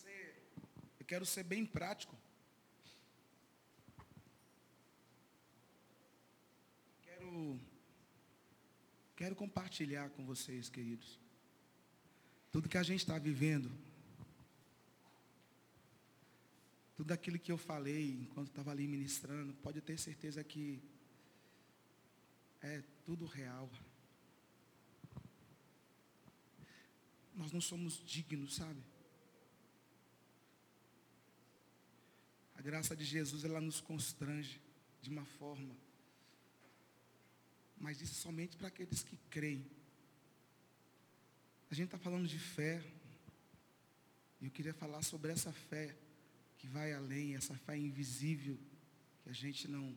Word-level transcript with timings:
ser, 0.00 0.42
eu 0.98 1.04
quero 1.04 1.26
ser 1.26 1.44
bem 1.44 1.64
prático. 1.66 2.16
Quero, 7.02 7.60
quero 9.16 9.36
compartilhar 9.36 10.08
com 10.10 10.24
vocês, 10.24 10.68
queridos, 10.68 11.18
tudo 12.50 12.68
que 12.68 12.78
a 12.78 12.82
gente 12.82 13.00
está 13.00 13.18
vivendo, 13.18 13.70
tudo 16.96 17.12
aquilo 17.12 17.38
que 17.38 17.52
eu 17.52 17.58
falei 17.58 18.22
enquanto 18.22 18.48
estava 18.48 18.70
ali 18.70 18.86
ministrando, 18.86 19.52
pode 19.54 19.80
ter 19.80 19.98
certeza 19.98 20.42
que 20.42 20.82
é 22.62 22.82
tudo 23.04 23.26
real. 23.26 23.70
Nós 27.34 27.52
não 27.52 27.60
somos 27.60 28.02
dignos, 28.04 28.56
sabe? 28.56 28.82
A 32.60 32.62
graça 32.62 32.94
de 32.94 33.06
Jesus, 33.06 33.42
ela 33.42 33.58
nos 33.58 33.80
constrange 33.80 34.60
de 35.00 35.08
uma 35.08 35.24
forma. 35.24 35.74
Mas 37.78 38.02
isso 38.02 38.16
somente 38.16 38.54
para 38.54 38.68
aqueles 38.68 39.02
que 39.02 39.16
creem. 39.30 39.64
A 41.70 41.74
gente 41.74 41.86
está 41.86 41.96
falando 41.96 42.28
de 42.28 42.38
fé. 42.38 42.84
E 44.42 44.44
eu 44.44 44.50
queria 44.50 44.74
falar 44.74 45.00
sobre 45.00 45.32
essa 45.32 45.50
fé 45.50 45.96
que 46.58 46.66
vai 46.66 46.92
além, 46.92 47.34
essa 47.34 47.54
fé 47.54 47.78
invisível, 47.78 48.58
que 49.22 49.30
a 49.30 49.32
gente 49.32 49.66
não, 49.66 49.96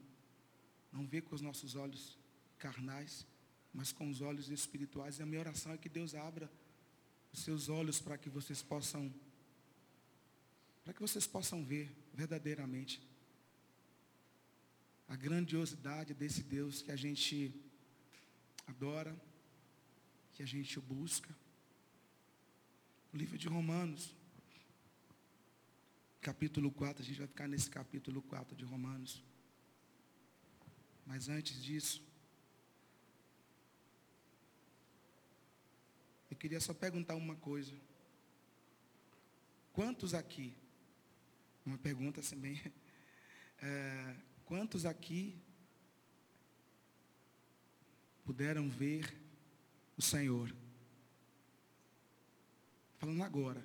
não 0.90 1.06
vê 1.06 1.22
com 1.22 1.36
os 1.36 1.42
nossos 1.42 1.76
olhos 1.76 2.18
carnais, 2.58 3.28
mas 3.74 3.92
com 3.92 4.10
os 4.10 4.22
olhos 4.22 4.48
espirituais. 4.48 5.20
E 5.20 5.22
a 5.22 5.26
minha 5.26 5.42
oração 5.42 5.74
é 5.74 5.78
que 5.78 5.90
Deus 5.90 6.16
abra 6.16 6.50
os 7.34 7.40
seus 7.40 7.68
olhos 7.68 8.00
para 8.00 8.18
que 8.18 8.30
vocês 8.30 8.64
possam 8.64 9.14
para 10.86 10.94
que 10.94 11.02
vocês 11.02 11.28
possam 11.28 11.62
ver 11.66 12.03
verdadeiramente 12.14 13.02
a 15.08 15.16
grandiosidade 15.16 16.14
desse 16.14 16.44
Deus 16.44 16.82
que 16.82 16.92
a 16.92 16.96
gente 16.96 17.54
adora, 18.68 19.16
que 20.34 20.42
a 20.42 20.46
gente 20.46 20.80
busca. 20.80 21.30
O 23.14 23.18
livro 23.18 23.38
de 23.38 23.48
Romanos, 23.48 24.16
capítulo 26.22 26.72
4, 26.72 27.04
a 27.04 27.06
gente 27.06 27.18
vai 27.18 27.28
ficar 27.28 27.48
nesse 27.48 27.70
capítulo 27.70 28.22
4 28.22 28.56
de 28.56 28.64
Romanos. 28.64 29.24
Mas 31.06 31.30
antes 31.30 31.62
disso, 31.62 32.02
eu 36.32 36.38
queria 36.38 36.60
só 36.60 36.74
perguntar 36.74 37.16
uma 37.16 37.36
coisa. 37.36 37.74
Quantos 39.74 40.14
aqui, 40.14 40.56
uma 41.66 41.78
pergunta 41.78 42.20
assim 42.20 42.36
bem, 42.38 42.62
é, 43.62 44.16
quantos 44.46 44.86
aqui 44.86 45.42
puderam 48.26 48.70
ver 48.70 49.14
o 49.98 50.02
Senhor? 50.02 50.54
Falando 52.98 53.24
agora. 53.24 53.62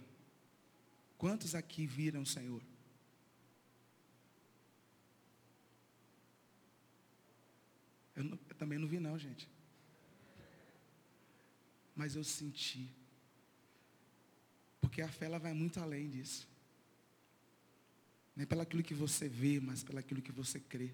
Quantos 1.17 1.55
aqui 1.55 1.87
viram 1.87 2.23
o 2.23 2.27
Senhor? 2.27 2.63
Eu, 8.19 8.25
não, 8.25 8.39
eu, 8.49 8.55
também 8.57 8.79
não 8.79 8.89
vi 8.89 8.99
não, 8.99 9.17
gente. 9.17 9.49
Mas 11.95 12.17
eu 12.17 12.25
senti. 12.25 12.93
Porque 14.81 15.01
a 15.03 15.09
fé 15.09 15.27
ela 15.27 15.39
vai 15.39 15.53
muito 15.53 15.79
além 15.79 16.09
disso. 16.09 16.48
Nem 18.39 18.47
pelo 18.47 18.61
aquilo 18.61 18.85
que 18.85 18.95
você 18.95 19.29
vê, 19.29 19.59
mas 19.59 19.83
pelo 19.83 19.99
aquilo 19.99 20.23
que 20.23 20.31
você 20.31 20.61
crê. 20.61 20.91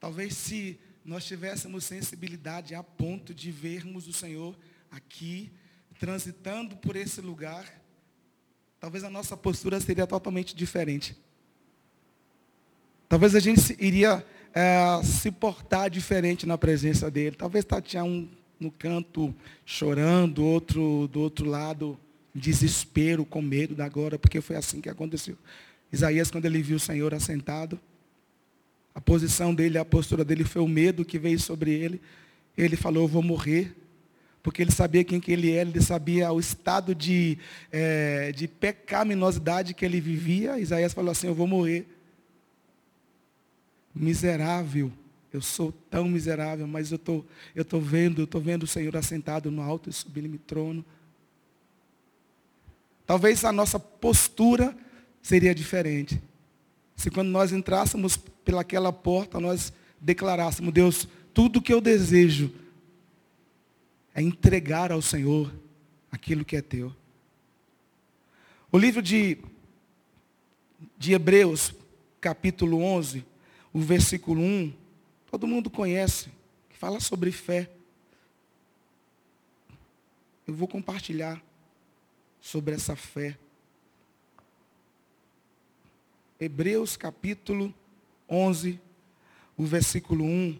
Talvez 0.00 0.34
se 0.34 0.80
nós 1.04 1.26
tivéssemos 1.26 1.84
sensibilidade 1.84 2.74
a 2.74 2.82
ponto 2.82 3.34
de 3.34 3.50
vermos 3.50 4.08
o 4.08 4.14
Senhor 4.14 4.58
aqui, 4.90 5.52
transitando 6.00 6.74
por 6.78 6.96
esse 6.96 7.20
lugar, 7.20 7.66
talvez 8.80 9.04
a 9.04 9.10
nossa 9.10 9.36
postura 9.36 9.78
seria 9.78 10.06
totalmente 10.06 10.56
diferente. 10.56 11.14
Talvez 13.06 13.34
a 13.34 13.38
gente 13.38 13.76
iria 13.78 14.26
é, 14.54 15.02
se 15.04 15.30
portar 15.30 15.90
diferente 15.90 16.46
na 16.46 16.56
presença 16.56 17.10
dele. 17.10 17.36
Talvez 17.36 17.62
tatear 17.62 18.06
um 18.06 18.26
no 18.58 18.70
canto 18.70 19.34
chorando, 19.66 20.42
outro 20.42 21.08
do 21.08 21.20
outro 21.20 21.44
lado 21.44 22.00
desespero, 22.34 23.24
com 23.24 23.42
medo 23.42 23.74
da 23.74 23.84
agora, 23.84 24.18
porque 24.18 24.40
foi 24.40 24.56
assim 24.56 24.80
que 24.80 24.88
aconteceu. 24.88 25.36
Isaías, 25.92 26.30
quando 26.30 26.46
ele 26.46 26.62
viu 26.62 26.76
o 26.76 26.80
Senhor 26.80 27.12
assentado, 27.12 27.78
a 28.94 29.00
posição 29.00 29.54
dele, 29.54 29.78
a 29.78 29.84
postura 29.84 30.24
dele 30.24 30.44
foi 30.44 30.62
o 30.62 30.68
medo 30.68 31.04
que 31.04 31.18
veio 31.18 31.38
sobre 31.38 31.72
ele. 31.72 32.00
Ele 32.56 32.76
falou, 32.76 33.04
eu 33.04 33.08
vou 33.08 33.22
morrer. 33.22 33.74
Porque 34.42 34.60
ele 34.60 34.72
sabia 34.72 35.04
quem 35.04 35.20
que 35.20 35.30
ele 35.30 35.52
era, 35.52 35.68
ele 35.68 35.80
sabia 35.80 36.32
o 36.32 36.40
estado 36.40 36.94
de, 36.94 37.38
é, 37.70 38.32
de 38.32 38.48
pecaminosidade 38.48 39.72
que 39.72 39.84
ele 39.84 40.00
vivia. 40.00 40.58
Isaías 40.58 40.92
falou 40.92 41.12
assim, 41.12 41.28
eu 41.28 41.34
vou 41.34 41.46
morrer. 41.46 41.86
Miserável. 43.94 44.92
Eu 45.32 45.40
sou 45.40 45.72
tão 45.90 46.08
miserável, 46.08 46.66
mas 46.66 46.92
eu 46.92 46.98
tô, 46.98 47.24
estou 47.54 47.80
vendo, 47.80 48.20
eu 48.20 48.24
estou 48.24 48.40
vendo 48.40 48.64
o 48.64 48.66
Senhor 48.66 48.94
assentado 48.96 49.50
no 49.50 49.62
alto 49.62 49.88
e 49.88 49.92
sublime 49.92 50.36
trono. 50.38 50.84
Talvez 53.06 53.44
a 53.44 53.52
nossa 53.52 53.78
postura 53.78 54.76
seria 55.22 55.54
diferente. 55.54 56.20
Se 56.96 57.10
quando 57.10 57.28
nós 57.28 57.52
entrássemos 57.52 58.16
pelaquela 58.16 58.92
porta, 58.92 59.40
nós 59.40 59.72
declarássemos, 60.00 60.72
Deus, 60.72 61.08
tudo 61.32 61.62
que 61.62 61.72
eu 61.72 61.80
desejo 61.80 62.52
é 64.14 64.22
entregar 64.22 64.92
ao 64.92 65.00
Senhor 65.00 65.52
aquilo 66.10 66.44
que 66.44 66.56
é 66.56 66.62
teu. 66.62 66.94
O 68.70 68.78
livro 68.78 69.02
de, 69.02 69.38
de 70.96 71.12
Hebreus, 71.12 71.74
capítulo 72.20 72.82
11, 72.82 73.24
o 73.72 73.80
versículo 73.80 74.40
1, 74.40 74.72
todo 75.30 75.46
mundo 75.46 75.70
conhece, 75.70 76.30
que 76.68 76.76
fala 76.76 77.00
sobre 77.00 77.32
fé. 77.32 77.70
Eu 80.46 80.54
vou 80.54 80.68
compartilhar 80.68 81.42
sobre 82.42 82.74
essa 82.74 82.96
fé. 82.96 83.38
Hebreus 86.40 86.96
capítulo 86.96 87.72
11, 88.28 88.80
o 89.56 89.64
versículo 89.64 90.24
1, 90.24 90.58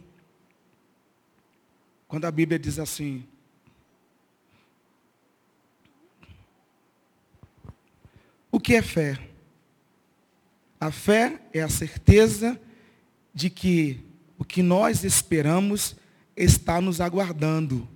quando 2.07 2.25
a 2.25 2.31
Bíblia 2.31 2.57
diz 2.57 2.79
assim: 2.79 3.27
O 8.51 8.61
que 8.61 8.77
é 8.77 8.83
fé? 8.83 9.29
A 10.79 10.93
fé 10.93 11.43
é 11.53 11.63
a 11.63 11.69
certeza 11.69 12.61
de 13.35 13.51
que 13.51 14.01
o 14.39 14.45
que 14.45 14.63
nós 14.63 15.03
esperamos 15.03 15.97
está 16.37 16.81
nos 16.81 17.01
aguardando. 17.01 17.89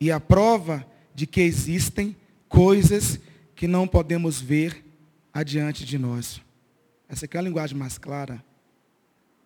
E 0.00 0.10
a 0.10 0.18
prova 0.18 0.86
de 1.14 1.26
que 1.26 1.42
existem 1.42 2.16
coisas 2.50 3.18
que 3.54 3.68
não 3.68 3.86
podemos 3.86 4.40
ver 4.40 4.84
adiante 5.32 5.86
de 5.86 5.96
nós. 5.96 6.42
Essa 7.08 7.24
aqui 7.24 7.36
é 7.36 7.40
a 7.40 7.42
linguagem 7.42 7.78
mais 7.78 7.96
clara. 7.96 8.44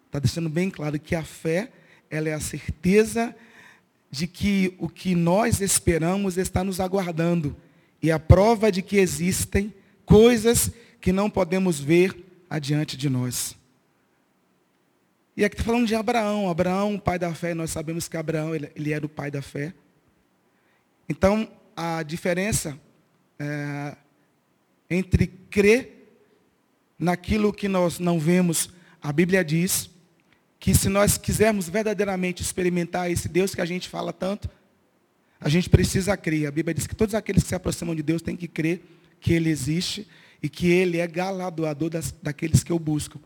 Está 0.07 0.19
deixando 0.19 0.49
bem 0.49 0.71
claro 0.71 0.99
que 0.99 1.15
a 1.15 1.23
fé, 1.23 1.71
ela 2.11 2.31
é 2.31 2.33
a 2.33 2.41
certeza 2.41 3.37
de 4.11 4.27
que 4.27 4.75
o 4.79 4.89
que 4.89 5.15
nós 5.15 5.61
esperamos 5.61 6.39
está 6.39 6.65
nos 6.65 6.81
aguardando. 6.81 7.55
E 8.03 8.11
a 8.11 8.19
prova 8.19 8.73
de 8.73 8.81
que 8.81 8.97
existem 8.97 9.73
coisas 10.07 10.71
que 11.01 11.13
não 11.13 11.29
podemos 11.29 11.79
ver 11.79 12.17
adiante 12.49 12.97
de 12.97 13.11
nós. 13.11 13.55
E 15.37 15.45
aqui 15.45 15.57
está 15.57 15.65
falando 15.65 15.87
de 15.87 15.95
Abraão. 15.95 16.49
Abraão, 16.49 16.99
pai 16.99 17.19
da 17.19 17.35
fé, 17.35 17.53
nós 17.53 17.71
sabemos 17.71 18.09
que 18.09 18.17
Abraão 18.17 18.55
ele, 18.55 18.71
ele 18.75 18.93
era 18.93 19.05
o 19.05 19.09
pai 19.11 19.31
da 19.31 19.43
fé. 19.43 19.75
Então, 21.07 21.51
a 21.77 22.03
diferença 22.03 22.79
é, 23.39 23.97
entre 24.89 25.27
crer 25.27 26.19
naquilo 26.99 27.53
que 27.53 27.69
nós 27.69 27.99
não 27.99 28.19
vemos, 28.19 28.71
a 29.03 29.13
Bíblia 29.13 29.45
diz 29.45 29.91
que 30.59 30.75
se 30.75 30.89
nós 30.89 31.19
quisermos 31.19 31.69
verdadeiramente 31.69 32.43
experimentar 32.43 33.11
esse 33.11 33.29
Deus 33.29 33.55
que 33.55 33.61
a 33.61 33.67
gente 33.67 33.89
fala 33.89 34.13
tanto, 34.13 34.49
a 35.41 35.49
gente 35.49 35.69
precisa 35.69 36.17
crer. 36.17 36.47
A 36.47 36.51
Bíblia 36.51 36.73
diz 36.73 36.87
que 36.87 36.95
todos 36.95 37.15
aqueles 37.15 37.43
que 37.43 37.51
se 37.51 37.55
aproximam 37.55 37.95
de 37.95 38.03
Deus 38.03 38.23
têm 38.23 38.35
que 38.35 38.49
crer 38.49 38.83
que 39.21 39.33
Ele 39.35 39.51
existe 39.51 40.09
e 40.43 40.49
que 40.49 40.69
Ele 40.69 40.99
é 40.99 41.07
galardoador 41.07 41.91
das, 41.91 42.15
daqueles 42.23 42.65
que 42.65 42.73
o 42.73 42.79
buscam. 42.79 43.21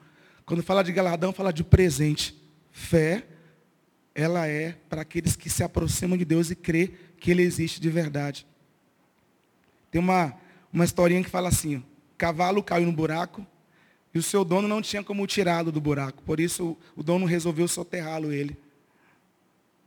Quando 0.44 0.62
fala 0.62 0.82
de 0.82 0.93
galardão, 0.93 1.32
fala 1.32 1.52
de 1.52 1.62
presente. 1.62 2.37
Fé, 2.72 3.25
ela 4.14 4.49
é 4.49 4.75
para 4.88 5.02
aqueles 5.02 5.37
que 5.37 5.49
se 5.49 5.62
aproximam 5.62 6.19
de 6.19 6.25
Deus 6.25 6.50
e 6.50 6.56
crê 6.56 6.93
que 7.20 7.31
Ele 7.31 7.43
existe 7.43 7.81
de 7.81 7.88
verdade. 7.88 8.46
Tem 9.90 10.00
uma, 10.00 10.35
uma 10.73 10.85
historinha 10.85 11.23
que 11.23 11.31
fala 11.31 11.49
assim, 11.49 11.82
cavalo 12.17 12.62
caiu 12.62 12.87
no 12.87 12.93
buraco 12.93 13.46
e 14.14 14.19
o 14.19 14.23
seu 14.23 14.44
dono 14.44 14.67
não 14.67 14.82
tinha 14.82 15.02
como 15.02 15.26
tirá-lo 15.26 15.70
do 15.70 15.81
buraco. 15.81 16.23
Por 16.23 16.40
isso 16.40 16.76
o 16.96 17.02
dono 17.02 17.26
resolveu 17.26 17.69
soterrá-lo 17.69 18.32
ele. 18.32 18.56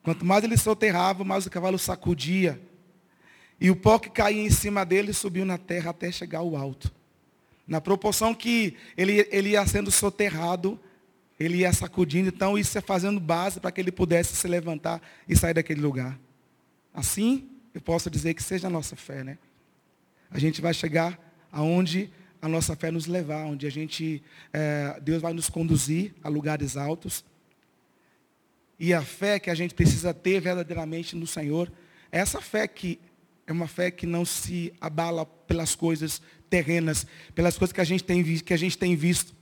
Quanto 0.03 0.25
mais 0.25 0.43
ele 0.43 0.57
soterrava, 0.57 1.23
mais 1.23 1.45
o 1.45 1.49
cavalo 1.49 1.77
sacudia. 1.77 2.59
E 3.59 3.69
o 3.69 3.75
pó 3.75 3.99
que 3.99 4.09
caía 4.09 4.41
em 4.41 4.49
cima 4.49 4.83
dele 4.83 5.13
subiu 5.13 5.45
na 5.45 5.57
terra 5.57 5.91
até 5.91 6.11
chegar 6.11 6.39
ao 6.39 6.55
alto. 6.55 6.91
Na 7.67 7.79
proporção 7.79 8.33
que 8.33 8.75
ele, 8.97 9.27
ele 9.31 9.49
ia 9.49 9.65
sendo 9.67 9.91
soterrado, 9.91 10.79
ele 11.39 11.57
ia 11.57 11.71
sacudindo, 11.71 12.29
então 12.29 12.57
isso 12.57 12.75
ia 12.77 12.81
fazendo 12.81 13.19
base 13.19 13.59
para 13.59 13.71
que 13.71 13.79
ele 13.79 13.91
pudesse 13.91 14.35
se 14.35 14.47
levantar 14.47 15.01
e 15.27 15.35
sair 15.35 15.53
daquele 15.53 15.81
lugar. 15.81 16.19
Assim, 16.93 17.47
eu 17.73 17.81
posso 17.81 18.09
dizer 18.09 18.33
que 18.33 18.41
seja 18.43 18.67
a 18.67 18.69
nossa 18.69 18.95
fé, 18.95 19.23
né? 19.23 19.37
A 20.31 20.39
gente 20.39 20.61
vai 20.61 20.73
chegar 20.73 21.19
aonde 21.51 22.09
a 22.41 22.47
nossa 22.47 22.75
fé 22.75 22.89
nos 22.89 23.05
levar, 23.05 23.45
onde 23.45 23.67
a 23.67 23.69
gente, 23.69 24.23
é, 24.51 24.99
Deus 25.01 25.21
vai 25.21 25.33
nos 25.33 25.49
conduzir 25.49 26.13
a 26.23 26.29
lugares 26.29 26.75
altos. 26.75 27.23
E 28.79 28.93
a 28.93 29.01
fé 29.03 29.37
que 29.37 29.49
a 29.49 29.55
gente 29.55 29.75
precisa 29.75 30.13
ter 30.13 30.39
verdadeiramente 30.39 31.15
no 31.15 31.27
Senhor, 31.27 31.71
é 32.11 32.19
essa 32.19 32.41
fé 32.41 32.67
que 32.67 32.99
é 33.45 33.51
uma 33.51 33.67
fé 33.67 33.91
que 33.91 34.07
não 34.07 34.23
se 34.25 34.73
abala 34.79 35.25
pelas 35.25 35.75
coisas 35.75 36.21
terrenas, 36.49 37.05
pelas 37.35 37.57
coisas 37.57 37.73
que 37.73 37.81
a 37.81 37.85
gente 37.85 38.03
tem, 38.03 38.23
que 38.23 38.53
a 38.53 38.57
gente 38.57 38.77
tem 38.77 38.95
visto. 38.95 39.35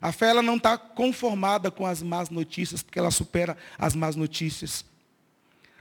A 0.00 0.12
fé 0.12 0.28
ela 0.28 0.42
não 0.42 0.56
está 0.56 0.78
conformada 0.78 1.70
com 1.70 1.84
as 1.84 2.02
más 2.02 2.30
notícias, 2.30 2.82
porque 2.82 2.98
ela 2.98 3.10
supera 3.10 3.56
as 3.76 3.94
más 3.94 4.14
notícias. 4.14 4.84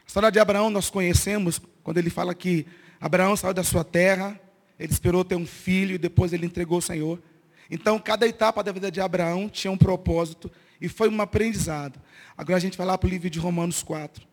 A 0.03 0.07
história 0.07 0.31
de 0.31 0.39
Abraão 0.39 0.69
nós 0.69 0.89
conhecemos, 0.89 1.61
quando 1.83 1.99
ele 1.99 2.09
fala 2.09 2.33
que 2.33 2.65
Abraão 2.99 3.35
saiu 3.35 3.53
da 3.53 3.63
sua 3.63 3.83
terra, 3.83 4.39
ele 4.79 4.91
esperou 4.91 5.23
ter 5.25 5.35
um 5.35 5.45
filho 5.45 5.95
e 5.95 5.97
depois 5.97 6.33
ele 6.33 6.45
entregou 6.45 6.77
o 6.77 6.81
Senhor. 6.81 7.21
Então, 7.69 7.99
cada 7.99 8.27
etapa 8.27 8.63
da 8.63 8.71
vida 8.71 8.91
de 8.91 9.01
Abraão 9.01 9.49
tinha 9.49 9.71
um 9.71 9.77
propósito 9.77 10.51
e 10.79 10.87
foi 10.87 11.09
um 11.09 11.21
aprendizado. 11.21 11.99
Agora 12.37 12.57
a 12.57 12.61
gente 12.61 12.77
vai 12.77 12.87
lá 12.87 12.97
para 12.97 13.07
o 13.07 13.09
livro 13.09 13.29
de 13.29 13.39
Romanos 13.39 13.83
4. 13.83 14.25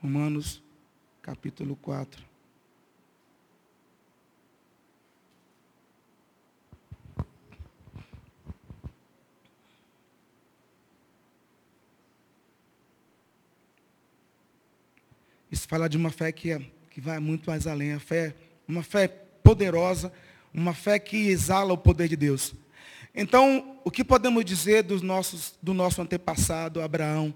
Romanos 0.00 0.62
capítulo 1.20 1.76
4. 1.76 2.27
Isso 15.68 15.74
fala 15.74 15.86
de 15.86 15.98
uma 15.98 16.10
fé 16.10 16.32
que, 16.32 16.50
é, 16.50 16.62
que 16.90 16.98
vai 16.98 17.18
muito 17.18 17.50
mais 17.50 17.66
além. 17.66 17.92
A 17.92 18.00
fé, 18.00 18.34
uma 18.66 18.82
fé 18.82 19.06
poderosa, 19.06 20.10
uma 20.54 20.72
fé 20.72 20.98
que 20.98 21.28
exala 21.28 21.74
o 21.74 21.76
poder 21.76 22.08
de 22.08 22.16
Deus. 22.16 22.54
Então, 23.14 23.78
o 23.84 23.90
que 23.90 24.02
podemos 24.02 24.46
dizer 24.46 24.82
dos 24.82 25.02
nossos, 25.02 25.58
do 25.62 25.74
nosso 25.74 26.00
antepassado, 26.00 26.80
Abraão? 26.80 27.34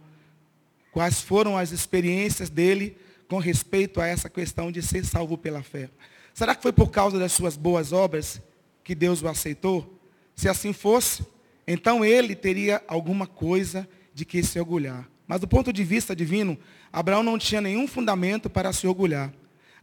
Quais 0.92 1.20
foram 1.20 1.58
as 1.58 1.72
experiências 1.72 2.48
dele 2.48 2.96
com 3.28 3.36
respeito 3.36 4.00
a 4.00 4.06
essa 4.06 4.30
questão 4.30 4.72
de 4.72 4.80
ser 4.80 5.04
salvo 5.04 5.36
pela 5.36 5.62
fé? 5.62 5.90
Será 6.32 6.54
que 6.54 6.62
foi 6.62 6.72
por 6.72 6.90
causa 6.90 7.18
das 7.18 7.32
suas 7.32 7.54
boas 7.54 7.92
obras 7.92 8.40
que 8.82 8.94
Deus 8.94 9.20
o 9.20 9.28
aceitou? 9.28 10.00
Se 10.34 10.48
assim 10.48 10.72
fosse, 10.72 11.22
então 11.66 12.02
ele 12.02 12.34
teria 12.34 12.82
alguma 12.88 13.26
coisa 13.26 13.86
de 14.14 14.24
que 14.24 14.42
se 14.42 14.58
orgulhar. 14.58 15.06
Mas 15.26 15.40
do 15.40 15.48
ponto 15.48 15.70
de 15.72 15.84
vista 15.84 16.16
divino, 16.16 16.58
Abraão 16.92 17.22
não 17.22 17.38
tinha 17.38 17.60
nenhum 17.60 17.88
fundamento 17.88 18.50
para 18.50 18.72
se 18.72 18.86
orgulhar. 18.86 19.32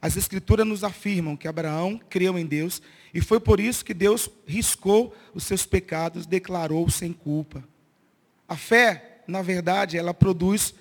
As 0.02 0.16
escrituras 0.16 0.66
nos 0.66 0.84
afirmam 0.84 1.36
que 1.36 1.48
Abraão 1.48 2.00
creu 2.10 2.38
em 2.38 2.46
Deus 2.46 2.82
e 3.14 3.20
foi 3.20 3.40
por 3.40 3.60
isso 3.60 3.84
que 3.84 3.94
Deus 3.94 4.30
riscou 4.46 5.16
os 5.34 5.44
seus 5.44 5.66
pecados, 5.66 6.26
declarou 6.26 6.90
sem 6.90 7.12
culpa. 7.12 7.64
A 8.48 8.56
fé, 8.56 9.22
na 9.28 9.42
verdade, 9.42 9.98
ela 9.98 10.14
produz 10.14 10.74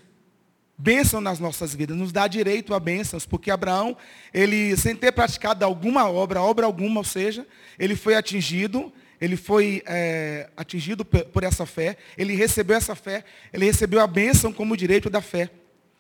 bênção 0.77 1.21
nas 1.21 1.41
nossas 1.41 1.75
vidas, 1.75 1.97
nos 1.97 2.13
dá 2.13 2.29
direito 2.29 2.73
a 2.73 2.79
bênçãos, 2.79 3.27
porque 3.27 3.51
Abraão, 3.51 3.97
ele, 4.33 4.77
sem 4.77 4.95
ter 4.95 5.11
praticado 5.11 5.65
alguma 5.65 6.09
obra, 6.09 6.41
obra 6.41 6.67
alguma, 6.67 7.01
ou 7.01 7.05
seja, 7.05 7.45
ele 7.77 7.97
foi 7.97 8.15
atingido, 8.15 8.93
ele 9.21 9.37
foi 9.37 9.83
é, 9.85 10.49
atingido 10.57 11.05
por 11.05 11.43
essa 11.43 11.67
fé, 11.67 11.97
ele 12.17 12.37
recebeu 12.37 12.77
essa 12.77 12.95
fé, 12.95 13.25
ele 13.53 13.65
recebeu 13.65 14.01
a 14.01 14.07
bênção 14.07 14.53
como 14.53 14.77
direito 14.77 15.11
da 15.11 15.21
fé. 15.21 15.51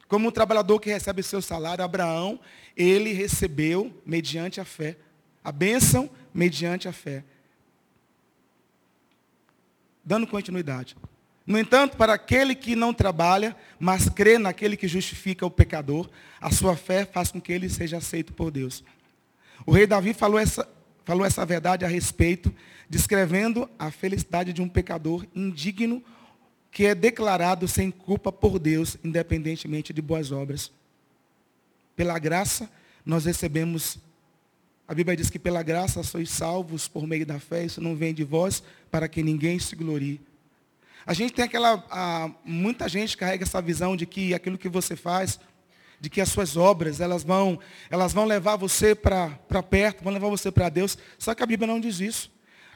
Como 0.08 0.28
um 0.28 0.32
trabalhador 0.32 0.80
que 0.80 0.88
recebe 0.88 1.22
seu 1.22 1.42
salário, 1.42 1.84
Abraão, 1.84 2.40
ele 2.74 3.12
recebeu 3.12 3.92
mediante 4.06 4.60
a 4.60 4.64
fé. 4.64 4.96
A 5.44 5.52
bênção 5.52 6.10
mediante 6.32 6.88
a 6.88 6.92
fé. 6.92 7.22
Dando 10.02 10.26
continuidade. 10.26 10.96
No 11.46 11.58
entanto, 11.58 11.96
para 11.96 12.14
aquele 12.14 12.54
que 12.54 12.74
não 12.74 12.92
trabalha, 12.92 13.54
mas 13.78 14.08
crê 14.08 14.38
naquele 14.38 14.76
que 14.76 14.88
justifica 14.88 15.46
o 15.46 15.50
pecador, 15.50 16.08
a 16.40 16.50
sua 16.50 16.76
fé 16.76 17.04
faz 17.04 17.30
com 17.30 17.40
que 17.40 17.52
ele 17.52 17.68
seja 17.68 17.98
aceito 17.98 18.32
por 18.32 18.50
Deus. 18.50 18.82
O 19.66 19.72
rei 19.72 19.86
Davi 19.86 20.14
falou 20.14 20.38
essa, 20.38 20.68
falou 21.04 21.24
essa 21.24 21.44
verdade 21.44 21.84
a 21.84 21.88
respeito, 21.88 22.54
descrevendo 22.88 23.68
a 23.78 23.90
felicidade 23.90 24.52
de 24.52 24.62
um 24.62 24.68
pecador 24.68 25.26
indigno 25.34 26.02
que 26.70 26.86
é 26.86 26.94
declarado 26.94 27.66
sem 27.66 27.90
culpa 27.90 28.30
por 28.30 28.58
Deus, 28.58 28.96
independentemente 29.02 29.92
de 29.92 30.02
boas 30.02 30.30
obras. 30.30 30.70
Pela 31.96 32.18
graça, 32.18 32.70
nós 33.04 33.24
recebemos. 33.24 33.98
A 34.86 34.94
Bíblia 34.94 35.16
diz 35.16 35.28
que 35.28 35.38
pela 35.38 35.62
graça 35.62 36.02
sois 36.02 36.30
salvos 36.30 36.88
por 36.88 37.06
meio 37.06 37.26
da 37.26 37.38
fé, 37.38 37.64
isso 37.64 37.80
não 37.80 37.94
vem 37.94 38.14
de 38.14 38.24
vós, 38.24 38.62
para 38.90 39.08
que 39.08 39.22
ninguém 39.22 39.58
se 39.58 39.76
glorie. 39.76 40.20
A 41.04 41.12
gente 41.14 41.32
tem 41.32 41.44
aquela. 41.44 41.84
A, 41.90 42.30
muita 42.44 42.88
gente 42.88 43.16
carrega 43.16 43.44
essa 43.44 43.60
visão 43.60 43.96
de 43.96 44.06
que 44.06 44.34
aquilo 44.34 44.58
que 44.58 44.68
você 44.68 44.94
faz, 44.94 45.40
de 46.00 46.08
que 46.08 46.20
as 46.20 46.28
suas 46.28 46.56
obras, 46.56 47.00
elas 47.00 47.24
vão, 47.24 47.58
elas 47.90 48.12
vão 48.12 48.24
levar 48.24 48.56
você 48.56 48.94
para 48.94 49.38
perto, 49.68 50.04
vão 50.04 50.12
levar 50.12 50.28
você 50.28 50.50
para 50.50 50.68
Deus. 50.68 50.96
Só 51.18 51.34
que 51.34 51.42
a 51.42 51.46
Bíblia 51.46 51.66
não 51.66 51.80
diz 51.80 52.00
isso. 52.00 52.30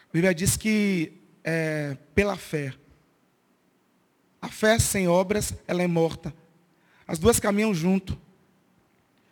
A 0.09 0.13
Bíblia 0.13 0.35
diz 0.35 0.57
que 0.57 1.13
é, 1.45 1.97
pela 2.15 2.37
fé. 2.37 2.75
A 4.43 4.49
fé 4.49 4.77
sem 4.77 5.07
obras, 5.07 5.55
ela 5.69 5.85
é 5.85 5.87
morta. 5.87 6.35
As 7.07 7.17
duas 7.17 7.39
caminham 7.39 7.73
junto. 7.73 8.19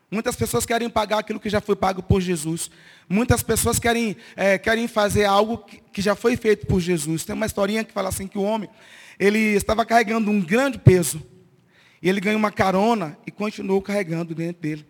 Muitas 0.09 0.37
pessoas 0.37 0.64
querem 0.64 0.88
pagar 0.88 1.19
aquilo 1.19 1.40
que 1.40 1.50
já 1.50 1.61
foi 1.61 1.75
pago 1.75 2.00
por 2.00 2.21
Jesus. 2.21 2.71
Muitas 3.09 3.43
pessoas 3.43 3.81
querem, 3.81 4.17
é, 4.37 4.57
querem 4.57 4.87
fazer 4.87 5.25
algo 5.25 5.59
que, 5.59 5.81
que, 5.93 6.00
já 6.00 6.14
foi 6.14 6.37
feito 6.37 6.67
por 6.67 6.81
Jesus. 6.81 7.25
Tem 7.25 7.35
uma 7.35 7.47
historinha 7.47 7.83
que 7.83 7.93
fala 7.93 8.09
assim 8.09 8.29
que 8.29 8.38
o 8.38 8.43
homem, 8.43 8.71
ele 9.19 9.38
estava 9.38 9.85
carregando 9.85 10.31
um 10.31 10.40
grande 10.40 10.79
peso. 10.79 11.21
E 12.00 12.09
ele 12.09 12.21
ganhou 12.21 12.38
uma 12.38 12.52
carona 12.52 13.19
e 13.26 13.31
continuou 13.31 13.83
carregando 13.83 14.35
dentro 14.35 14.62
dele 14.62 14.87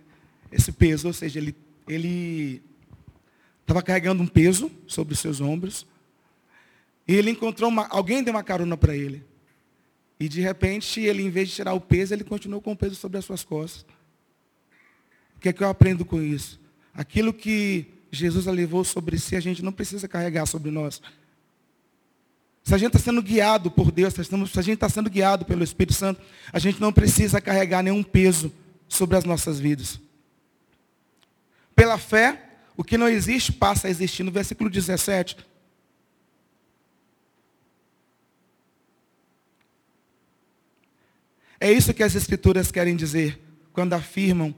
esse 0.53 0.71
peso. 0.71 1.09
Ou 1.09 1.15
seja, 1.15 1.39
ele, 1.39 1.57
ele 1.89 2.63
estava 3.63 3.83
carregando 3.83 4.23
um 4.23 4.27
peso 4.27 4.71
sobre 4.87 5.15
os 5.15 5.21
seus 5.21 5.41
ombros. 5.41 5.87
E 7.09 7.15
ele 7.15 7.31
encontrou 7.31 7.71
uma, 7.71 7.87
alguém 7.89 8.23
deu 8.23 8.35
uma 8.35 8.43
carona 8.43 8.77
para 8.77 8.95
ele. 8.97 9.30
E 10.21 10.29
de 10.29 10.43
repente, 10.43 11.01
ele, 11.01 11.23
em 11.23 11.31
vez 11.31 11.49
de 11.49 11.55
tirar 11.55 11.73
o 11.73 11.81
peso, 11.81 12.13
ele 12.13 12.23
continuou 12.23 12.61
com 12.61 12.73
o 12.73 12.77
peso 12.77 12.95
sobre 12.95 13.17
as 13.17 13.25
suas 13.25 13.43
costas. 13.43 13.87
O 15.35 15.41
que 15.41 15.49
é 15.49 15.53
que 15.53 15.65
eu 15.65 15.69
aprendo 15.69 16.05
com 16.05 16.21
isso? 16.21 16.61
Aquilo 16.93 17.33
que 17.33 17.87
Jesus 18.13 18.45
levou 18.45 18.85
sobre 18.85 19.19
si, 19.19 19.35
a 19.35 19.41
gente 19.41 19.65
não 19.65 19.73
precisa 19.73 20.07
carregar 20.07 20.45
sobre 20.45 20.71
nós. 20.71 21.01
Se 22.63 22.75
a 22.75 22.79
gente 22.79 22.89
está 22.89 22.99
sendo 22.99 23.23
guiado 23.23 23.71
por 23.71 23.91
Deus, 23.91 24.13
se 24.13 24.21
a 24.21 24.63
gente 24.63 24.75
está 24.75 24.91
sendo 24.91 25.09
guiado 25.09 25.47
pelo 25.47 25.65
Espírito 25.65 25.95
Santo, 25.95 26.21
a 26.53 26.59
gente 26.59 26.79
não 26.79 26.93
precisa 26.93 27.41
carregar 27.41 27.83
nenhum 27.83 28.03
peso 28.03 28.53
sobre 28.87 29.17
as 29.17 29.25
nossas 29.25 29.59
vidas. 29.59 29.99
Pela 31.75 31.97
fé, 31.97 32.51
o 32.77 32.85
que 32.85 32.99
não 32.99 33.09
existe 33.09 33.53
passa 33.53 33.89
a 33.89 33.91
existir. 33.91 34.23
No 34.23 34.31
versículo 34.31 34.69
17. 34.69 35.39
É 41.61 41.71
isso 41.71 41.93
que 41.93 42.03
as 42.03 42.15
Escrituras 42.15 42.73
querem 42.73 42.97
dizer 42.97 43.39
quando 43.73 43.93
afirmam 43.93 44.55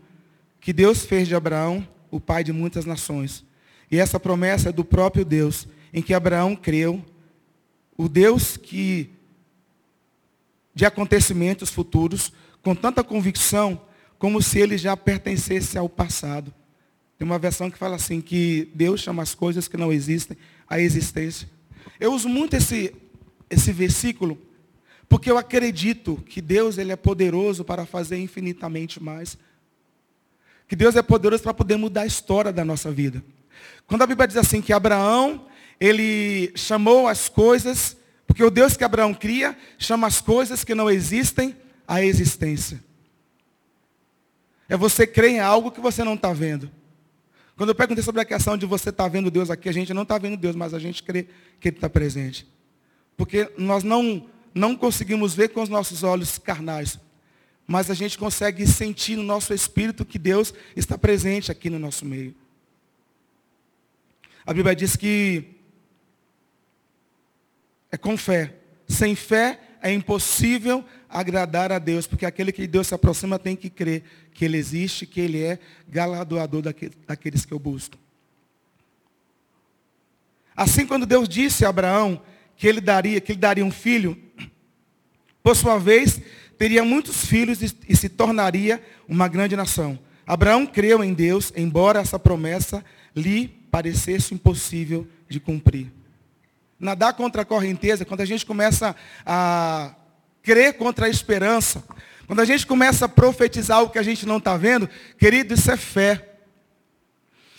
que 0.61 0.73
Deus 0.73 1.05
fez 1.05 1.27
de 1.27 1.35
Abraão 1.35 1.87
o 2.11 2.21
pai 2.21 2.45
de 2.45 2.53
muitas 2.53 2.85
nações. 2.85 3.45
E 3.91 3.99
essa 3.99 4.21
promessa 4.21 4.69
é 4.69 4.73
do 4.73 4.85
próprio 4.85 5.25
Deus, 5.25 5.67
em 5.93 6.01
que 6.01 6.15
Abraão 6.15 6.55
creu, 6.55 7.05
o 7.97 8.09
Deus 8.09 8.57
que 8.57 9.11
de 10.75 10.87
acontecimentos 10.87 11.69
futuros, 11.69 12.33
com 12.63 12.75
tanta 12.75 13.05
convicção, 13.05 13.83
como 14.19 14.41
se 14.41 14.61
ele 14.61 14.79
já 14.79 14.97
pertencesse 14.97 15.77
ao 15.77 15.89
passado. 15.89 16.55
Tem 17.19 17.27
uma 17.27 17.39
versão 17.39 17.71
que 17.71 17.77
fala 17.77 17.97
assim, 17.97 18.21
que 18.21 18.71
Deus 18.75 19.01
chama 19.01 19.23
as 19.23 19.35
coisas 19.35 19.69
que 19.69 19.77
não 19.77 19.93
existem 19.93 20.37
à 20.69 20.81
existência. 20.81 21.49
Eu 22.01 22.15
uso 22.15 22.29
muito 22.29 22.55
esse, 22.55 22.95
esse 23.51 23.73
versículo 23.73 24.39
porque 25.13 25.31
eu 25.31 25.37
acredito 25.37 26.17
que 26.27 26.41
Deus 26.41 26.79
ele 26.79 26.91
é 26.91 26.97
poderoso 26.97 27.63
para 27.67 27.85
fazer 27.85 28.17
infinitamente 28.17 28.99
mais. 28.99 29.37
Que 30.67 30.75
Deus 30.75 30.97
é 30.97 31.03
poderoso 31.03 31.43
para 31.43 31.53
poder 31.53 31.77
mudar 31.77 32.01
a 32.01 32.07
história 32.07 32.51
da 32.51 32.65
nossa 32.65 32.91
vida. 32.91 33.23
Quando 33.87 34.01
a 34.01 34.07
Bíblia 34.07 34.27
diz 34.27 34.39
assim 34.39 34.63
que 34.63 34.73
Abraão, 34.73 35.45
ele 35.79 36.51
chamou 36.57 37.09
as 37.09 37.29
coisas, 37.29 37.95
porque 38.27 38.43
o 38.43 38.49
Deus 38.51 38.75
que 38.75 38.85
Abraão 38.85 39.13
cria, 39.13 39.55
chama 39.79 40.07
as 40.07 40.19
coisas 40.23 40.65
que 40.65 40.75
não 40.75 40.91
existem 40.91 41.55
à 41.87 42.03
existência. 42.03 42.83
É 44.67 44.79
você 44.79 45.07
crer 45.07 45.33
em 45.33 45.41
algo 45.41 45.71
que 45.71 45.81
você 45.83 46.03
não 46.03 46.15
está 46.15 46.33
vendo. 46.33 46.71
Quando 47.55 47.69
eu 47.69 47.75
perguntei 47.75 48.03
sobre 48.03 48.23
a 48.23 48.25
questão 48.25 48.57
de 48.57 48.65
você 48.65 48.89
estar 48.89 49.05
tá 49.05 49.09
vendo 49.11 49.31
Deus 49.31 49.51
aqui, 49.51 49.69
a 49.69 49.73
gente 49.73 49.93
não 49.93 50.05
está 50.05 50.17
vendo 50.17 50.39
Deus, 50.39 50.57
mas 50.57 50.73
a 50.73 50.79
gente 50.79 51.03
crê 51.03 51.27
que 51.61 51.69
Ele 51.69 51.77
está 51.77 51.91
presente. 51.91 52.51
Porque 53.15 53.53
nós 53.59 53.85
não 53.85 54.27
não 54.55 54.77
conseguimos 54.77 55.35
ver 55.35 55.49
com 55.49 55.63
os 55.63 55.69
nossos 55.69 56.03
olhos 56.03 56.39
carnais, 56.39 56.99
mas 57.67 57.91
a 57.91 57.95
gente 57.95 58.19
consegue 58.19 58.67
sentir 58.67 59.17
no 59.17 59.23
nosso 59.23 59.55
espírito 59.55 60.05
que 60.05 60.19
Deus 60.19 60.53
está 60.77 60.99
presente 60.99 61.51
aqui 61.51 61.71
no 61.71 61.79
nosso 61.79 62.05
meio. 62.05 62.35
A 64.45 64.53
Bíblia 64.53 64.75
diz 64.75 64.97
que 64.97 65.45
é 67.91 67.97
com 67.97 68.17
fé. 68.17 68.57
Sem 68.89 69.15
fé 69.15 69.61
é 69.81 69.93
impossível 69.93 70.85
agradar 71.09 71.71
a 71.71 71.79
Deus, 71.79 72.07
porque 72.07 72.27
aquele 72.27 72.53
que 72.53 72.67
Deus 72.67 72.89
se 72.89 72.95
aproxima 72.95 73.39
tem 73.39 73.55
que 73.55 73.71
crer 73.71 74.03
que 74.33 74.45
Ele 74.45 74.57
existe, 74.57 75.07
que 75.07 75.21
Ele 75.21 75.43
é 75.43 75.59
galardoador 75.89 76.63
daqueles 77.07 77.45
que 77.45 77.53
eu 77.53 77.59
busco. 77.59 77.97
Assim, 80.57 80.87
quando 80.87 81.07
Deus 81.07 81.29
disse 81.29 81.65
a 81.65 81.71
Abraão 81.71 82.23
que 82.57 82.69
ele 82.69 82.81
daria, 82.81 83.21
que 83.21 83.33
ele 83.33 83.41
daria 83.41 83.65
um 83.65 83.71
filho, 83.71 84.17
por 85.43 85.57
sua 85.57 85.79
vez, 85.79 86.21
teria 86.57 86.85
muitos 86.85 87.27
filhos 87.27 87.61
e 87.63 87.97
se 87.97 88.09
tornaria 88.09 88.83
uma 89.09 89.27
grande 89.27 89.57
nação. 89.57 89.99
Abraão 90.27 90.65
creu 90.65 91.03
em 91.03 91.13
Deus, 91.13 91.53
embora 91.57 92.01
essa 92.01 92.19
promessa 92.19 92.85
lhe 93.15 93.49
parecesse 93.71 94.35
impossível 94.35 95.07
de 95.29 95.41
cumprir. 95.41 95.91
Nadar 96.79 97.15
contra 97.15 97.43
a 97.43 97.45
correnteza, 97.45 98.05
quando 98.05 98.21
a 98.21 98.25
gente 98.25 98.47
começa 98.47 98.95
a 99.27 99.95
crer 100.43 100.75
contra 100.75 101.07
a 101.07 101.09
esperança, 101.09 101.83
quando 102.27 102.41
a 102.41 102.45
gente 102.45 102.67
começa 102.67 103.07
a 103.07 103.09
profetizar 103.09 103.83
o 103.83 103.91
que 103.91 103.99
a 103.99 104.03
gente 104.03 104.25
não 104.27 104.39
está 104.39 104.57
vendo, 104.57 104.89
querido, 105.19 105.55
isso 105.55 105.71
é 105.71 105.77
fé. 105.77 106.29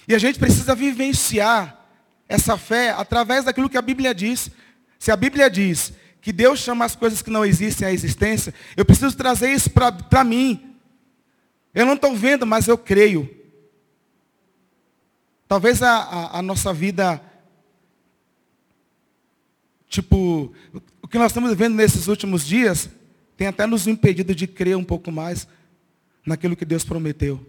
E 0.08 0.16
a 0.16 0.20
gente 0.20 0.40
precisa 0.40 0.74
vivenciar 0.74 1.86
essa 2.28 2.58
fé 2.58 2.92
através 2.92 3.46
daquilo 3.46 3.70
que 3.70 3.78
a 3.78 3.82
Bíblia 3.82 4.14
diz. 4.14 4.50
Se 4.98 5.12
a 5.12 5.16
Bíblia 5.16 5.50
diz 5.50 5.94
que 6.24 6.32
Deus 6.32 6.60
chama 6.60 6.86
as 6.86 6.96
coisas 6.96 7.22
que 7.22 7.30
não 7.30 7.44
existem 7.44 7.86
à 7.86 7.92
existência, 7.92 8.54
eu 8.78 8.86
preciso 8.86 9.16
trazer 9.16 9.52
isso 9.52 9.70
para 9.70 10.24
mim. 10.24 10.74
Eu 11.76 11.86
não 11.86 11.96
estou 11.96 12.16
vendo, 12.16 12.46
mas 12.46 12.66
eu 12.66 12.78
creio. 12.78 13.30
Talvez 15.50 15.84
a, 15.84 15.98
a, 15.98 16.40
a, 16.40 16.42
nossa 16.42 16.74
vida, 16.74 17.22
tipo, 19.90 20.54
o 21.02 21.08
que 21.10 21.18
nós 21.18 21.32
estamos 21.32 21.50
vivendo 21.50 21.76
nesses 21.76 22.08
últimos 22.08 22.46
dias, 22.46 22.90
tem 23.36 23.48
até 23.48 23.66
nos 23.66 23.86
impedido 23.86 24.34
de 24.34 24.48
crer 24.48 24.78
um 24.78 24.84
pouco 24.84 25.12
mais 25.12 25.46
naquilo 26.26 26.56
que 26.56 26.64
Deus 26.64 26.86
prometeu. 26.86 27.46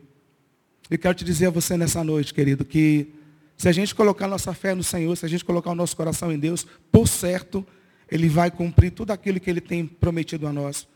E 0.90 0.98
quero 0.98 1.14
te 1.14 1.24
dizer 1.24 1.46
a 1.46 1.50
você 1.50 1.76
nessa 1.76 2.02
noite, 2.02 2.34
querido, 2.34 2.64
que 2.64 3.14
se 3.56 3.68
a 3.68 3.72
gente 3.72 3.94
colocar 3.94 4.26
nossa 4.26 4.52
fé 4.52 4.74
no 4.74 4.82
Senhor, 4.82 5.16
se 5.16 5.24
a 5.24 5.28
gente 5.28 5.44
colocar 5.44 5.70
o 5.70 5.76
nosso 5.76 5.96
coração 5.96 6.32
em 6.32 6.38
Deus, 6.40 6.66
por 6.90 7.06
certo, 7.06 7.64
Ele 8.10 8.28
vai 8.28 8.50
cumprir 8.50 8.90
tudo 8.90 9.10
aquilo 9.10 9.40
que 9.40 9.50
Ele 9.50 9.60
tem 9.60 9.86
prometido 9.86 10.46
a 10.46 10.52
nós. 10.52 10.86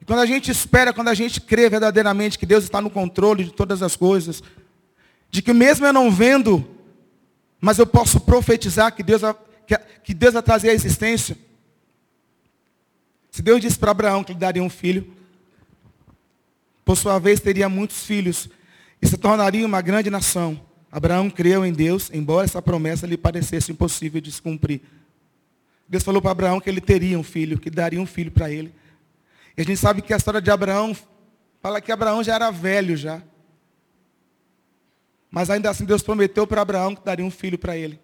E 0.00 0.04
quando 0.04 0.20
a 0.20 0.26
gente 0.26 0.50
espera, 0.50 0.92
quando 0.92 1.08
a 1.08 1.14
gente 1.14 1.40
crê 1.40 1.68
verdadeiramente 1.68 2.38
que 2.38 2.46
Deus 2.46 2.64
está 2.64 2.80
no 2.80 2.90
controle 2.90 3.44
de 3.44 3.52
todas 3.52 3.82
as 3.82 3.96
coisas, 3.96 4.42
de 5.30 5.40
que 5.40 5.52
mesmo 5.52 5.86
eu 5.86 5.92
não 5.92 6.10
vendo, 6.10 6.68
mas 7.60 7.78
eu 7.78 7.86
posso 7.86 8.20
profetizar 8.20 8.94
que 8.94 9.02
Deus, 9.02 9.22
que, 9.66 9.78
que 10.04 10.14
Deus 10.14 10.34
vai 10.34 10.42
trazer 10.42 10.70
a 10.70 10.74
existência. 10.74 11.38
Se 13.30 13.42
Deus 13.42 13.60
disse 13.60 13.78
para 13.78 13.90
Abraão 13.90 14.22
que 14.22 14.32
lhe 14.32 14.38
daria 14.38 14.62
um 14.62 14.70
filho, 14.70 15.12
por 16.84 16.96
sua 16.96 17.18
vez 17.18 17.40
teria 17.40 17.68
muitos 17.68 18.04
filhos 18.04 18.48
e 19.00 19.06
se 19.06 19.16
tornaria 19.16 19.66
uma 19.66 19.80
grande 19.80 20.10
nação. 20.10 20.60
Abraão 20.92 21.28
creu 21.28 21.64
em 21.64 21.72
Deus, 21.72 22.10
embora 22.12 22.44
essa 22.44 22.62
promessa 22.62 23.06
lhe 23.06 23.16
parecesse 23.16 23.72
impossível 23.72 24.20
de 24.20 24.30
se 24.30 24.40
cumprir. 24.40 24.82
Deus 25.88 26.02
falou 26.02 26.20
para 26.20 26.30
Abraão 26.30 26.60
que 26.60 26.68
ele 26.68 26.80
teria 26.80 27.18
um 27.18 27.22
filho, 27.22 27.58
que 27.58 27.70
daria 27.70 28.00
um 28.00 28.06
filho 28.06 28.30
para 28.30 28.50
ele. 28.50 28.74
E 29.56 29.60
a 29.60 29.64
gente 29.64 29.78
sabe 29.78 30.02
que 30.02 30.12
a 30.12 30.16
história 30.16 30.40
de 30.40 30.50
Abraão 30.50 30.96
fala 31.60 31.80
que 31.80 31.92
Abraão 31.92 32.22
já 32.22 32.34
era 32.34 32.50
velho 32.50 32.96
já. 32.96 33.22
Mas 35.30 35.50
ainda 35.50 35.70
assim 35.70 35.84
Deus 35.84 36.02
prometeu 36.02 36.46
para 36.46 36.60
Abraão 36.62 36.94
que 36.94 37.04
daria 37.04 37.24
um 37.24 37.30
filho 37.30 37.58
para 37.58 37.76
ele. 37.76 38.00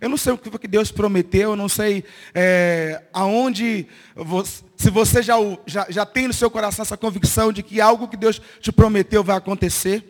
Eu 0.00 0.08
não 0.08 0.16
sei 0.16 0.32
o 0.32 0.38
que 0.38 0.68
Deus 0.68 0.92
prometeu, 0.92 1.50
eu 1.50 1.56
não 1.56 1.68
sei 1.68 2.04
é, 2.32 3.02
aonde, 3.12 3.86
você, 4.14 4.62
se 4.76 4.90
você 4.90 5.22
já, 5.22 5.34
já, 5.66 5.86
já 5.90 6.06
tem 6.06 6.28
no 6.28 6.32
seu 6.32 6.48
coração 6.48 6.84
essa 6.84 6.96
convicção 6.96 7.52
de 7.52 7.64
que 7.64 7.80
algo 7.80 8.06
que 8.06 8.16
Deus 8.16 8.40
te 8.60 8.70
prometeu 8.70 9.24
vai 9.24 9.36
acontecer. 9.36 10.04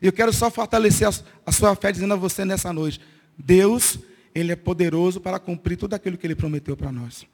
Eu 0.00 0.12
quero 0.12 0.32
só 0.32 0.50
fortalecer 0.50 1.06
a, 1.06 1.12
a 1.46 1.52
sua 1.52 1.76
fé 1.76 1.92
dizendo 1.92 2.14
a 2.14 2.16
você 2.16 2.44
nessa 2.44 2.72
noite, 2.72 3.00
Deus, 3.38 3.96
Ele 4.34 4.52
é 4.52 4.56
poderoso 4.56 5.20
para 5.20 5.38
cumprir 5.38 5.76
tudo 5.76 5.94
aquilo 5.94 6.16
que 6.16 6.26
Ele 6.26 6.34
prometeu 6.34 6.76
para 6.76 6.92
nós. 6.92 7.26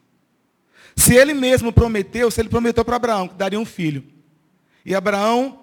Se 0.95 1.15
Ele 1.15 1.33
mesmo 1.33 1.71
prometeu, 1.71 2.29
se 2.29 2.41
Ele 2.41 2.49
prometeu 2.49 2.83
para 2.83 2.95
Abraão 2.95 3.27
que 3.27 3.35
daria 3.35 3.59
um 3.59 3.65
filho, 3.65 4.03
e 4.85 4.95
Abraão, 4.95 5.59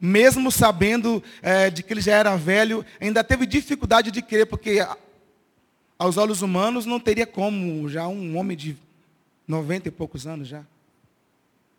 mesmo 0.00 0.50
sabendo 0.50 1.22
é, 1.42 1.70
de 1.70 1.82
que 1.82 1.92
ele 1.92 2.00
já 2.00 2.14
era 2.14 2.36
velho, 2.36 2.84
ainda 3.00 3.24
teve 3.24 3.46
dificuldade 3.46 4.10
de 4.10 4.22
crer, 4.22 4.46
porque 4.46 4.78
aos 5.98 6.16
olhos 6.16 6.42
humanos 6.42 6.86
não 6.86 7.00
teria 7.00 7.26
como, 7.26 7.88
já 7.88 8.06
um 8.06 8.36
homem 8.36 8.56
de 8.56 8.76
90 9.48 9.88
e 9.88 9.90
poucos 9.90 10.26
anos 10.26 10.46
já, 10.46 10.64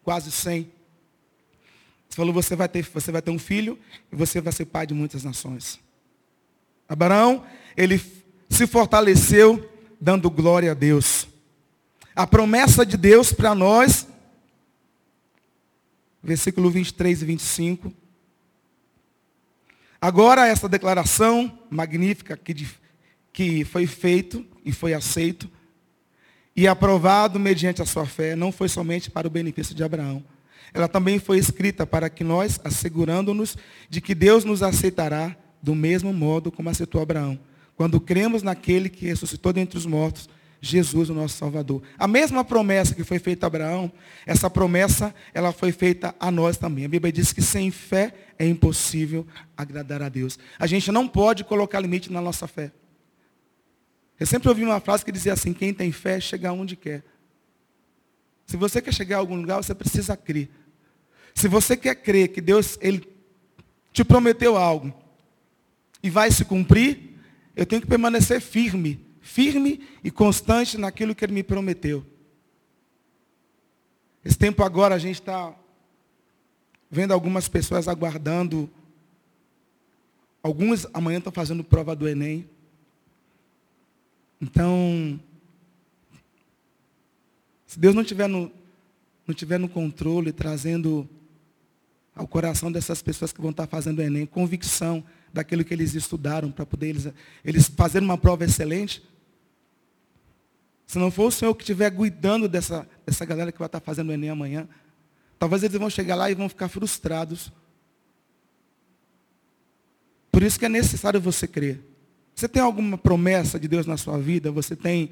quase 0.04 0.32
100. 0.32 0.70
Você 2.10 2.16
falou, 2.16 2.34
você 2.34 2.56
vai 2.56 2.68
ter, 2.68 2.84
você 2.84 3.12
vai 3.12 3.22
ter 3.22 3.32
um 3.32 3.40
filho 3.40 3.78
e 4.12 4.16
você 4.16 4.42
vai 4.42 4.54
ser 4.54 4.66
pai 4.66 4.88
de 4.88 4.94
muitas 4.94 5.24
nações. 5.24 5.80
Abraão, 6.88 7.44
ele 7.76 8.02
se 8.50 8.68
fortaleceu 8.68 9.70
dando 10.00 10.30
glória 10.30 10.72
a 10.72 10.74
Deus. 10.74 11.28
A 12.16 12.26
promessa 12.26 12.86
de 12.86 12.98
Deus 12.98 13.34
para 13.34 13.54
nós, 13.54 14.08
versículo 16.24 16.70
23 16.70 17.22
e 17.22 17.26
25. 17.26 17.94
Agora 20.00 20.48
essa 20.48 20.70
declaração 20.70 21.60
magnífica 21.70 22.38
que 22.38 22.54
que 23.34 23.66
foi 23.66 23.86
feito 23.86 24.46
e 24.64 24.72
foi 24.72 24.94
aceito 24.94 25.50
e 26.56 26.70
aprovado 26.70 27.38
mediante 27.38 27.82
a 27.82 27.86
sua 27.86 28.06
fé, 28.06 28.34
não 28.34 28.50
foi 28.50 28.70
somente 28.70 29.12
para 29.12 29.28
o 29.28 29.30
benefício 29.30 29.76
de 29.76 29.84
Abraão. 29.84 30.24
Ela 30.74 30.88
também 30.88 31.20
foi 31.20 31.38
escrita 31.38 31.86
para 31.86 32.10
que 32.10 32.24
nós, 32.24 32.60
assegurando-nos 32.64 33.58
de 33.90 34.00
que 34.00 34.16
Deus 34.16 34.46
nos 34.46 34.64
aceitará 34.64 35.36
do 35.62 35.76
mesmo 35.76 36.14
modo 36.14 36.52
como 36.52 36.70
aceitou 36.70 37.02
Abraão, 37.02 37.38
quando 37.76 38.00
cremos 38.00 38.42
naquele 38.42 38.90
que 38.90 39.06
ressuscitou 39.06 39.52
dentre 39.52 39.78
os 39.78 39.86
mortos, 39.86 40.30
Jesus, 40.62 41.10
o 41.10 41.14
nosso 41.14 41.38
Salvador. 41.38 41.84
A 41.98 42.08
mesma 42.08 42.44
promessa 42.44 42.96
que 42.96 43.04
foi 43.04 43.20
feita 43.20 43.46
a 43.46 43.48
Abraão, 43.48 43.92
essa 44.26 44.50
promessa, 44.50 45.14
ela 45.34 45.52
foi 45.52 45.72
feita 45.72 46.16
a 46.20 46.32
nós 46.32 46.58
também. 46.58 46.86
A 46.86 46.90
Bíblia 46.90 47.12
diz 47.12 47.32
que 47.32 47.42
sem 47.42 47.70
fé 47.70 48.14
é 48.40 48.48
impossível 48.48 49.28
agradar 49.56 50.02
a 50.02 50.10
Deus. 50.10 50.40
A 50.58 50.66
gente 50.66 50.92
não 50.92 51.08
pode 51.08 51.44
colocar 51.44 51.80
limite 51.80 52.12
na 52.12 52.22
nossa 52.22 52.48
fé. 52.48 52.72
Eu 54.20 54.26
sempre 54.26 54.50
ouvi 54.50 54.64
uma 54.64 54.80
frase 54.80 55.04
que 55.04 55.12
dizia 55.12 55.34
assim, 55.34 55.54
quem 55.54 55.74
tem 55.74 55.92
fé 55.92 56.20
chega 56.20 56.52
onde 56.52 56.76
quer. 56.76 57.04
Se 58.48 58.58
você 58.58 58.82
quer 58.82 58.94
chegar 58.94 59.18
a 59.18 59.20
algum 59.20 59.36
lugar, 59.36 59.58
você 59.58 59.76
precisa 59.76 60.16
crer. 60.16 60.50
Se 61.34 61.48
você 61.48 61.76
quer 61.76 61.96
crer 61.96 62.30
que 62.30 62.40
Deus 62.40 62.78
ele 62.82 63.08
te 63.92 64.04
prometeu 64.04 64.56
algo 64.56 64.94
e 66.02 66.10
vai 66.10 66.32
se 66.32 66.46
cumprir, 66.46 67.15
eu 67.56 67.66
tenho 67.66 67.82
que 67.82 67.88
permanecer 67.88 68.42
firme, 68.42 69.00
firme 69.22 69.82
e 70.04 70.12
constante 70.12 70.78
naquilo 70.78 71.16
que 71.16 71.24
Ele 71.24 71.34
me 71.34 71.44
prometeu. 71.44 72.06
Esse 74.24 74.38
tempo 74.38 74.64
agora 74.64 74.96
a 74.96 75.00
gente 75.00 75.22
está 75.22 75.56
vendo 76.90 77.14
algumas 77.14 77.48
pessoas 77.48 77.88
aguardando. 77.88 78.70
Alguns 80.42 80.86
amanhã 80.94 81.20
estão 81.20 81.32
fazendo 81.32 81.64
prova 81.64 81.96
do 81.96 82.08
Enem. 82.08 82.50
Então, 84.42 85.20
se 87.66 87.80
Deus 87.80 87.96
não 87.96 88.02
estiver 88.02 88.28
no, 88.28 88.52
não 89.26 89.34
tiver 89.34 89.58
no 89.58 89.70
controle, 89.70 90.32
trazendo 90.32 91.08
ao 92.16 92.28
coração 92.28 92.72
dessas 92.72 93.02
pessoas 93.02 93.32
que 93.32 93.42
vão 93.42 93.52
estar 93.52 93.68
fazendo 93.68 94.00
o 94.00 94.02
Enem, 94.02 94.26
convicção 94.26 95.04
daquilo 95.36 95.66
que 95.66 95.74
eles 95.74 95.94
estudaram 95.94 96.50
para 96.50 96.66
poder 96.66 96.88
eles, 96.88 97.08
eles 97.44 97.68
fazerem 97.68 98.08
uma 98.08 98.18
prova 98.18 98.46
excelente, 98.46 99.04
Se 100.88 100.98
não 100.98 101.12
for 101.12 101.28
o 101.28 101.32
Senhor 101.32 101.54
que 101.56 101.64
estiver 101.64 101.92
cuidando 101.92 102.48
dessa, 102.48 102.88
dessa 103.06 103.26
galera 103.26 103.52
que 103.52 103.60
vai 103.60 103.66
estar 103.66 103.80
fazendo 103.80 104.10
o 104.10 104.14
Enem 104.14 104.30
amanhã, 104.30 104.68
talvez 105.38 105.64
eles 105.64 105.78
vão 105.78 105.90
chegar 105.90 106.16
lá 106.16 106.30
e 106.30 106.36
vão 106.36 106.48
ficar 106.48 106.70
frustrados. 106.70 107.52
Por 110.32 110.44
isso 110.44 110.60
que 110.60 110.66
é 110.66 110.70
necessário 110.70 111.20
você 111.20 111.48
crer. 111.48 111.82
Você 112.36 112.48
tem 112.48 112.62
alguma 112.62 112.98
promessa 112.98 113.60
de 113.60 113.68
Deus 113.68 113.86
na 113.86 113.98
sua 113.98 114.18
vida? 114.18 114.52
Você 114.52 114.76
tem. 114.76 115.12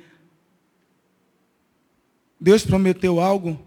Deus 2.39 2.65
prometeu 2.65 3.19
algo? 3.19 3.59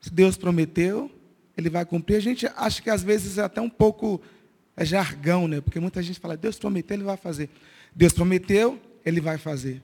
Se 0.00 0.12
Deus 0.12 0.36
prometeu, 0.36 1.10
Ele 1.56 1.68
vai 1.68 1.84
cumprir. 1.84 2.16
A 2.16 2.20
gente 2.20 2.46
acha 2.54 2.80
que 2.80 2.90
às 2.90 3.02
vezes 3.02 3.38
é 3.38 3.42
até 3.42 3.60
um 3.60 3.70
pouco 3.70 4.20
é 4.76 4.84
jargão, 4.84 5.46
né? 5.46 5.60
Porque 5.60 5.78
muita 5.78 6.02
gente 6.02 6.18
fala, 6.18 6.36
Deus 6.36 6.58
prometeu, 6.58 6.96
Ele 6.96 7.04
vai 7.04 7.16
fazer. 7.16 7.48
Deus 7.94 8.12
prometeu, 8.12 8.80
Ele 9.04 9.20
vai 9.20 9.38
fazer. 9.38 9.82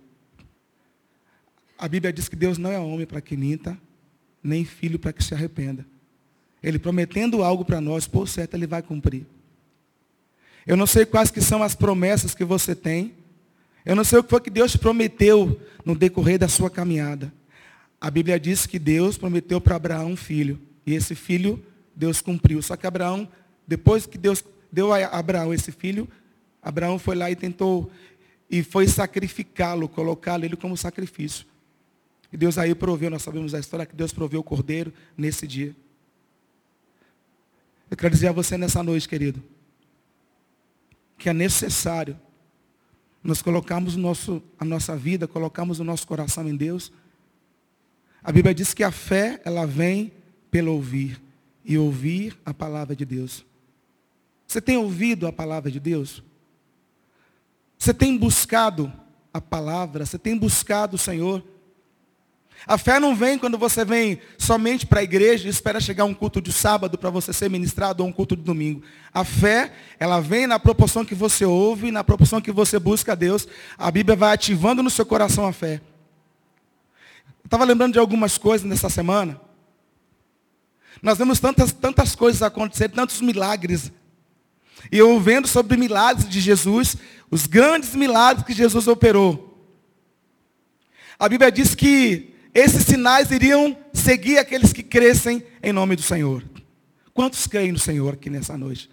A 1.78 1.88
Bíblia 1.88 2.12
diz 2.12 2.28
que 2.28 2.36
Deus 2.36 2.58
não 2.58 2.70
é 2.70 2.78
homem 2.78 3.06
para 3.06 3.20
que 3.20 3.36
minta, 3.36 3.78
nem 4.42 4.64
filho 4.64 4.98
para 4.98 5.12
que 5.12 5.22
se 5.22 5.32
arrependa. 5.34 5.86
Ele 6.62 6.78
prometendo 6.78 7.42
algo 7.42 7.64
para 7.64 7.80
nós, 7.80 8.06
por 8.06 8.28
certo, 8.28 8.54
Ele 8.54 8.66
vai 8.66 8.82
cumprir. 8.82 9.26
Eu 10.66 10.76
não 10.76 10.86
sei 10.86 11.06
quais 11.06 11.30
que 11.30 11.40
são 11.40 11.62
as 11.62 11.74
promessas 11.74 12.34
que 12.34 12.44
você 12.44 12.74
tem. 12.74 13.14
Eu 13.84 13.96
não 13.96 14.04
sei 14.04 14.18
o 14.18 14.22
que 14.22 14.30
foi 14.30 14.40
que 14.40 14.50
Deus 14.50 14.72
te 14.72 14.78
prometeu 14.78 15.58
no 15.84 15.94
decorrer 15.94 16.38
da 16.38 16.48
sua 16.48 16.68
caminhada. 16.68 17.32
A 18.00 18.10
Bíblia 18.10 18.38
diz 18.38 18.66
que 18.66 18.78
Deus 18.78 19.16
prometeu 19.16 19.60
para 19.60 19.76
Abraão 19.76 20.12
um 20.12 20.16
filho. 20.16 20.60
E 20.86 20.94
esse 20.94 21.14
filho, 21.14 21.64
Deus 21.96 22.20
cumpriu. 22.20 22.60
Só 22.60 22.76
que 22.76 22.86
Abraão, 22.86 23.28
depois 23.66 24.06
que 24.06 24.18
Deus 24.18 24.44
deu 24.70 24.92
a 24.92 25.06
Abraão 25.06 25.52
esse 25.52 25.72
filho, 25.72 26.08
Abraão 26.62 26.98
foi 26.98 27.16
lá 27.16 27.30
e 27.30 27.36
tentou, 27.36 27.90
e 28.48 28.62
foi 28.62 28.86
sacrificá-lo, 28.86 29.88
colocá-lo 29.88 30.44
ele 30.44 30.56
como 30.56 30.76
sacrifício. 30.76 31.46
E 32.32 32.36
Deus 32.36 32.58
aí 32.58 32.74
proveu, 32.74 33.10
nós 33.10 33.22
sabemos 33.22 33.54
a 33.54 33.58
história, 33.58 33.86
que 33.86 33.96
Deus 33.96 34.12
proveu 34.12 34.40
o 34.40 34.44
cordeiro 34.44 34.92
nesse 35.16 35.46
dia. 35.46 35.74
Eu 37.90 37.96
quero 37.96 38.14
dizer 38.14 38.28
a 38.28 38.32
você 38.32 38.56
nessa 38.56 38.82
noite, 38.82 39.08
querido, 39.08 39.42
que 41.18 41.28
é 41.28 41.32
necessário 41.32 42.18
nós 43.22 43.42
colocarmos 43.42 43.96
nosso, 43.96 44.42
a 44.58 44.64
nossa 44.64 44.96
vida, 44.96 45.26
colocarmos 45.28 45.80
o 45.80 45.84
nosso 45.84 46.06
coração 46.06 46.48
em 46.48 46.56
Deus. 46.56 46.92
A 48.22 48.32
Bíblia 48.32 48.54
diz 48.54 48.72
que 48.72 48.82
a 48.82 48.90
fé, 48.90 49.40
ela 49.44 49.66
vem 49.66 50.12
pelo 50.50 50.72
ouvir, 50.72 51.20
e 51.64 51.76
ouvir 51.76 52.38
a 52.44 52.54
palavra 52.54 52.96
de 52.96 53.04
Deus. 53.04 53.44
Você 54.50 54.60
tem 54.60 54.76
ouvido 54.76 55.28
a 55.28 55.32
palavra 55.32 55.70
de 55.70 55.78
Deus? 55.78 56.24
Você 57.78 57.94
tem 57.94 58.18
buscado 58.18 58.92
a 59.32 59.40
palavra? 59.40 60.04
Você 60.04 60.18
tem 60.18 60.36
buscado 60.36 60.96
o 60.96 60.98
Senhor? 60.98 61.40
A 62.66 62.76
fé 62.76 62.98
não 62.98 63.14
vem 63.14 63.38
quando 63.38 63.56
você 63.56 63.84
vem 63.84 64.20
somente 64.36 64.86
para 64.86 64.98
a 64.98 65.04
igreja 65.04 65.46
e 65.46 65.50
espera 65.50 65.78
chegar 65.78 66.04
um 66.04 66.12
culto 66.12 66.42
de 66.42 66.52
sábado 66.52 66.98
para 66.98 67.10
você 67.10 67.32
ser 67.32 67.48
ministrado 67.48 68.02
ou 68.02 68.08
um 68.08 68.12
culto 68.12 68.34
de 68.34 68.42
domingo. 68.42 68.82
A 69.14 69.22
fé, 69.22 69.72
ela 70.00 70.18
vem 70.18 70.48
na 70.48 70.58
proporção 70.58 71.04
que 71.04 71.14
você 71.14 71.44
ouve, 71.44 71.92
na 71.92 72.02
proporção 72.02 72.40
que 72.40 72.50
você 72.50 72.76
busca 72.76 73.12
a 73.12 73.14
Deus. 73.14 73.46
A 73.78 73.88
Bíblia 73.88 74.16
vai 74.16 74.34
ativando 74.34 74.82
no 74.82 74.90
seu 74.90 75.06
coração 75.06 75.46
a 75.46 75.52
fé. 75.52 75.80
Estava 77.44 77.62
lembrando 77.62 77.92
de 77.92 78.00
algumas 78.00 78.36
coisas 78.36 78.68
nessa 78.68 78.90
semana. 78.90 79.40
Nós 81.00 81.18
vemos 81.18 81.38
tantas, 81.38 81.70
tantas 81.72 82.16
coisas 82.16 82.42
acontecer, 82.42 82.88
tantos 82.88 83.20
milagres 83.20 83.92
e 84.90 84.98
eu 84.98 85.18
vendo 85.20 85.46
sobre 85.48 85.76
milagres 85.76 86.28
de 86.28 86.40
Jesus, 86.40 86.96
os 87.30 87.46
grandes 87.46 87.94
milagres 87.94 88.44
que 88.44 88.52
Jesus 88.52 88.86
operou. 88.86 89.48
A 91.18 91.28
Bíblia 91.28 91.50
diz 91.52 91.74
que 91.74 92.34
esses 92.54 92.84
sinais 92.84 93.30
iriam 93.30 93.76
seguir 93.92 94.38
aqueles 94.38 94.72
que 94.72 94.82
crescem 94.82 95.44
em 95.62 95.72
nome 95.72 95.96
do 95.96 96.02
Senhor. 96.02 96.42
Quantos 97.12 97.46
creem 97.46 97.72
no 97.72 97.78
Senhor 97.78 98.14
aqui 98.14 98.30
nessa 98.30 98.56
noite? 98.56 98.90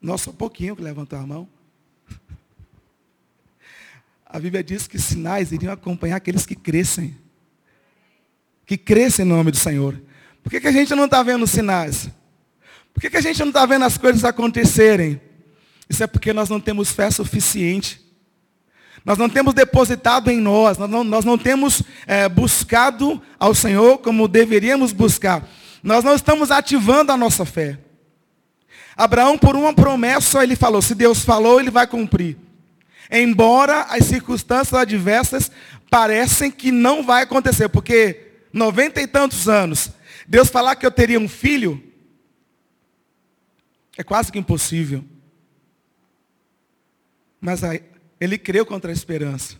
Nossa, 0.00 0.30
um 0.30 0.34
pouquinho 0.34 0.74
que 0.74 0.82
levantou 0.82 1.18
a 1.18 1.26
mão. 1.26 1.48
A 4.24 4.38
Bíblia 4.38 4.62
diz 4.62 4.86
que 4.86 4.98
sinais 4.98 5.52
iriam 5.52 5.72
acompanhar 5.72 6.16
aqueles 6.16 6.46
que 6.46 6.54
crescem. 6.54 7.16
Que 8.64 8.78
crescem 8.78 9.24
em 9.24 9.28
nome 9.28 9.50
do 9.50 9.56
Senhor. 9.56 10.00
Por 10.42 10.50
que, 10.50 10.60
que 10.60 10.68
a 10.68 10.72
gente 10.72 10.94
não 10.94 11.04
está 11.04 11.22
vendo 11.22 11.46
sinais? 11.46 12.08
Por 12.92 13.00
que, 13.00 13.10
que 13.10 13.16
a 13.16 13.20
gente 13.20 13.38
não 13.40 13.48
está 13.48 13.64
vendo 13.66 13.84
as 13.84 13.96
coisas 13.96 14.24
acontecerem? 14.24 15.20
Isso 15.88 16.04
é 16.04 16.06
porque 16.06 16.32
nós 16.32 16.48
não 16.48 16.60
temos 16.60 16.90
fé 16.90 17.10
suficiente. 17.10 18.00
Nós 19.04 19.16
não 19.16 19.28
temos 19.28 19.54
depositado 19.54 20.30
em 20.30 20.38
nós, 20.38 20.76
nós 20.76 20.90
não, 20.90 21.02
nós 21.02 21.24
não 21.24 21.38
temos 21.38 21.82
é, 22.06 22.28
buscado 22.28 23.20
ao 23.38 23.54
Senhor 23.54 23.98
como 23.98 24.28
deveríamos 24.28 24.92
buscar. 24.92 25.48
Nós 25.82 26.04
não 26.04 26.14
estamos 26.14 26.50
ativando 26.50 27.10
a 27.10 27.16
nossa 27.16 27.44
fé. 27.44 27.78
Abraão, 28.96 29.38
por 29.38 29.56
uma 29.56 29.72
promessa, 29.72 30.42
ele 30.42 30.54
falou: 30.54 30.82
se 30.82 30.94
Deus 30.94 31.24
falou, 31.24 31.58
ele 31.58 31.70
vai 31.70 31.86
cumprir. 31.86 32.36
Embora 33.10 33.86
as 33.88 34.04
circunstâncias 34.04 34.74
adversas 34.74 35.50
parecem 35.90 36.50
que 36.50 36.70
não 36.70 37.02
vai 37.02 37.22
acontecer, 37.22 37.68
porque 37.68 38.28
noventa 38.52 39.00
e 39.00 39.06
tantos 39.06 39.48
anos, 39.48 39.90
Deus 40.28 40.48
falar 40.48 40.76
que 40.76 40.86
eu 40.86 40.90
teria 40.90 41.18
um 41.18 41.28
filho, 41.28 41.82
é 44.00 44.02
quase 44.02 44.32
que 44.32 44.38
impossível. 44.38 45.04
Mas 47.38 47.60
ele 48.18 48.38
creu 48.38 48.64
contra 48.64 48.90
a 48.90 48.94
esperança. 48.94 49.56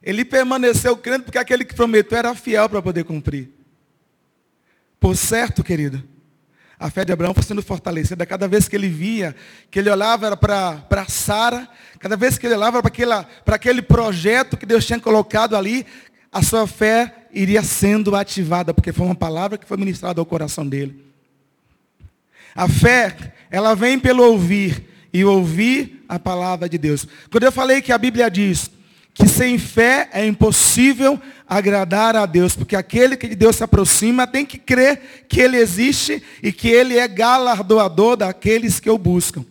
Ele 0.00 0.24
permaneceu 0.24 0.96
crendo 0.96 1.24
porque 1.24 1.38
aquele 1.38 1.64
que 1.64 1.74
prometeu 1.74 2.16
era 2.16 2.32
fiel 2.32 2.68
para 2.68 2.80
poder 2.80 3.02
cumprir. 3.02 3.50
Por 5.00 5.16
certo, 5.16 5.64
querido, 5.64 6.00
a 6.78 6.90
fé 6.90 7.04
de 7.04 7.12
Abraão 7.12 7.34
foi 7.34 7.42
sendo 7.42 7.60
fortalecida. 7.60 8.24
Cada 8.24 8.46
vez 8.46 8.68
que 8.68 8.76
ele 8.76 8.88
via, 8.88 9.34
que 9.68 9.80
ele 9.80 9.90
olhava 9.90 10.36
para 10.36 11.04
Sara, 11.08 11.68
cada 11.98 12.16
vez 12.16 12.38
que 12.38 12.46
ele 12.46 12.54
olhava 12.54 12.80
para 12.80 13.56
aquele 13.56 13.82
projeto 13.82 14.56
que 14.56 14.64
Deus 14.64 14.86
tinha 14.86 15.00
colocado 15.00 15.56
ali, 15.56 15.84
a 16.30 16.40
sua 16.40 16.68
fé 16.68 17.26
iria 17.32 17.64
sendo 17.64 18.14
ativada, 18.14 18.72
porque 18.72 18.92
foi 18.92 19.06
uma 19.06 19.14
palavra 19.16 19.58
que 19.58 19.66
foi 19.66 19.76
ministrada 19.76 20.20
ao 20.20 20.26
coração 20.26 20.64
dele. 20.68 21.11
A 22.54 22.68
fé, 22.68 23.34
ela 23.50 23.74
vem 23.74 23.98
pelo 23.98 24.22
ouvir 24.22 24.88
e 25.12 25.24
ouvir 25.24 26.04
a 26.08 26.18
palavra 26.18 26.68
de 26.68 26.78
Deus. 26.78 27.06
Quando 27.30 27.44
eu 27.44 27.52
falei 27.52 27.82
que 27.82 27.92
a 27.92 27.98
Bíblia 27.98 28.30
diz 28.30 28.70
que 29.14 29.28
sem 29.28 29.58
fé 29.58 30.08
é 30.12 30.26
impossível 30.26 31.20
agradar 31.46 32.16
a 32.16 32.24
Deus, 32.24 32.56
porque 32.56 32.74
aquele 32.74 33.16
que 33.16 33.28
de 33.28 33.34
Deus 33.34 33.56
se 33.56 33.64
aproxima 33.64 34.26
tem 34.26 34.44
que 34.44 34.58
crer 34.58 35.24
que 35.28 35.40
Ele 35.40 35.58
existe 35.58 36.22
e 36.42 36.50
que 36.50 36.68
Ele 36.68 36.96
é 36.96 37.06
galardoador 37.06 38.16
daqueles 38.16 38.80
que 38.80 38.88
o 38.88 38.96
buscam. 38.96 39.44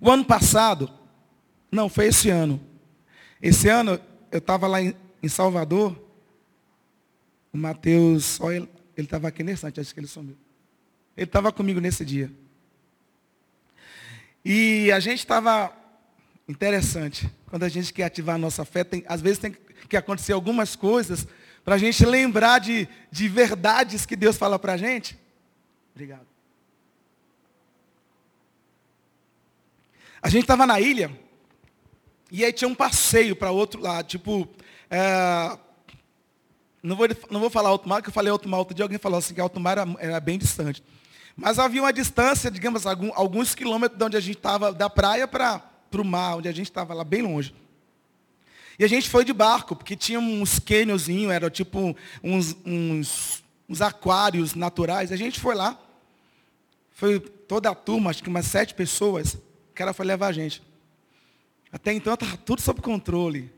O 0.00 0.10
ano 0.10 0.24
passado, 0.24 0.90
não, 1.72 1.88
foi 1.88 2.06
esse 2.06 2.30
ano. 2.30 2.60
Esse 3.42 3.68
ano 3.68 3.98
eu 4.30 4.38
estava 4.38 4.66
lá 4.66 4.80
em, 4.80 4.94
Salvador, 5.28 5.96
o 7.52 7.58
Mateus, 7.58 8.38
ele 8.40 8.68
estava 8.96 9.26
aqui 9.26 9.42
nesse 9.42 9.66
instante, 9.66 9.80
acho 9.80 9.92
que 9.92 9.98
ele 9.98 10.06
sumiu. 10.06 10.36
Ele 11.16 11.24
estava 11.24 11.50
comigo 11.50 11.80
nesse 11.80 12.04
dia. 12.04 12.30
E 14.44 14.92
a 14.92 15.00
gente 15.00 15.20
estava 15.20 15.72
interessante. 16.48 17.30
Quando 17.46 17.64
a 17.64 17.68
gente 17.68 17.92
quer 17.92 18.04
ativar 18.04 18.36
a 18.36 18.38
nossa 18.38 18.64
fé, 18.64 18.84
tem, 18.84 19.04
às 19.08 19.20
vezes 19.20 19.38
tem 19.38 19.56
que 19.88 19.96
acontecer 19.96 20.32
algumas 20.32 20.76
coisas 20.76 21.26
para 21.64 21.74
a 21.74 21.78
gente 21.78 22.04
lembrar 22.04 22.60
de, 22.60 22.88
de 23.10 23.28
verdades 23.28 24.06
que 24.06 24.14
Deus 24.14 24.36
fala 24.36 24.58
para 24.58 24.74
a 24.74 24.76
gente. 24.76 25.18
Obrigado. 25.94 26.26
A 30.22 30.28
gente 30.28 30.42
estava 30.42 30.66
na 30.66 30.80
ilha 30.80 31.10
e 32.30 32.44
aí 32.44 32.52
tinha 32.52 32.68
um 32.68 32.74
passeio 32.74 33.36
para 33.36 33.50
outro 33.50 33.80
lado, 33.80 34.06
tipo, 34.06 34.48
é, 34.90 35.58
não, 36.82 36.96
vou, 36.96 37.06
não 37.30 37.40
vou 37.40 37.50
falar 37.50 37.68
alto 37.68 37.88
mar, 37.88 37.96
porque 37.96 38.10
eu 38.10 38.14
falei 38.14 38.30
alto 38.30 38.48
mar 38.48 38.58
outro 38.58 38.74
dia, 38.74 38.84
alguém 38.84 38.98
falou 38.98 39.18
assim 39.18 39.34
que 39.34 39.40
alto 39.40 39.60
mar 39.60 39.78
era, 39.78 39.96
era 39.98 40.20
bem 40.20 40.38
distante. 40.38 40.82
Mas 41.36 41.58
havia 41.58 41.82
uma 41.82 41.92
distância, 41.92 42.50
digamos, 42.50 42.86
alguns 42.86 43.54
quilômetros 43.54 43.98
de 43.98 44.04
onde 44.04 44.16
a 44.16 44.20
gente 44.20 44.38
estava, 44.38 44.72
da 44.72 44.88
praia 44.88 45.28
para 45.28 45.62
o 45.92 46.04
mar, 46.04 46.38
onde 46.38 46.48
a 46.48 46.52
gente 46.52 46.70
estava 46.70 46.94
lá 46.94 47.04
bem 47.04 47.20
longe. 47.20 47.54
E 48.78 48.84
a 48.84 48.88
gente 48.88 49.08
foi 49.08 49.24
de 49.24 49.34
barco, 49.34 49.76
porque 49.76 49.94
tinha 49.94 50.18
uns 50.18 50.58
cânions, 50.58 51.08
era 51.30 51.50
tipo 51.50 51.94
uns, 52.24 52.56
uns, 52.64 53.44
uns 53.68 53.82
aquários 53.82 54.54
naturais. 54.54 55.12
A 55.12 55.16
gente 55.16 55.38
foi 55.38 55.54
lá. 55.54 55.78
Foi 56.90 57.20
toda 57.20 57.70
a 57.70 57.74
turma, 57.74 58.10
acho 58.10 58.22
que 58.22 58.28
umas 58.28 58.46
sete 58.46 58.74
pessoas. 58.74 59.34
O 59.34 59.74
cara 59.74 59.92
foi 59.92 60.06
levar 60.06 60.28
a 60.28 60.32
gente. 60.32 60.62
Até 61.70 61.92
então 61.92 62.14
estava 62.14 62.36
tudo 62.38 62.62
sob 62.62 62.80
controle. 62.80 63.52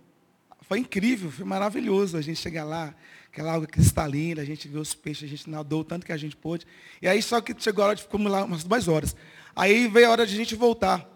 Foi 0.62 0.80
incrível, 0.80 1.30
foi 1.30 1.44
maravilhoso 1.44 2.16
a 2.16 2.20
gente 2.20 2.40
chegar 2.40 2.64
lá 2.64 2.92
aquela 3.38 3.54
água 3.54 3.68
cristalina, 3.68 4.42
a 4.42 4.44
gente 4.44 4.66
viu 4.66 4.80
os 4.80 4.94
peixes, 4.94 5.22
a 5.22 5.28
gente 5.28 5.48
nadou 5.48 5.84
tanto 5.84 6.04
que 6.04 6.10
a 6.10 6.16
gente 6.16 6.34
pôde. 6.34 6.66
E 7.00 7.06
aí 7.06 7.22
só 7.22 7.40
que 7.40 7.54
chegou 7.56 7.84
a 7.84 7.88
hora 7.88 7.96
de 7.96 8.02
ficamos 8.02 8.30
lá 8.30 8.44
umas 8.44 8.64
duas 8.64 8.88
horas. 8.88 9.14
Aí 9.54 9.86
veio 9.86 10.08
a 10.08 10.10
hora 10.10 10.26
de 10.26 10.34
a 10.34 10.36
gente 10.36 10.56
voltar. 10.56 11.08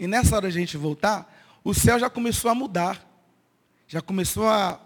E 0.00 0.06
nessa 0.06 0.34
hora 0.34 0.50
de 0.50 0.56
a 0.56 0.60
gente 0.60 0.78
voltar, 0.78 1.30
o 1.62 1.74
céu 1.74 1.98
já 1.98 2.08
começou 2.08 2.50
a 2.50 2.54
mudar. 2.54 3.06
Já 3.86 4.00
começou 4.00 4.48
a 4.48 4.80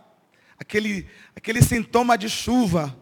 aquele, 0.58 1.06
aquele 1.36 1.62
sintoma 1.62 2.18
de 2.18 2.28
chuva. 2.28 2.96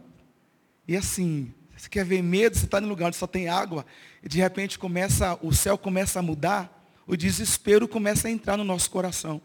E 0.87 0.95
assim, 0.95 1.51
você 1.75 1.89
quer 1.89 2.05
ver 2.05 2.23
medo, 2.23 2.59
você 2.59 2.67
está 2.67 2.79
no 2.79 2.89
lugar 2.89 3.07
onde 3.07 3.17
só 3.17 3.27
tem 3.27 3.49
água, 3.49 3.87
e 4.23 4.29
de 4.29 4.39
repente 4.39 4.79
começa, 4.79 5.39
o 5.41 5.51
céu 5.51 5.79
começa 5.79 6.19
a 6.19 6.23
mudar, 6.23 6.85
o 7.07 7.17
desespero 7.17 7.89
começa 7.89 8.29
a 8.29 8.31
entrar 8.31 8.59
no 8.59 8.65
nosso 8.65 8.91
coração. 8.91 9.41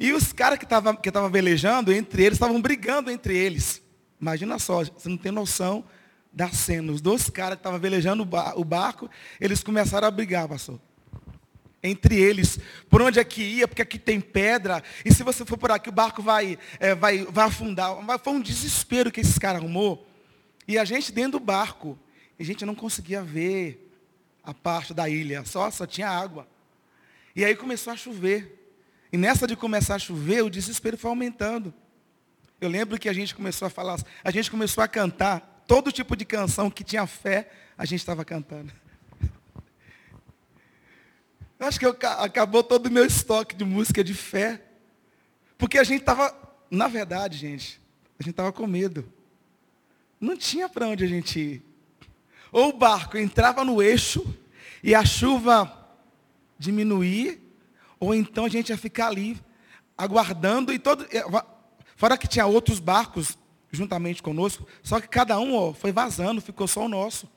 E 0.00 0.14
os 0.14 0.32
caras 0.32 0.58
que 0.58 0.64
estavam 0.64 0.96
que 0.96 1.12
tava 1.12 1.28
velejando, 1.28 1.92
entre 1.92 2.22
eles, 2.22 2.36
estavam 2.36 2.58
brigando 2.58 3.10
entre 3.10 3.36
eles. 3.36 3.82
Imagina 4.18 4.58
só, 4.58 4.82
você 4.82 5.10
não 5.10 5.18
tem 5.18 5.30
noção 5.30 5.84
da 6.32 6.48
cena. 6.48 6.90
Os 6.90 7.02
dois 7.02 7.28
caras 7.28 7.56
que 7.56 7.60
estavam 7.60 7.78
velejando 7.78 8.26
o 8.56 8.64
barco, 8.64 9.10
eles 9.38 9.62
começaram 9.62 10.08
a 10.08 10.10
brigar, 10.10 10.48
pastor. 10.48 10.80
Entre 11.82 12.16
eles, 12.16 12.58
por 12.88 13.02
onde 13.02 13.20
é 13.20 13.24
que 13.24 13.42
ia, 13.42 13.68
porque 13.68 13.82
aqui 13.82 13.98
tem 13.98 14.22
pedra, 14.22 14.82
e 15.04 15.12
se 15.12 15.22
você 15.22 15.44
for 15.44 15.58
por 15.58 15.70
aqui, 15.70 15.90
o 15.90 15.92
barco 15.92 16.22
vai, 16.22 16.58
é, 16.78 16.94
vai, 16.94 17.26
vai 17.26 17.44
afundar. 17.46 17.94
Foi 18.24 18.32
um 18.32 18.40
desespero 18.40 19.12
que 19.12 19.20
esses 19.20 19.38
caras 19.38 19.60
arrumou. 19.60 20.08
E 20.66 20.78
a 20.78 20.84
gente 20.86 21.12
dentro 21.12 21.32
do 21.32 21.40
barco, 21.40 21.98
a 22.38 22.42
gente 22.42 22.64
não 22.64 22.74
conseguia 22.74 23.22
ver 23.22 23.92
a 24.42 24.54
parte 24.54 24.94
da 24.94 25.10
ilha, 25.10 25.44
só, 25.44 25.70
só 25.70 25.86
tinha 25.86 26.08
água. 26.08 26.48
E 27.36 27.44
aí 27.44 27.54
começou 27.54 27.92
a 27.92 27.96
chover. 27.96 28.59
E 29.12 29.16
nessa 29.16 29.46
de 29.46 29.56
começar 29.56 29.96
a 29.96 29.98
chover, 29.98 30.42
o 30.42 30.50
desespero 30.50 30.96
foi 30.96 31.10
aumentando. 31.10 31.74
Eu 32.60 32.68
lembro 32.68 32.98
que 32.98 33.08
a 33.08 33.12
gente 33.12 33.34
começou 33.34 33.66
a 33.66 33.70
falar, 33.70 33.98
a 34.22 34.30
gente 34.30 34.50
começou 34.50 34.84
a 34.84 34.88
cantar 34.88 35.64
todo 35.66 35.90
tipo 35.90 36.16
de 36.16 36.24
canção 36.24 36.70
que 36.70 36.84
tinha 36.84 37.06
fé, 37.06 37.50
a 37.76 37.84
gente 37.84 38.00
estava 38.00 38.24
cantando. 38.24 38.72
Acho 41.58 41.78
que 41.78 41.84
eu, 41.84 41.96
acabou 42.18 42.62
todo 42.62 42.86
o 42.86 42.90
meu 42.90 43.04
estoque 43.04 43.54
de 43.54 43.64
música 43.64 44.02
de 44.02 44.14
fé. 44.14 44.62
Porque 45.58 45.76
a 45.78 45.84
gente 45.84 46.00
estava, 46.00 46.34
na 46.70 46.88
verdade, 46.88 47.36
gente, 47.36 47.78
a 48.18 48.22
gente 48.22 48.30
estava 48.30 48.50
com 48.50 48.66
medo. 48.66 49.10
Não 50.18 50.36
tinha 50.36 50.70
para 50.70 50.88
onde 50.88 51.04
a 51.04 51.06
gente 51.06 51.38
ir. 51.38 51.62
Ou 52.50 52.70
o 52.70 52.72
barco 52.72 53.18
entrava 53.18 53.62
no 53.62 53.82
eixo 53.82 54.24
e 54.82 54.94
a 54.94 55.04
chuva 55.04 55.70
diminuía, 56.58 57.38
ou 58.00 58.14
então 58.14 58.46
a 58.46 58.48
gente 58.48 58.70
ia 58.70 58.78
ficar 58.78 59.08
ali, 59.08 59.38
aguardando, 59.96 60.72
e 60.72 60.78
todo. 60.78 61.06
Eh, 61.12 61.22
fora 61.94 62.16
que 62.16 62.26
tinha 62.26 62.46
outros 62.46 62.80
barcos 62.80 63.36
juntamente 63.70 64.22
conosco, 64.22 64.66
só 64.82 64.98
que 64.98 65.06
cada 65.06 65.38
um 65.38 65.54
ó, 65.54 65.74
foi 65.74 65.92
vazando, 65.92 66.40
ficou 66.40 66.66
só 66.66 66.86
o 66.86 66.88
nosso. 66.88 67.28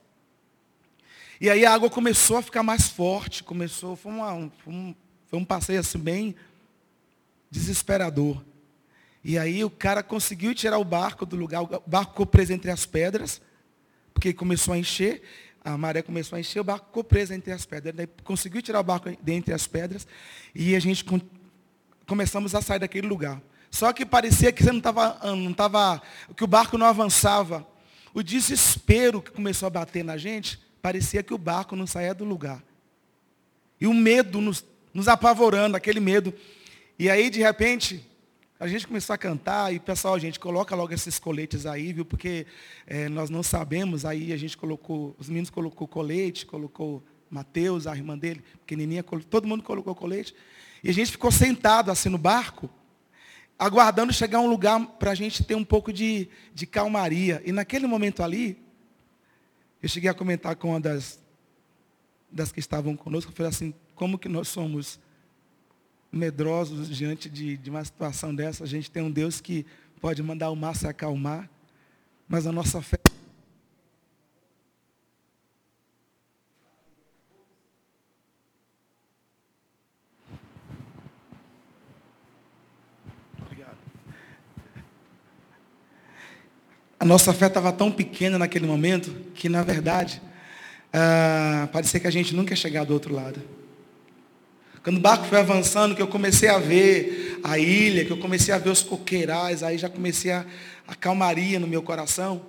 E 1.40 1.50
aí 1.50 1.66
a 1.66 1.74
água 1.74 1.90
começou 1.90 2.38
a 2.38 2.42
ficar 2.42 2.64
mais 2.64 2.88
forte, 2.88 3.44
começou, 3.44 3.98
foi, 3.98 4.12
uma, 4.14 4.34
um, 4.34 4.50
foi 5.28 5.40
um, 5.40 5.44
passeio 5.44 5.82
assim 5.82 6.00
bem 6.00 6.36
desesperador. 7.52 8.42
E 9.24 9.38
aí 9.38 9.64
o 9.64 9.70
cara 9.70 10.02
conseguiu 10.02 10.56
tirar 10.56 10.78
o 10.78 10.86
barco 10.86 11.26
do 11.26 11.36
lugar, 11.36 11.64
o 11.64 11.84
barco 11.86 12.12
ficou 12.12 12.26
preso 12.26 12.54
entre 12.54 12.72
as 12.72 12.86
pedras, 12.86 13.42
porque 14.14 14.34
começou 14.34 14.74
a 14.74 14.78
encher, 14.78 15.22
a 15.64 15.78
maré 15.78 16.02
começou 16.02 16.36
a 16.36 16.40
encher, 16.40 16.60
o 16.60 16.64
barco 16.64 16.88
ficou 16.88 17.04
preso 17.04 17.34
entre 17.34 17.52
as 17.52 17.66
pedras. 17.66 17.96
Daí 17.96 18.08
conseguiu 18.24 18.62
tirar 18.62 18.80
o 18.80 18.84
barco 18.84 19.10
dentre 19.22 19.54
as 19.54 19.66
pedras 19.66 20.06
e 20.54 20.76
a 20.76 20.80
gente 20.80 21.06
começamos 22.06 22.54
a 22.54 22.62
sair 22.62 22.80
daquele 22.80 23.08
lugar. 23.08 23.42
Só 23.72 23.92
que 23.92 24.06
parecia 24.06 24.52
que 24.52 24.64
você 24.64 24.72
não 24.72 24.80
estava, 24.80 25.20
não 25.36 25.54
tava, 25.54 26.02
que 26.36 26.44
o 26.44 26.48
barco 26.48 26.78
não 26.78 26.86
avançava. 26.86 27.66
O 28.14 28.22
desespero 28.22 29.22
que 29.22 29.32
começou 29.32 29.68
a 29.68 29.70
bater 29.70 30.04
na 30.04 30.18
gente, 30.18 30.60
parecia 30.82 31.24
que 31.24 31.34
o 31.34 31.38
barco 31.38 31.76
não 31.76 31.88
saía 31.88 32.14
do 32.14 32.24
lugar. 32.24 32.62
E 33.82 33.88
o 33.88 33.94
medo 33.94 34.40
nos, 34.40 34.64
nos 34.94 35.08
apavorando, 35.08 35.76
aquele 35.76 36.00
medo. 36.00 36.34
E 37.00 37.10
aí, 37.10 37.30
de 37.30 37.42
repente, 37.42 38.08
a 38.60 38.68
gente 38.68 38.88
começou 38.88 39.14
a 39.14 39.18
cantar 39.18 39.74
e, 39.74 39.80
pessoal, 39.80 40.14
a 40.14 40.20
gente 40.20 40.40
coloca 40.40 40.76
logo 40.76 40.94
esses 40.94 41.20
coletes 41.20 41.66
aí, 41.66 41.92
viu? 41.92 42.06
Porque 42.06 42.46
é, 42.86 43.10
nós 43.10 43.30
não 43.30 43.44
sabemos, 43.44 44.06
aí 44.06 44.32
a 44.32 44.38
gente 44.38 44.56
colocou, 44.56 45.16
os 45.18 45.28
meninos 45.28 45.50
colocou 45.50 45.88
colete, 45.88 46.46
colocou 46.46 47.04
Mateus, 47.30 47.88
a 47.88 47.96
irmã 47.96 48.18
dele, 48.18 48.44
pequenininha, 48.60 49.04
todo 49.04 49.48
mundo 49.48 49.64
colocou 49.64 49.96
colete. 49.96 50.36
E 50.84 50.90
a 50.90 50.94
gente 50.94 51.12
ficou 51.12 51.32
sentado 51.32 51.90
assim 51.90 52.10
no 52.10 52.18
barco, 52.18 52.70
aguardando 53.58 54.14
chegar 54.14 54.40
um 54.40 54.48
lugar 54.48 54.86
para 54.98 55.12
a 55.12 55.16
gente 55.16 55.44
ter 55.44 55.56
um 55.56 55.64
pouco 55.64 55.92
de, 55.92 56.30
de 56.54 56.66
calmaria. 56.66 57.42
E 57.46 57.52
naquele 57.52 57.88
momento 57.88 58.22
ali, 58.22 58.58
eu 59.82 59.90
cheguei 59.90 60.10
a 60.10 60.14
comentar 60.14 60.56
com 60.56 60.70
uma 60.70 60.80
das, 60.80 61.20
das 62.32 62.52
que 62.52 62.60
estavam 62.60 62.96
conosco, 62.96 63.32
eu 63.32 63.36
falei 63.36 63.50
assim, 63.50 63.74
como 63.96 64.18
que 64.18 64.30
nós 64.30 64.48
somos 64.48 65.00
medrosos 66.14 66.88
diante 66.88 67.28
de, 67.28 67.58
de 67.58 67.70
uma 67.72 67.84
situação 67.84 68.34
dessa. 68.34 68.64
A 68.64 68.68
gente 68.68 68.92
tem 68.92 69.02
um 69.02 69.10
Deus 69.10 69.42
que 69.42 69.66
pode 70.00 70.22
mandar 70.22 70.52
o 70.52 70.56
mar 70.56 70.76
se 70.76 70.86
acalmar, 70.86 71.50
mas 72.28 72.46
a 72.46 72.52
nossa 72.52 72.82
fé. 72.82 72.98
A 87.00 87.06
nossa 87.06 87.34
fé 87.34 87.48
estava 87.48 87.74
tão 87.74 87.92
pequena 87.92 88.40
naquele 88.40 88.66
momento 88.66 89.14
que, 89.36 89.50
na 89.50 89.62
verdade, 89.62 90.22
ah, 90.94 91.68
parecia 91.74 92.00
que 92.00 92.08
a 92.08 92.12
gente 92.12 92.34
nunca 92.34 92.54
ia 92.54 92.56
chegar 92.56 92.86
do 92.86 92.94
outro 92.94 93.14
lado. 93.14 93.42
Quando 94.84 94.98
o 94.98 95.00
barco 95.00 95.26
foi 95.26 95.40
avançando, 95.40 95.96
que 95.96 96.02
eu 96.02 96.08
comecei 96.08 96.50
a 96.50 96.60
ver 96.60 97.40
a 97.42 97.58
ilha, 97.58 98.04
que 98.04 98.12
eu 98.12 98.18
comecei 98.18 98.54
a 98.54 98.58
ver 98.58 98.70
os 98.70 98.84
coqueirais, 98.84 99.64
aí 99.64 99.78
já 99.78 99.88
comecei 99.88 100.32
a, 100.32 100.46
a 100.86 100.94
calmaria 100.94 101.58
no 101.58 101.66
meu 101.66 101.82
coração. 101.82 102.42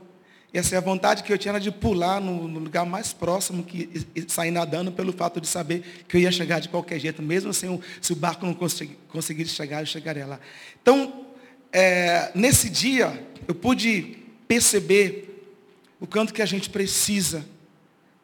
E 0.52 0.58
é 0.58 0.76
a 0.76 0.80
vontade 0.80 1.22
que 1.22 1.32
eu 1.32 1.38
tinha 1.38 1.52
era 1.52 1.60
de 1.60 1.70
pular 1.70 2.20
no, 2.20 2.48
no 2.48 2.58
lugar 2.58 2.84
mais 2.84 3.12
próximo 3.12 3.62
que, 3.62 3.88
e, 4.14 4.20
e 4.20 4.24
sair 4.28 4.50
nadando 4.50 4.90
pelo 4.90 5.12
fato 5.12 5.40
de 5.40 5.46
saber 5.46 6.04
que 6.08 6.16
eu 6.16 6.20
ia 6.20 6.32
chegar 6.32 6.60
de 6.60 6.68
qualquer 6.68 6.98
jeito, 6.98 7.22
mesmo 7.22 7.54
sem 7.54 7.70
o, 7.70 7.80
se 8.00 8.12
o 8.12 8.16
barco 8.16 8.44
não 8.44 8.54
consegui, 8.54 8.96
conseguisse 9.08 9.52
chegar, 9.52 9.82
eu 9.82 9.86
chegaria 9.86 10.26
lá. 10.26 10.40
Então, 10.82 11.26
é, 11.72 12.32
nesse 12.34 12.68
dia, 12.68 13.26
eu 13.46 13.54
pude 13.54 14.18
perceber 14.48 15.52
o 16.00 16.06
quanto 16.06 16.34
que 16.34 16.42
a 16.42 16.46
gente 16.46 16.68
precisa 16.68 17.44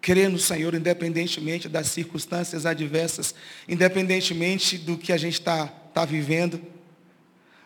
crer 0.01 0.29
no 0.29 0.39
Senhor, 0.39 0.75
independentemente 0.75 1.69
das 1.69 1.89
circunstâncias 1.89 2.65
adversas, 2.65 3.35
independentemente 3.69 4.79
do 4.79 4.97
que 4.97 5.13
a 5.13 5.17
gente 5.17 5.35
está 5.35 5.67
tá 5.67 6.05
vivendo. 6.05 6.61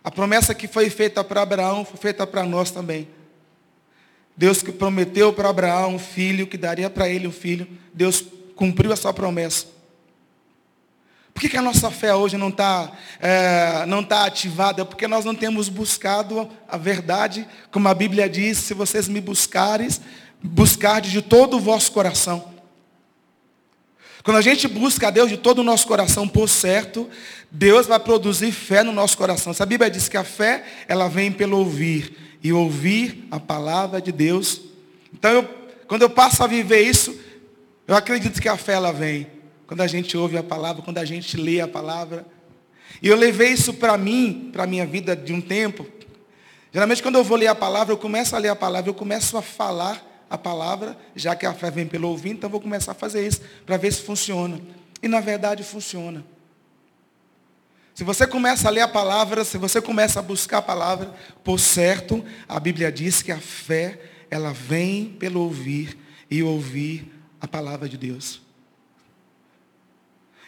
A 0.02 0.10
promessa 0.10 0.54
que 0.54 0.66
foi 0.66 0.90
feita 0.90 1.22
para 1.22 1.42
Abraão 1.42 1.84
foi 1.84 1.96
feita 1.96 2.26
para 2.26 2.44
nós 2.44 2.70
também. 2.70 3.08
Deus 4.36 4.62
que 4.62 4.72
prometeu 4.72 5.32
para 5.32 5.48
Abraão 5.48 5.94
um 5.94 5.98
filho, 5.98 6.46
que 6.46 6.58
daria 6.58 6.90
para 6.90 7.08
ele 7.08 7.28
um 7.28 7.32
filho, 7.32 7.68
Deus 7.92 8.24
cumpriu 8.56 8.92
a 8.92 8.96
sua 8.96 9.12
promessa. 9.12 9.66
Por 11.32 11.40
que, 11.40 11.48
que 11.48 11.56
a 11.56 11.62
nossa 11.62 11.90
fé 11.90 12.14
hoje 12.14 12.36
não 12.36 12.48
está 12.48 12.92
é, 13.20 13.84
não 13.86 14.04
tá 14.04 14.24
ativada? 14.24 14.84
Porque 14.84 15.08
nós 15.08 15.24
não 15.24 15.34
temos 15.34 15.68
buscado 15.68 16.48
a 16.68 16.76
verdade, 16.76 17.46
como 17.72 17.88
a 17.88 17.94
Bíblia 17.94 18.28
diz, 18.28 18.58
se 18.58 18.72
vocês 18.72 19.08
me 19.08 19.20
buscares, 19.20 20.00
buscar 20.44 21.00
de 21.00 21.22
todo 21.22 21.56
o 21.56 21.60
vosso 21.60 21.90
coração. 21.90 22.52
Quando 24.22 24.36
a 24.36 24.42
gente 24.42 24.68
busca 24.68 25.08
a 25.08 25.10
Deus 25.10 25.30
de 25.30 25.36
todo 25.36 25.58
o 25.58 25.64
nosso 25.64 25.86
coração, 25.86 26.28
por 26.28 26.48
certo, 26.48 27.08
Deus 27.50 27.86
vai 27.86 27.98
produzir 27.98 28.52
fé 28.52 28.82
no 28.82 28.92
nosso 28.92 29.16
coração. 29.16 29.54
A 29.58 29.66
Bíblia 29.66 29.90
diz 29.90 30.08
que 30.08 30.16
a 30.16 30.24
fé, 30.24 30.64
ela 30.86 31.08
vem 31.08 31.32
pelo 31.32 31.58
ouvir. 31.58 32.38
E 32.42 32.52
ouvir 32.52 33.26
a 33.30 33.40
palavra 33.40 34.02
de 34.02 34.12
Deus. 34.12 34.60
Então, 35.12 35.30
eu, 35.30 35.48
quando 35.86 36.02
eu 36.02 36.10
passo 36.10 36.42
a 36.42 36.46
viver 36.46 36.82
isso, 36.82 37.18
eu 37.88 37.96
acredito 37.96 38.40
que 38.40 38.48
a 38.48 38.56
fé, 38.56 38.74
ela 38.74 38.92
vem. 38.92 39.26
Quando 39.66 39.80
a 39.80 39.86
gente 39.86 40.14
ouve 40.16 40.36
a 40.36 40.42
palavra, 40.42 40.82
quando 40.82 40.98
a 40.98 41.04
gente 41.06 41.38
lê 41.38 41.60
a 41.60 41.68
palavra. 41.68 42.26
E 43.02 43.08
eu 43.08 43.16
levei 43.16 43.48
isso 43.48 43.72
para 43.72 43.96
mim, 43.96 44.50
para 44.52 44.64
a 44.64 44.66
minha 44.66 44.86
vida 44.86 45.16
de 45.16 45.32
um 45.32 45.40
tempo. 45.40 45.86
Geralmente, 46.72 47.02
quando 47.02 47.16
eu 47.16 47.24
vou 47.24 47.38
ler 47.38 47.46
a 47.46 47.54
palavra, 47.54 47.92
eu 47.92 47.98
começo 47.98 48.36
a 48.36 48.38
ler 48.38 48.48
a 48.48 48.56
palavra, 48.56 48.90
eu 48.90 48.94
começo 48.94 49.36
a 49.38 49.42
falar 49.42 50.13
a 50.28 50.38
palavra, 50.38 50.96
já 51.14 51.34
que 51.34 51.46
a 51.46 51.52
fé 51.52 51.70
vem 51.70 51.86
pelo 51.86 52.08
ouvir, 52.08 52.30
então 52.30 52.50
vou 52.50 52.60
começar 52.60 52.92
a 52.92 52.94
fazer 52.94 53.26
isso, 53.26 53.40
para 53.64 53.76
ver 53.76 53.92
se 53.92 54.02
funciona. 54.02 54.60
E 55.02 55.08
na 55.08 55.20
verdade 55.20 55.62
funciona. 55.62 56.24
Se 57.94 58.02
você 58.02 58.26
começa 58.26 58.66
a 58.66 58.70
ler 58.70 58.80
a 58.80 58.88
palavra, 58.88 59.44
se 59.44 59.56
você 59.56 59.80
começa 59.80 60.18
a 60.18 60.22
buscar 60.22 60.58
a 60.58 60.62
palavra, 60.62 61.14
por 61.44 61.60
certo, 61.60 62.24
a 62.48 62.58
Bíblia 62.58 62.90
diz 62.90 63.22
que 63.22 63.30
a 63.30 63.38
fé, 63.38 64.00
ela 64.28 64.52
vem 64.52 65.06
pelo 65.06 65.40
ouvir 65.40 65.96
e 66.28 66.42
ouvir 66.42 67.12
a 67.40 67.46
palavra 67.46 67.88
de 67.88 67.96
Deus. 67.96 68.43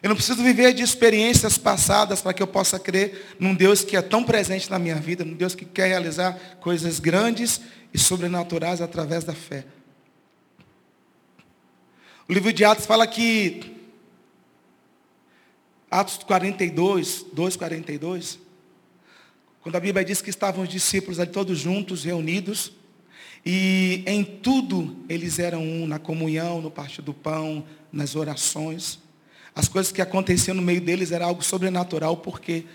Eu 0.07 0.11
não 0.11 0.15
preciso 0.15 0.41
viver 0.41 0.73
de 0.73 0.85
experiências 0.85 1.59
passadas 1.59 2.23
para 2.23 2.33
que 2.33 2.41
eu 2.41 2.47
possa 2.47 2.79
crer 2.79 3.35
num 3.41 3.53
Deus 3.53 3.83
que 3.83 3.97
é 3.97 4.01
tão 4.01 4.23
presente 4.23 4.71
na 4.71 4.79
minha 4.79 4.95
vida, 4.95 5.25
num 5.25 5.35
Deus 5.35 5.53
que 5.53 5.65
quer 5.65 5.89
realizar 5.89 6.33
coisas 6.61 7.01
grandes 7.01 7.61
e 7.93 7.99
sobrenaturais 7.99 8.81
através 8.81 9.25
da 9.25 9.35
fé. 9.35 9.67
O 12.29 12.33
livro 12.33 12.53
de 12.53 12.65
Atos 12.65 12.87
fala 12.87 13.05
que 13.05 13.77
Atos 15.91 16.19
42, 16.19 17.27
2, 17.33 17.57
42. 17.57 18.39
Quando 19.61 19.75
a 19.75 19.81
Bíblia 19.81 20.05
diz 20.05 20.23
que 20.23 20.31
estavam 20.31 20.63
os 20.63 20.69
discípulos 20.69 21.19
ali 21.19 21.33
todos 21.33 21.59
juntos, 21.59 22.05
reunidos, 22.05 22.71
e 23.45 24.05
em 24.07 24.23
tudo 24.23 25.05
eles 25.09 25.41
eram 25.41 25.65
um, 25.65 25.85
na 25.85 25.99
comunhão, 25.99 26.63
no 26.63 26.71
partir 26.71 27.03
do 27.03 27.13
pão, 27.13 27.67
nas 27.91 28.15
orações. 28.15 29.05
As 29.57 29.67
coisas 29.67 29.91
que 29.91 30.03
aconteciam 30.03 30.55
no 30.55 30.61
meio 30.61 30.83
deles 30.83 31.11
era 31.11 31.25
algo 31.25 31.43
sobrenatural, 31.43 32.19
porque 32.19 32.67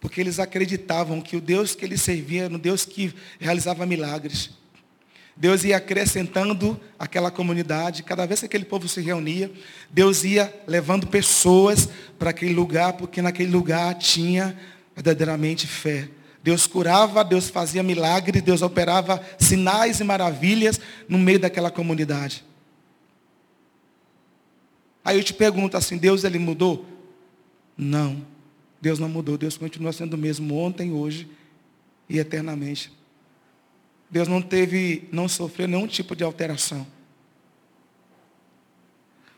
porque 0.00 0.20
eles 0.20 0.38
acreditavam 0.38 1.20
que 1.20 1.36
o 1.36 1.40
Deus 1.40 1.74
que 1.74 1.84
eles 1.84 2.02
serviam 2.02 2.44
era 2.44 2.54
um 2.54 2.58
Deus 2.58 2.84
que 2.84 3.12
realizava 3.40 3.84
milagres. 3.84 4.50
Deus 5.36 5.64
ia 5.64 5.76
acrescentando 5.76 6.78
aquela 6.98 7.30
comunidade, 7.30 8.02
cada 8.02 8.26
vez 8.26 8.40
que 8.40 8.46
aquele 8.46 8.64
povo 8.64 8.88
se 8.88 9.00
reunia, 9.00 9.50
Deus 9.90 10.22
ia 10.22 10.52
levando 10.66 11.06
pessoas 11.06 11.88
para 12.18 12.30
aquele 12.30 12.52
lugar, 12.52 12.92
porque 12.92 13.22
naquele 13.22 13.50
lugar 13.50 13.94
tinha 13.94 14.56
verdadeiramente 14.94 15.66
fé. 15.66 16.08
Deus 16.42 16.66
curava, 16.66 17.24
Deus 17.24 17.48
fazia 17.48 17.82
milagres, 17.82 18.42
Deus 18.42 18.62
operava 18.62 19.24
sinais 19.38 19.98
e 19.98 20.04
maravilhas 20.04 20.80
no 21.08 21.18
meio 21.18 21.38
daquela 21.38 21.70
comunidade. 21.70 22.44
Aí 25.08 25.16
eu 25.16 25.24
te 25.24 25.32
pergunto 25.32 25.74
assim, 25.74 25.96
Deus 25.96 26.22
ele 26.22 26.38
mudou? 26.38 26.84
Não. 27.74 28.22
Deus 28.78 28.98
não 28.98 29.08
mudou, 29.08 29.38
Deus 29.38 29.56
continua 29.56 29.90
sendo 29.90 30.12
o 30.12 30.18
mesmo 30.18 30.54
ontem, 30.54 30.92
hoje 30.92 31.26
e 32.10 32.18
eternamente. 32.18 32.92
Deus 34.10 34.28
não 34.28 34.42
teve, 34.42 35.08
não 35.10 35.26
sofreu 35.26 35.66
nenhum 35.66 35.86
tipo 35.86 36.14
de 36.14 36.22
alteração. 36.22 36.86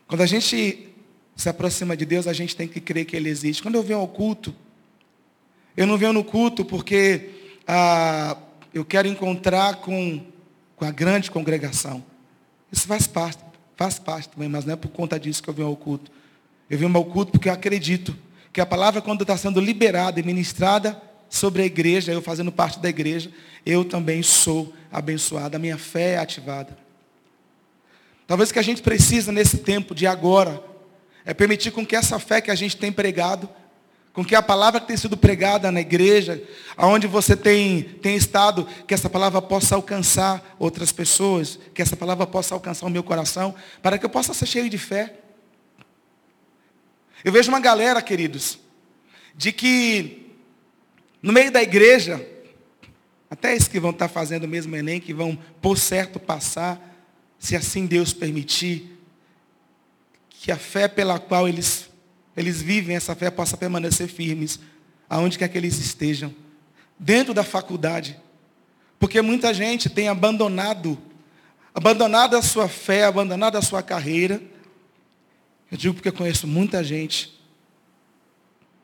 Quando 0.07 0.19
a 0.19 0.25
gente 0.25 0.89
se 1.37 1.47
aproxima 1.47 1.95
de 1.95 2.03
Deus, 2.03 2.27
a 2.27 2.33
gente 2.33 2.53
tem 2.53 2.67
que 2.67 2.81
crer 2.81 3.05
que 3.05 3.15
Ele 3.15 3.29
existe. 3.29 3.63
Quando 3.63 3.75
eu 3.75 3.83
venho 3.83 3.99
ao 3.99 4.09
culto, 4.09 4.53
eu 5.77 5.87
não 5.87 5.97
venho 5.97 6.11
no 6.11 6.25
culto 6.25 6.65
porque 6.65 7.29
ah, 7.65 8.37
eu 8.73 8.83
quero 8.83 9.07
encontrar 9.07 9.77
com, 9.77 10.21
com 10.75 10.83
a 10.83 10.91
grande 10.91 11.31
congregação. 11.31 12.03
Isso 12.69 12.85
faz 12.85 13.07
parte, 13.07 13.41
faz 13.81 13.97
parte 13.97 14.29
também, 14.29 14.47
mas 14.47 14.63
não 14.63 14.73
é 14.73 14.75
por 14.75 14.89
conta 14.89 15.19
disso 15.19 15.41
que 15.41 15.49
eu 15.49 15.53
venho 15.55 15.67
ao 15.67 15.75
culto. 15.75 16.11
Eu 16.69 16.77
venho 16.77 16.95
ao 16.95 17.03
culto 17.03 17.31
porque 17.31 17.49
eu 17.49 17.53
acredito 17.53 18.15
que 18.53 18.61
a 18.61 18.65
palavra, 18.65 19.01
quando 19.01 19.23
está 19.23 19.35
sendo 19.35 19.59
liberada 19.59 20.19
e 20.19 20.23
ministrada 20.23 21.01
sobre 21.27 21.63
a 21.63 21.65
igreja, 21.65 22.11
eu 22.11 22.21
fazendo 22.21 22.51
parte 22.51 22.79
da 22.79 22.87
igreja, 22.87 23.31
eu 23.65 23.83
também 23.83 24.21
sou 24.21 24.71
abençoado, 24.91 25.55
a 25.55 25.59
minha 25.59 25.79
fé 25.79 26.11
é 26.11 26.17
ativada. 26.19 26.77
Talvez 28.27 28.51
o 28.51 28.53
que 28.53 28.59
a 28.59 28.63
gente 28.63 28.83
precisa 28.83 29.31
nesse 29.31 29.57
tempo 29.57 29.95
de 29.95 30.05
agora 30.05 30.61
é 31.25 31.33
permitir 31.33 31.71
com 31.71 31.83
que 31.83 31.95
essa 31.95 32.19
fé 32.19 32.39
que 32.39 32.51
a 32.51 32.55
gente 32.55 32.77
tem 32.77 32.91
pregado, 32.91 33.49
com 34.13 34.25
que 34.25 34.35
a 34.35 34.41
palavra 34.41 34.79
que 34.81 34.87
tem 34.87 34.97
sido 34.97 35.15
pregada 35.15 35.71
na 35.71 35.79
igreja, 35.79 36.43
aonde 36.75 37.07
você 37.07 37.35
tem, 37.35 37.83
tem 37.83 38.15
estado, 38.15 38.67
que 38.85 38.93
essa 38.93 39.09
palavra 39.09 39.41
possa 39.41 39.75
alcançar 39.75 40.55
outras 40.59 40.91
pessoas, 40.91 41.57
que 41.73 41.81
essa 41.81 41.95
palavra 41.95 42.27
possa 42.27 42.53
alcançar 42.53 42.85
o 42.85 42.89
meu 42.89 43.03
coração, 43.03 43.55
para 43.81 43.97
que 43.97 44.05
eu 44.05 44.09
possa 44.09 44.33
ser 44.33 44.45
cheio 44.45 44.69
de 44.69 44.77
fé. 44.77 45.15
Eu 47.23 47.31
vejo 47.31 47.49
uma 47.49 47.59
galera, 47.59 48.01
queridos, 48.01 48.59
de 49.35 49.51
que 49.51 50.21
no 51.21 51.31
meio 51.31 51.51
da 51.51 51.61
igreja, 51.61 52.25
até 53.29 53.55
esses 53.55 53.67
que 53.67 53.79
vão 53.79 53.91
estar 53.91 54.07
fazendo 54.07 54.45
o 54.45 54.47
mesmo 54.47 54.75
Enem, 54.75 54.99
que 54.99 55.13
vão 55.13 55.37
por 55.61 55.77
certo 55.77 56.19
passar, 56.19 56.79
se 57.37 57.55
assim 57.55 57.85
Deus 57.85 58.11
permitir, 58.11 58.97
que 60.29 60.51
a 60.51 60.57
fé 60.57 60.87
pela 60.87 61.19
qual 61.19 61.47
eles, 61.47 61.90
eles 62.35 62.61
vivem, 62.61 62.95
essa 62.95 63.15
fé 63.15 63.29
possa 63.29 63.57
permanecer 63.57 64.07
firmes, 64.07 64.59
aonde 65.09 65.37
quer 65.37 65.49
que 65.49 65.57
eles 65.57 65.77
estejam, 65.77 66.33
dentro 66.97 67.33
da 67.33 67.43
faculdade. 67.43 68.17
Porque 68.99 69.21
muita 69.21 69.53
gente 69.53 69.89
tem 69.89 70.07
abandonado, 70.07 70.97
abandonado 71.73 72.37
a 72.37 72.41
sua 72.41 72.67
fé, 72.67 73.03
abandonado 73.03 73.57
a 73.57 73.61
sua 73.61 73.81
carreira, 73.81 74.41
eu 75.71 75.77
digo 75.77 75.93
porque 75.93 76.09
eu 76.09 76.13
conheço 76.13 76.45
muita 76.45 76.83
gente 76.83 77.39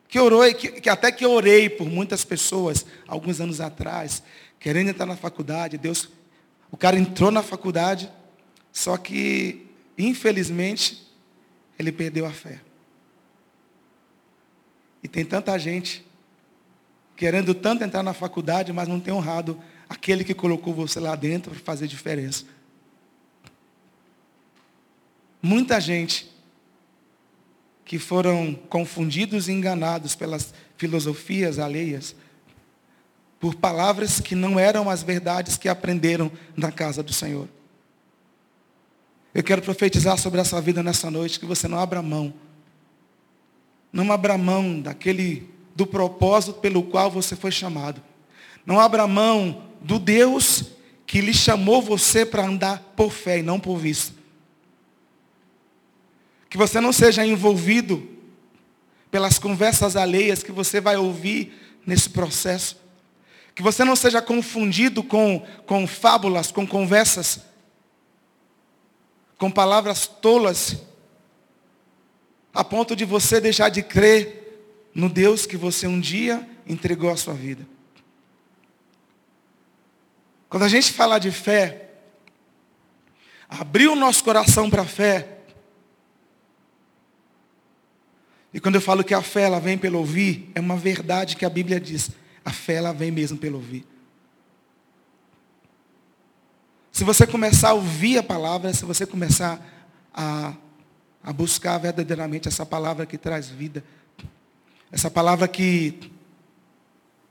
que 0.08 0.18
orou, 0.18 0.42
que, 0.54 0.80
que 0.80 0.88
até 0.88 1.12
que 1.12 1.26
orei 1.26 1.68
por 1.68 1.86
muitas 1.86 2.24
pessoas 2.24 2.86
alguns 3.06 3.40
anos 3.40 3.60
atrás, 3.60 4.22
querendo 4.58 4.88
entrar 4.88 5.04
na 5.04 5.16
faculdade. 5.16 5.76
Deus, 5.76 6.08
o 6.70 6.76
cara 6.76 6.98
entrou 6.98 7.30
na 7.30 7.42
faculdade, 7.42 8.10
só 8.72 8.96
que, 8.96 9.66
infelizmente, 9.98 11.06
ele 11.78 11.92
perdeu 11.92 12.24
a 12.24 12.30
fé. 12.30 12.60
E 15.02 15.08
tem 15.08 15.24
tanta 15.24 15.58
gente 15.58 16.04
querendo 17.16 17.52
tanto 17.52 17.82
entrar 17.82 18.02
na 18.02 18.12
faculdade, 18.12 18.72
mas 18.72 18.86
não 18.86 19.00
tem 19.00 19.12
honrado 19.12 19.60
aquele 19.88 20.22
que 20.22 20.34
colocou 20.34 20.72
você 20.72 21.00
lá 21.00 21.16
dentro 21.16 21.50
para 21.50 21.60
fazer 21.60 21.86
diferença. 21.86 22.44
Muita 25.42 25.80
gente 25.80 26.30
que 27.84 27.98
foram 27.98 28.54
confundidos 28.68 29.48
e 29.48 29.52
enganados 29.52 30.14
pelas 30.14 30.52
filosofias 30.76 31.58
alheias, 31.58 32.14
por 33.40 33.54
palavras 33.54 34.20
que 34.20 34.34
não 34.34 34.58
eram 34.58 34.90
as 34.90 35.02
verdades 35.02 35.56
que 35.56 35.68
aprenderam 35.68 36.30
na 36.56 36.70
casa 36.70 37.02
do 37.02 37.12
Senhor. 37.12 37.48
Eu 39.34 39.42
quero 39.42 39.62
profetizar 39.62 40.18
sobre 40.18 40.40
essa 40.40 40.60
vida 40.60 40.82
nessa 40.82 41.10
noite, 41.10 41.40
que 41.40 41.46
você 41.46 41.66
não 41.66 41.78
abra 41.78 42.02
mão. 42.02 42.34
Não 43.92 44.12
abra 44.12 44.36
mão 44.36 44.80
daquele, 44.80 45.48
do 45.74 45.86
propósito 45.86 46.54
pelo 46.54 46.82
qual 46.82 47.10
você 47.10 47.34
foi 47.34 47.50
chamado. 47.50 48.02
Não 48.64 48.78
abra 48.78 49.06
mão 49.06 49.64
do 49.80 49.98
Deus 49.98 50.64
que 51.06 51.20
lhe 51.20 51.32
chamou 51.32 51.80
você 51.80 52.26
para 52.26 52.44
andar 52.44 52.92
por 52.94 53.10
fé 53.10 53.38
e 53.38 53.42
não 53.42 53.58
por 53.58 53.78
vista. 53.78 54.14
Que 56.50 56.58
você 56.58 56.80
não 56.80 56.92
seja 56.92 57.24
envolvido 57.26 58.06
pelas 59.10 59.38
conversas 59.38 59.96
alheias 59.96 60.42
que 60.42 60.52
você 60.52 60.80
vai 60.80 60.96
ouvir 60.96 61.78
nesse 61.86 62.10
processo. 62.10 62.76
Que 63.54 63.62
você 63.62 63.84
não 63.84 63.96
seja 63.96 64.20
confundido 64.20 65.02
com, 65.02 65.44
com 65.66 65.86
fábulas, 65.86 66.52
com 66.52 66.66
conversas, 66.66 67.40
com 69.38 69.50
palavras 69.50 70.06
tolas, 70.06 70.76
a 72.58 72.64
ponto 72.64 72.96
de 72.96 73.04
você 73.04 73.40
deixar 73.40 73.68
de 73.68 73.84
crer 73.84 74.90
no 74.92 75.08
Deus 75.08 75.46
que 75.46 75.56
você 75.56 75.86
um 75.86 76.00
dia 76.00 76.44
entregou 76.66 77.08
a 77.08 77.16
sua 77.16 77.32
vida. 77.32 77.64
Quando 80.48 80.64
a 80.64 80.68
gente 80.68 80.92
fala 80.92 81.20
de 81.20 81.30
fé, 81.30 81.88
abrir 83.48 83.86
o 83.86 83.94
nosso 83.94 84.24
coração 84.24 84.68
para 84.68 84.82
a 84.82 84.84
fé, 84.84 85.36
E 88.52 88.58
quando 88.58 88.76
eu 88.76 88.80
falo 88.80 89.04
que 89.04 89.12
a 89.12 89.20
fé 89.20 89.42
ela 89.42 89.60
vem 89.60 89.76
pelo 89.76 89.98
ouvir, 89.98 90.50
é 90.54 90.58
uma 90.58 90.74
verdade 90.74 91.36
que 91.36 91.44
a 91.44 91.50
Bíblia 91.50 91.78
diz. 91.78 92.10
A 92.42 92.50
fé 92.50 92.76
ela 92.76 92.92
vem 92.92 93.10
mesmo 93.10 93.36
pelo 93.36 93.56
ouvir. 93.56 93.86
Se 96.90 97.04
você 97.04 97.26
começar 97.26 97.68
a 97.68 97.74
ouvir 97.74 98.16
a 98.16 98.22
palavra, 98.22 98.72
se 98.72 98.86
você 98.86 99.06
começar 99.06 99.60
a, 100.14 100.54
a 101.22 101.32
buscar 101.32 101.78
verdadeiramente 101.78 102.48
essa 102.48 102.64
palavra 102.64 103.06
que 103.06 103.18
traz 103.18 103.48
vida, 103.48 103.84
essa 104.90 105.10
palavra 105.10 105.46
que, 105.46 106.10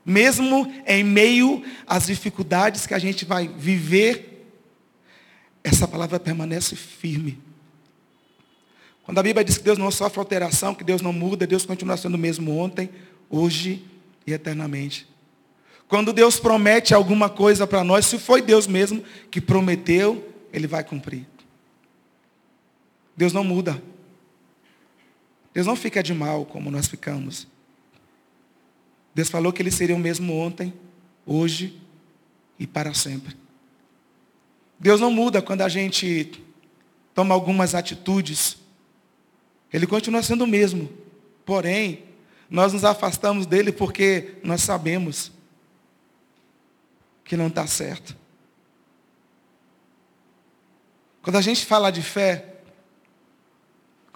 mesmo 0.04 0.72
em 0.86 1.02
meio 1.02 1.62
às 1.86 2.06
dificuldades 2.06 2.86
que 2.86 2.94
a 2.94 2.98
gente 2.98 3.24
vai 3.24 3.48
viver, 3.48 4.46
essa 5.64 5.88
palavra 5.88 6.20
permanece 6.20 6.76
firme. 6.76 7.38
Quando 9.02 9.18
a 9.18 9.22
Bíblia 9.22 9.44
diz 9.44 9.56
que 9.56 9.64
Deus 9.64 9.78
não 9.78 9.90
sofre 9.90 10.18
alteração, 10.18 10.74
que 10.74 10.84
Deus 10.84 11.00
não 11.00 11.12
muda, 11.12 11.46
Deus 11.46 11.64
continua 11.64 11.96
sendo 11.96 12.14
o 12.14 12.18
mesmo 12.18 12.56
ontem, 12.58 12.90
hoje 13.30 13.84
e 14.26 14.32
eternamente. 14.32 15.08
Quando 15.88 16.12
Deus 16.12 16.38
promete 16.38 16.92
alguma 16.92 17.30
coisa 17.30 17.66
para 17.66 17.82
nós, 17.82 18.04
se 18.04 18.18
foi 18.18 18.42
Deus 18.42 18.66
mesmo 18.66 19.02
que 19.30 19.40
prometeu, 19.40 20.34
Ele 20.52 20.66
vai 20.66 20.84
cumprir. 20.84 21.26
Deus 23.18 23.34
não 23.34 23.44
muda. 23.44 23.82
Deus 25.52 25.66
não 25.66 25.76
fica 25.76 26.02
de 26.02 26.14
mal 26.14 26.46
como 26.46 26.70
nós 26.70 26.88
ficamos. 26.88 27.46
Deus 29.14 29.28
falou 29.28 29.52
que 29.52 29.60
Ele 29.60 29.70
seria 29.70 29.94
o 29.94 29.98
mesmo 29.98 30.34
ontem, 30.34 30.72
hoje 31.26 31.78
e 32.58 32.66
para 32.66 32.94
sempre. 32.94 33.36
Deus 34.80 35.00
não 35.00 35.10
muda 35.10 35.42
quando 35.42 35.60
a 35.60 35.68
gente 35.68 36.42
toma 37.12 37.34
algumas 37.34 37.74
atitudes 37.74 38.56
ele 39.72 39.86
continua 39.86 40.22
sendo 40.22 40.44
o 40.44 40.46
mesmo. 40.46 40.90
Porém, 41.44 42.04
nós 42.48 42.72
nos 42.72 42.84
afastamos 42.84 43.46
dele 43.46 43.70
porque 43.72 44.36
nós 44.42 44.62
sabemos 44.62 45.30
que 47.24 47.36
não 47.36 47.48
está 47.48 47.66
certo. 47.66 48.16
Quando 51.22 51.36
a 51.36 51.42
gente 51.42 51.66
fala 51.66 51.90
de 51.90 52.00
fé, 52.00 52.57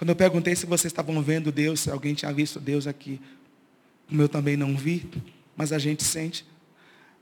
Quando 0.02 0.08
eu 0.08 0.16
perguntei 0.16 0.56
se 0.56 0.66
vocês 0.66 0.90
estavam 0.90 1.22
vendo 1.22 1.52
Deus, 1.52 1.78
se 1.78 1.88
alguém 1.88 2.12
tinha 2.12 2.32
visto 2.32 2.58
Deus 2.58 2.88
aqui, 2.88 3.20
como 4.08 4.20
eu 4.20 4.28
também 4.28 4.56
não 4.56 4.76
vi, 4.76 5.08
mas 5.56 5.72
a 5.72 5.78
gente 5.78 6.02
sente. 6.02 6.44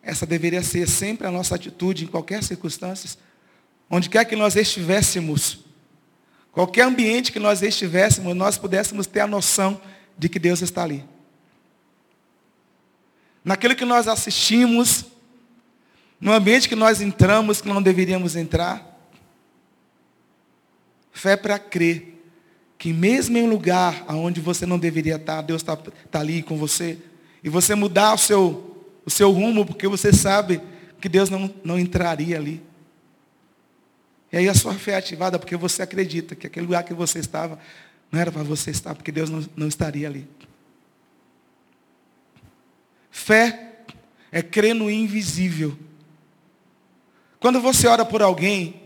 Essa 0.02 0.24
deveria 0.24 0.62
ser 0.62 0.88
sempre 0.88 1.26
a 1.26 1.30
nossa 1.30 1.56
atitude 1.56 2.04
em 2.04 2.06
qualquer 2.06 2.42
circunstância. 2.42 3.20
Onde 3.90 4.08
quer 4.08 4.24
que 4.24 4.34
nós 4.34 4.56
estivéssemos, 4.56 5.58
qualquer 6.52 6.86
ambiente 6.86 7.30
que 7.30 7.38
nós 7.38 7.60
estivéssemos, 7.60 8.34
nós 8.34 8.56
pudéssemos 8.56 9.06
ter 9.06 9.20
a 9.20 9.26
noção 9.26 9.78
de 10.16 10.30
que 10.30 10.38
Deus 10.38 10.62
está 10.62 10.82
ali. 10.82 11.04
Naquilo 13.44 13.76
que 13.76 13.84
nós 13.84 14.08
assistimos, 14.08 15.04
no 16.18 16.32
ambiente 16.32 16.66
que 16.66 16.74
nós 16.74 17.02
entramos, 17.02 17.60
que 17.60 17.68
não 17.68 17.82
deveríamos 17.82 18.36
entrar. 18.36 18.98
Fé 21.12 21.36
para 21.36 21.58
crer 21.58 22.19
que 22.80 22.94
mesmo 22.94 23.36
em 23.36 23.42
um 23.42 23.46
lugar 23.46 24.06
onde 24.08 24.40
você 24.40 24.64
não 24.64 24.78
deveria 24.78 25.16
estar, 25.16 25.42
Deus 25.42 25.60
está 25.60 25.76
tá 25.76 26.18
ali 26.18 26.42
com 26.42 26.56
você. 26.56 26.96
E 27.44 27.48
você 27.50 27.74
mudar 27.74 28.14
o 28.14 28.16
seu, 28.18 28.88
o 29.04 29.10
seu 29.10 29.30
rumo, 29.30 29.66
porque 29.66 29.86
você 29.86 30.14
sabe 30.14 30.62
que 30.98 31.06
Deus 31.06 31.28
não, 31.28 31.54
não 31.62 31.78
entraria 31.78 32.38
ali. 32.38 32.62
E 34.32 34.38
aí 34.38 34.48
a 34.48 34.54
sua 34.54 34.72
fé 34.72 34.92
é 34.92 34.96
ativada 34.96 35.38
porque 35.38 35.58
você 35.58 35.82
acredita 35.82 36.34
que 36.34 36.46
aquele 36.46 36.64
lugar 36.64 36.82
que 36.82 36.94
você 36.94 37.18
estava 37.18 37.58
não 38.10 38.18
era 38.18 38.32
para 38.32 38.42
você 38.42 38.70
estar, 38.70 38.94
porque 38.94 39.12
Deus 39.12 39.28
não, 39.28 39.46
não 39.54 39.68
estaria 39.68 40.08
ali. 40.08 40.26
Fé 43.10 43.74
é 44.32 44.40
crer 44.40 44.74
no 44.74 44.90
invisível. 44.90 45.78
Quando 47.38 47.60
você 47.60 47.86
ora 47.86 48.06
por 48.06 48.22
alguém, 48.22 48.84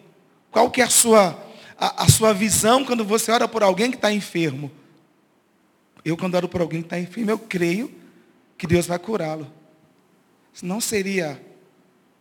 qual 0.51 0.69
que 0.69 0.81
é 0.81 0.85
a 0.85 0.91
sua 0.91 1.44
a, 1.79 2.05
a 2.05 2.09
sua 2.09 2.33
visão 2.33 2.85
quando 2.85 3.05
você 3.05 3.31
ora 3.33 3.49
por 3.49 3.63
alguém 3.63 3.91
que 3.91 3.97
está 3.97 4.13
enfermo. 4.13 4.71
Eu, 6.05 6.17
quando 6.17 6.35
oro 6.35 6.49
por 6.49 6.61
alguém 6.61 6.83
que 6.83 6.87
está 6.87 6.99
enfermo, 6.99 7.31
eu 7.31 7.39
creio 7.39 7.91
que 8.59 8.67
Deus 8.67 8.87
vai 8.87 8.99
curá-lo. 8.99 9.51
Não 10.63 10.81
seria, 10.81 11.41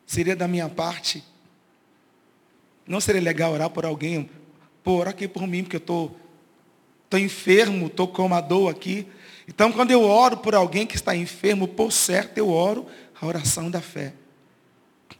seria 0.06 0.36
da 0.36 0.48
minha 0.48 0.70
parte, 0.70 1.24
não 2.88 3.00
seria 3.00 3.22
legal 3.22 3.54
orar 3.54 3.70
por 3.70 3.86
alguém, 3.86 4.30
pô, 4.84 4.96
ora 4.96 5.12
aqui 5.12 5.28
por 5.28 5.46
mim, 5.46 5.64
porque 5.64 5.76
eu 5.76 5.80
estou 5.80 6.10
tô, 6.10 6.16
tô 7.12 7.18
enfermo, 7.18 7.88
estou 7.88 8.08
com 8.08 8.26
uma 8.26 8.42
dor 8.42 8.70
aqui. 8.70 9.08
Então, 9.48 9.72
quando 9.72 9.92
eu 9.92 10.02
oro 10.04 10.38
por 10.38 10.56
alguém 10.56 10.88
que 10.88 10.96
está 10.96 11.16
enfermo, 11.16 11.68
por 11.68 11.92
certo, 11.92 12.38
eu 12.38 12.50
oro 12.50 12.88
a 13.22 13.26
oração 13.26 13.70
da 13.70 13.82
fé. 13.82 14.14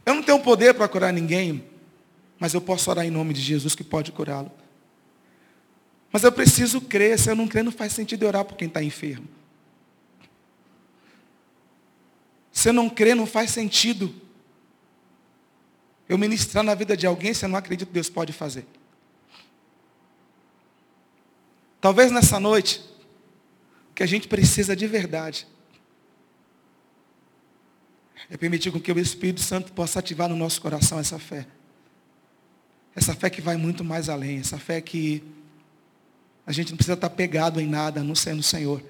Eu 0.06 0.16
não 0.16 0.24
tenho 0.24 0.40
poder 0.40 0.74
para 0.74 0.88
curar 0.88 1.14
ninguém, 1.14 1.64
mas 2.40 2.54
eu 2.54 2.62
posso 2.62 2.90
orar 2.90 3.06
em 3.06 3.12
nome 3.12 3.34
de 3.34 3.42
Jesus 3.42 3.76
que 3.76 3.84
pode 3.84 4.12
curá-lo. 4.12 4.52
Mas 6.12 6.24
eu 6.24 6.32
preciso 6.32 6.80
crer. 6.80 7.18
Se 7.18 7.30
eu 7.32 7.36
não 7.36 7.48
crer, 7.48 7.64
não 7.64 7.72
faz 7.72 7.94
sentido 7.94 8.28
orar 8.28 8.46
por 8.46 8.56
quem 8.56 8.68
está 8.68 8.84
enfermo. 8.84 9.28
Se 12.52 12.70
eu 12.70 12.74
não 12.74 12.88
crer, 12.88 13.16
não 13.16 13.26
faz 13.26 13.50
sentido 13.50 14.14
eu 16.08 16.18
ministrar 16.18 16.64
na 16.64 16.76
vida 16.76 16.96
de 16.96 17.08
alguém 17.08 17.34
se 17.34 17.46
eu 17.46 17.50
não 17.50 17.58
acredito 17.58 17.88
que 17.88 17.94
Deus 17.94 18.10
pode 18.10 18.32
fazer. 18.32 18.66
Talvez 21.82 22.12
nessa 22.12 22.40
noite, 22.40 22.80
o 23.90 23.94
que 23.96 24.04
a 24.04 24.06
gente 24.06 24.28
precisa 24.28 24.76
de 24.76 24.86
verdade 24.86 25.48
é 28.30 28.38
permitir 28.38 28.72
com 28.72 28.80
que 28.80 28.92
o 28.92 29.00
Espírito 29.00 29.42
Santo 29.42 29.74
possa 29.74 30.00
ativar 30.00 30.30
no 30.30 30.36
nosso 30.36 30.62
coração 30.62 31.00
essa 31.00 31.18
fé. 31.18 31.48
Essa 32.96 33.16
fé 33.16 33.30
que 33.30 33.42
vai 33.42 33.58
muito 33.58 33.84
mais 33.84 34.10
além, 34.10 34.40
essa 34.40 34.58
fé 34.58 34.80
que 34.80 35.24
a 36.46 36.52
gente 36.52 36.70
não 36.70 36.78
precisa 36.78 36.94
estar 36.94 37.10
pegado 37.10 37.60
em 37.60 37.68
nada, 37.68 38.04
não 38.04 38.16
ser 38.16 38.34
no 38.34 38.44
Senhor. 38.44 38.84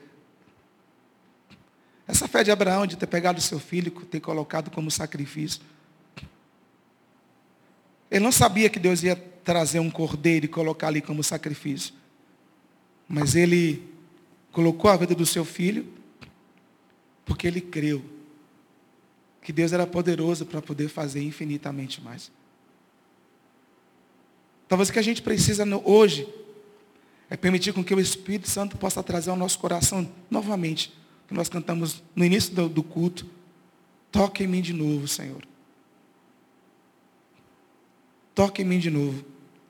Essa 2.07 2.27
fé 2.27 2.43
de 2.43 2.51
Abraão 2.51 2.85
de 2.85 2.97
ter 2.97 3.07
pegado 3.07 3.39
seu 3.39 3.59
filho, 3.59 3.91
ter 3.91 4.19
colocado 4.19 4.69
como 4.69 4.91
sacrifício. 4.91 5.61
Ele 8.11 8.23
não 8.23 8.31
sabia 8.31 8.69
que 8.69 8.79
Deus 8.79 9.03
ia 9.03 9.15
trazer 9.15 9.79
um 9.79 9.89
cordeiro 9.89 10.45
e 10.45 10.49
colocar 10.49 10.87
ali 10.87 11.01
como 11.01 11.23
sacrifício. 11.23 11.93
Mas 13.07 13.35
ele 13.35 13.87
colocou 14.51 14.91
a 14.91 14.97
vida 14.97 15.15
do 15.15 15.25
seu 15.25 15.45
filho 15.45 15.87
porque 17.25 17.47
ele 17.47 17.61
creu 17.61 18.03
que 19.41 19.51
Deus 19.51 19.73
era 19.73 19.85
poderoso 19.87 20.45
para 20.45 20.61
poder 20.61 20.89
fazer 20.89 21.21
infinitamente 21.23 22.01
mais. 22.01 22.31
Talvez 24.73 24.89
o 24.89 24.93
que 24.93 24.97
a 24.97 25.03
gente 25.03 25.21
precisa 25.21 25.63
hoje 25.85 26.27
é 27.29 27.37
permitir 27.37 27.71
com 27.73 27.83
que 27.83 27.93
o 27.93 27.99
Espírito 27.99 28.49
Santo 28.49 28.75
possa 28.75 29.03
trazer 29.03 29.29
ao 29.29 29.35
nosso 29.35 29.59
coração 29.59 30.11
novamente, 30.31 30.91
que 31.27 31.33
nós 31.35 31.47
cantamos 31.47 32.01
no 32.15 32.25
início 32.25 32.55
do, 32.55 32.67
do 32.67 32.81
culto. 32.81 33.29
Toque 34.11 34.43
em 34.43 34.47
mim 34.47 34.63
de 34.63 34.73
novo, 34.73 35.07
Senhor. 35.07 35.45
Toque 38.33 38.63
em 38.63 38.65
mim 38.65 38.79
de 38.79 38.89
novo. 38.89 39.23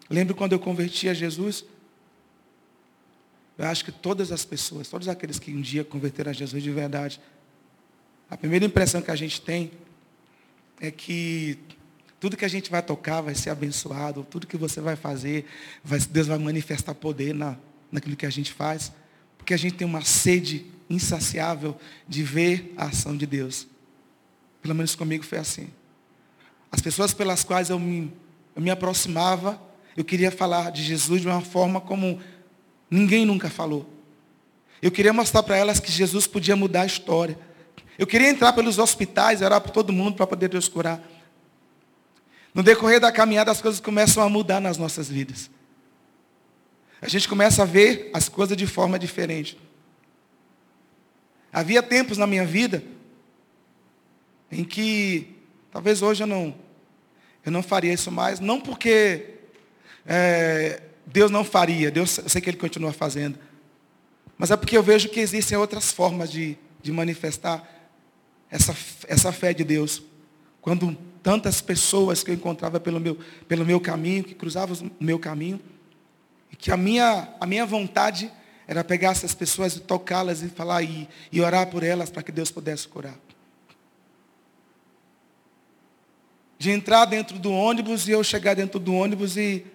Lembro 0.09 0.33
quando 0.35 0.53
eu 0.53 0.59
converti 0.59 1.09
a 1.09 1.13
Jesus? 1.13 1.65
Eu 3.57 3.65
acho 3.65 3.83
que 3.83 3.91
todas 3.91 4.31
as 4.31 4.45
pessoas, 4.45 4.87
todos 4.87 5.09
aqueles 5.09 5.37
que 5.37 5.51
um 5.53 5.59
dia 5.59 5.83
converteram 5.83 6.29
a 6.29 6.33
Jesus 6.33 6.63
de 6.63 6.71
verdade, 6.71 7.19
a 8.29 8.37
primeira 8.37 8.63
impressão 8.63 9.01
que 9.01 9.11
a 9.11 9.17
gente 9.17 9.41
tem 9.41 9.69
é 10.79 10.89
que 10.89 11.59
tudo 12.23 12.37
que 12.37 12.45
a 12.45 12.49
gente 12.49 12.71
vai 12.71 12.81
tocar 12.81 13.19
vai 13.19 13.35
ser 13.35 13.49
abençoado. 13.49 14.25
Tudo 14.29 14.47
que 14.47 14.55
você 14.55 14.79
vai 14.79 14.95
fazer, 14.95 15.45
vai, 15.83 15.99
Deus 15.99 16.25
vai 16.25 16.37
manifestar 16.37 16.95
poder 16.95 17.35
na, 17.35 17.57
naquilo 17.91 18.15
que 18.15 18.25
a 18.25 18.29
gente 18.29 18.53
faz. 18.53 18.93
Porque 19.37 19.53
a 19.53 19.57
gente 19.57 19.75
tem 19.75 19.85
uma 19.85 20.05
sede 20.05 20.65
insaciável 20.89 21.77
de 22.07 22.23
ver 22.23 22.73
a 22.77 22.85
ação 22.85 23.17
de 23.17 23.25
Deus. 23.25 23.67
Pelo 24.61 24.73
menos 24.73 24.95
comigo 24.95 25.21
foi 25.25 25.37
assim. 25.37 25.67
As 26.71 26.79
pessoas 26.79 27.13
pelas 27.13 27.43
quais 27.43 27.69
eu 27.69 27.77
me, 27.77 28.09
eu 28.55 28.61
me 28.61 28.69
aproximava, 28.69 29.61
eu 29.97 30.05
queria 30.05 30.31
falar 30.31 30.71
de 30.71 30.81
Jesus 30.81 31.19
de 31.19 31.27
uma 31.27 31.41
forma 31.41 31.81
como 31.81 32.21
ninguém 32.89 33.25
nunca 33.25 33.49
falou. 33.49 33.85
Eu 34.81 34.91
queria 34.91 35.11
mostrar 35.11 35.43
para 35.43 35.57
elas 35.57 35.77
que 35.77 35.91
Jesus 35.91 36.25
podia 36.25 36.55
mudar 36.55 36.83
a 36.83 36.85
história. 36.85 37.37
Eu 37.99 38.07
queria 38.07 38.29
entrar 38.29 38.53
pelos 38.53 38.79
hospitais, 38.79 39.41
orar 39.41 39.59
para 39.59 39.73
todo 39.73 39.91
mundo 39.91 40.15
para 40.15 40.25
poder 40.25 40.47
Deus 40.47 40.69
curar. 40.69 41.03
No 42.53 42.61
decorrer 42.61 42.99
da 42.99 43.11
caminhada, 43.11 43.51
as 43.51 43.61
coisas 43.61 43.79
começam 43.79 44.21
a 44.21 44.29
mudar 44.29 44.59
nas 44.59 44.77
nossas 44.77 45.09
vidas. 45.09 45.49
A 47.01 47.07
gente 47.07 47.27
começa 47.27 47.63
a 47.63 47.65
ver 47.65 48.09
as 48.13 48.29
coisas 48.29 48.55
de 48.55 48.67
forma 48.67 48.99
diferente. 48.99 49.59
Havia 51.51 51.83
tempos 51.83 52.17
na 52.17 52.25
minha 52.25 52.45
vida 52.45 52.83
em 54.51 54.63
que 54.63 55.35
talvez 55.71 56.01
hoje 56.01 56.23
eu 56.23 56.27
não, 56.27 56.55
eu 57.45 57.51
não 57.51 57.63
faria 57.63 57.91
isso 57.91 58.11
mais, 58.11 58.39
não 58.39 58.61
porque 58.61 59.35
é, 60.05 60.81
Deus 61.05 61.29
não 61.29 61.43
faria, 61.43 61.91
Deus, 61.91 62.17
eu 62.19 62.29
sei 62.29 62.41
que 62.41 62.49
Ele 62.49 62.57
continua 62.57 62.93
fazendo, 62.93 63.37
mas 64.37 64.51
é 64.51 64.57
porque 64.57 64.77
eu 64.77 64.83
vejo 64.83 65.09
que 65.09 65.19
existem 65.19 65.57
outras 65.57 65.91
formas 65.91 66.31
de, 66.31 66.57
de 66.81 66.91
manifestar 66.91 67.67
essa, 68.49 68.75
essa 69.07 69.31
fé 69.31 69.53
de 69.53 69.63
Deus. 69.63 70.03
Quando 70.61 70.97
tantas 71.23 71.61
pessoas 71.61 72.21
que 72.21 72.29
eu 72.29 72.35
encontrava 72.35 72.81
pelo 72.81 72.99
meu, 72.99 73.17
pelo 73.47 73.65
meu 73.65 73.79
caminho, 73.79 74.25
que 74.25 74.35
cruzavam 74.35 74.91
o 74.99 75.03
meu 75.03 75.17
caminho, 75.17 75.59
e 76.51 76.55
que 76.55 76.69
a 76.69 76.75
minha, 76.75 77.33
a 77.39 77.47
minha 77.47 77.65
vontade 77.65 78.29
era 78.67 78.83
pegar 78.83 79.11
essas 79.11 79.33
pessoas 79.33 79.77
e 79.77 79.79
tocá-las 79.79 80.43
e 80.43 80.49
falar 80.49 80.83
e, 80.83 81.07
e 81.31 81.41
orar 81.41 81.69
por 81.69 81.81
elas 81.81 82.09
para 82.09 82.21
que 82.21 82.31
Deus 82.31 82.51
pudesse 82.51 82.87
curar. 82.87 83.17
De 86.59 86.69
entrar 86.69 87.05
dentro 87.05 87.39
do 87.39 87.51
ônibus 87.51 88.07
e 88.07 88.11
eu 88.11 88.23
chegar 88.23 88.53
dentro 88.53 88.79
do 88.79 88.93
ônibus 88.93 89.37
e, 89.37 89.65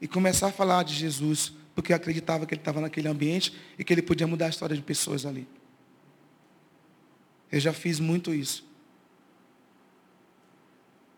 e 0.00 0.08
começar 0.08 0.48
a 0.48 0.52
falar 0.52 0.82
de 0.82 0.94
Jesus, 0.94 1.52
porque 1.74 1.92
eu 1.92 1.96
acreditava 1.96 2.46
que 2.46 2.54
ele 2.54 2.60
estava 2.60 2.80
naquele 2.80 3.08
ambiente 3.08 3.54
e 3.78 3.84
que 3.84 3.92
ele 3.92 4.02
podia 4.02 4.26
mudar 4.26 4.46
a 4.46 4.50
história 4.50 4.74
de 4.74 4.82
pessoas 4.82 5.26
ali. 5.26 5.46
Eu 7.50 7.60
já 7.60 7.72
fiz 7.72 8.00
muito 8.00 8.34
isso. 8.34 8.71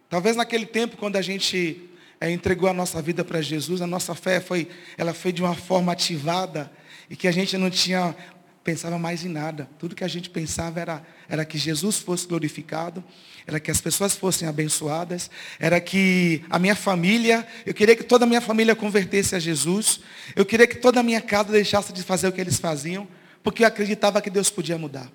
Talvez 0.09 0.37
naquele 0.37 0.67
tempo, 0.67 0.97
quando 0.97 1.17
a 1.17 1.23
gente 1.23 1.91
é, 2.21 2.31
entregou 2.31 2.69
a 2.69 2.73
nossa 2.73 3.01
vida 3.03 3.25
para 3.25 3.41
Jesus, 3.41 3.81
a 3.83 3.87
nossa 3.87 4.15
fé 4.15 4.41
foi, 4.41 4.69
ela 4.97 5.13
foi 5.13 5.33
de 5.33 5.43
uma 5.43 5.55
forma 5.55 5.93
ativada 5.93 6.71
e 7.09 7.17
que 7.17 7.29
a 7.29 7.33
gente 7.33 7.57
não 7.57 7.71
tinha, 7.71 8.15
pensava 8.63 8.99
mais 8.99 9.25
em 9.25 9.29
nada. 9.29 9.69
Tudo 9.79 9.95
que 9.95 10.05
a 10.05 10.09
gente 10.09 10.31
pensava 10.31 10.81
era, 10.81 11.03
era 11.29 11.45
que 11.45 11.59
Jesus 11.59 11.99
fosse 11.99 12.27
glorificado, 12.27 13.03
era 13.47 13.61
que 13.61 13.71
as 13.71 13.81
pessoas 13.81 14.15
fossem 14.15 14.49
abençoadas, 14.49 15.31
era 15.59 15.81
que 15.81 16.43
a 16.49 16.59
minha 16.59 16.75
família, 16.75 17.47
eu 17.67 17.75
queria 17.75 17.97
que 17.97 18.05
toda 18.05 18.25
a 18.25 18.29
minha 18.29 18.41
família 18.41 18.75
convertesse 18.75 19.35
a 19.35 19.39
Jesus, 19.39 20.01
eu 20.35 20.47
queria 20.47 20.67
que 20.67 20.77
toda 20.77 21.01
a 21.01 21.03
minha 21.03 21.21
casa 21.21 21.53
deixasse 21.53 21.93
de 21.93 22.03
fazer 22.03 22.29
o 22.29 22.33
que 22.33 22.41
eles 22.41 22.59
faziam, 22.59 23.07
porque 23.43 23.65
eu 23.65 23.69
acreditava 23.69 24.23
que 24.23 24.31
Deus 24.31 24.49
podia 24.49 24.79
mudar. 24.79 25.11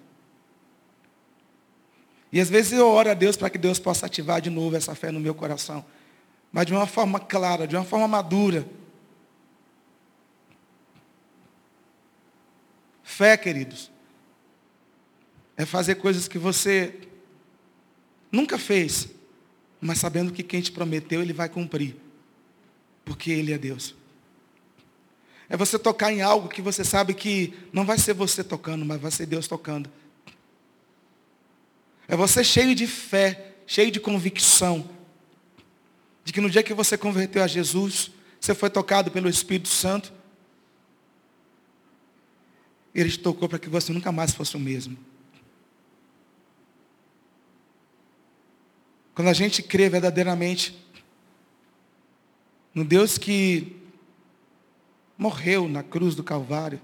E 2.31 2.39
às 2.39 2.49
vezes 2.49 2.73
eu 2.73 2.87
oro 2.87 3.09
a 3.09 3.13
Deus 3.13 3.35
para 3.35 3.49
que 3.49 3.57
Deus 3.57 3.79
possa 3.79 4.05
ativar 4.05 4.41
de 4.41 4.49
novo 4.49 4.75
essa 4.75 4.93
fé 4.93 5.11
no 5.11 5.19
meu 5.19 5.33
coração. 5.33 5.83
Mas 6.51 6.65
de 6.65 6.73
uma 6.73 6.85
forma 6.85 7.19
clara, 7.19 7.67
de 7.67 7.75
uma 7.75 7.83
forma 7.83 8.07
madura. 8.07 8.65
Fé, 13.03 13.35
queridos, 13.35 13.91
é 15.57 15.65
fazer 15.65 15.95
coisas 15.95 16.27
que 16.27 16.37
você 16.37 16.95
nunca 18.31 18.57
fez, 18.57 19.09
mas 19.81 19.97
sabendo 19.97 20.31
que 20.31 20.43
quem 20.43 20.61
te 20.61 20.71
prometeu, 20.71 21.21
ele 21.21 21.33
vai 21.33 21.49
cumprir, 21.49 21.95
porque 23.03 23.31
ele 23.31 23.51
é 23.51 23.57
Deus. 23.57 23.95
É 25.49 25.57
você 25.57 25.79
tocar 25.79 26.13
em 26.13 26.21
algo 26.21 26.47
que 26.47 26.61
você 26.61 26.83
sabe 26.83 27.15
que 27.15 27.53
não 27.73 27.83
vai 27.83 27.97
ser 27.97 28.13
você 28.13 28.43
tocando, 28.43 28.85
mas 28.85 29.01
vai 29.01 29.09
ser 29.09 29.25
Deus 29.25 29.47
tocando. 29.47 29.89
É 32.09 32.15
você 32.15 32.43
cheio 32.43 32.73
de 32.73 32.87
fé, 32.87 33.53
cheio 33.67 33.91
de 33.91 33.99
convicção, 33.99 34.89
de 36.25 36.33
que 36.33 36.41
no 36.41 36.49
dia 36.49 36.63
que 36.63 36.73
você 36.73 36.97
converteu 36.97 37.43
a 37.43 37.47
Jesus, 37.47 38.09
você 38.41 38.55
foi 38.55 38.67
tocado 38.67 39.11
pelo 39.11 39.29
Espírito 39.29 39.69
Santo, 39.69 40.11
ele 42.95 43.11
te 43.11 43.19
tocou 43.19 43.47
para 43.47 43.59
que 43.59 43.69
você 43.69 43.93
nunca 43.93 44.11
mais 44.11 44.33
fosse 44.33 44.57
o 44.57 44.59
mesmo. 44.59 44.97
Quando 49.13 49.27
a 49.27 49.33
gente 49.33 49.61
crê 49.61 49.87
verdadeiramente 49.87 50.83
no 52.73 52.83
Deus 52.83 53.19
que 53.19 53.79
morreu 55.15 55.69
na 55.69 55.83
cruz 55.83 56.15
do 56.15 56.23
Calvário 56.23 56.81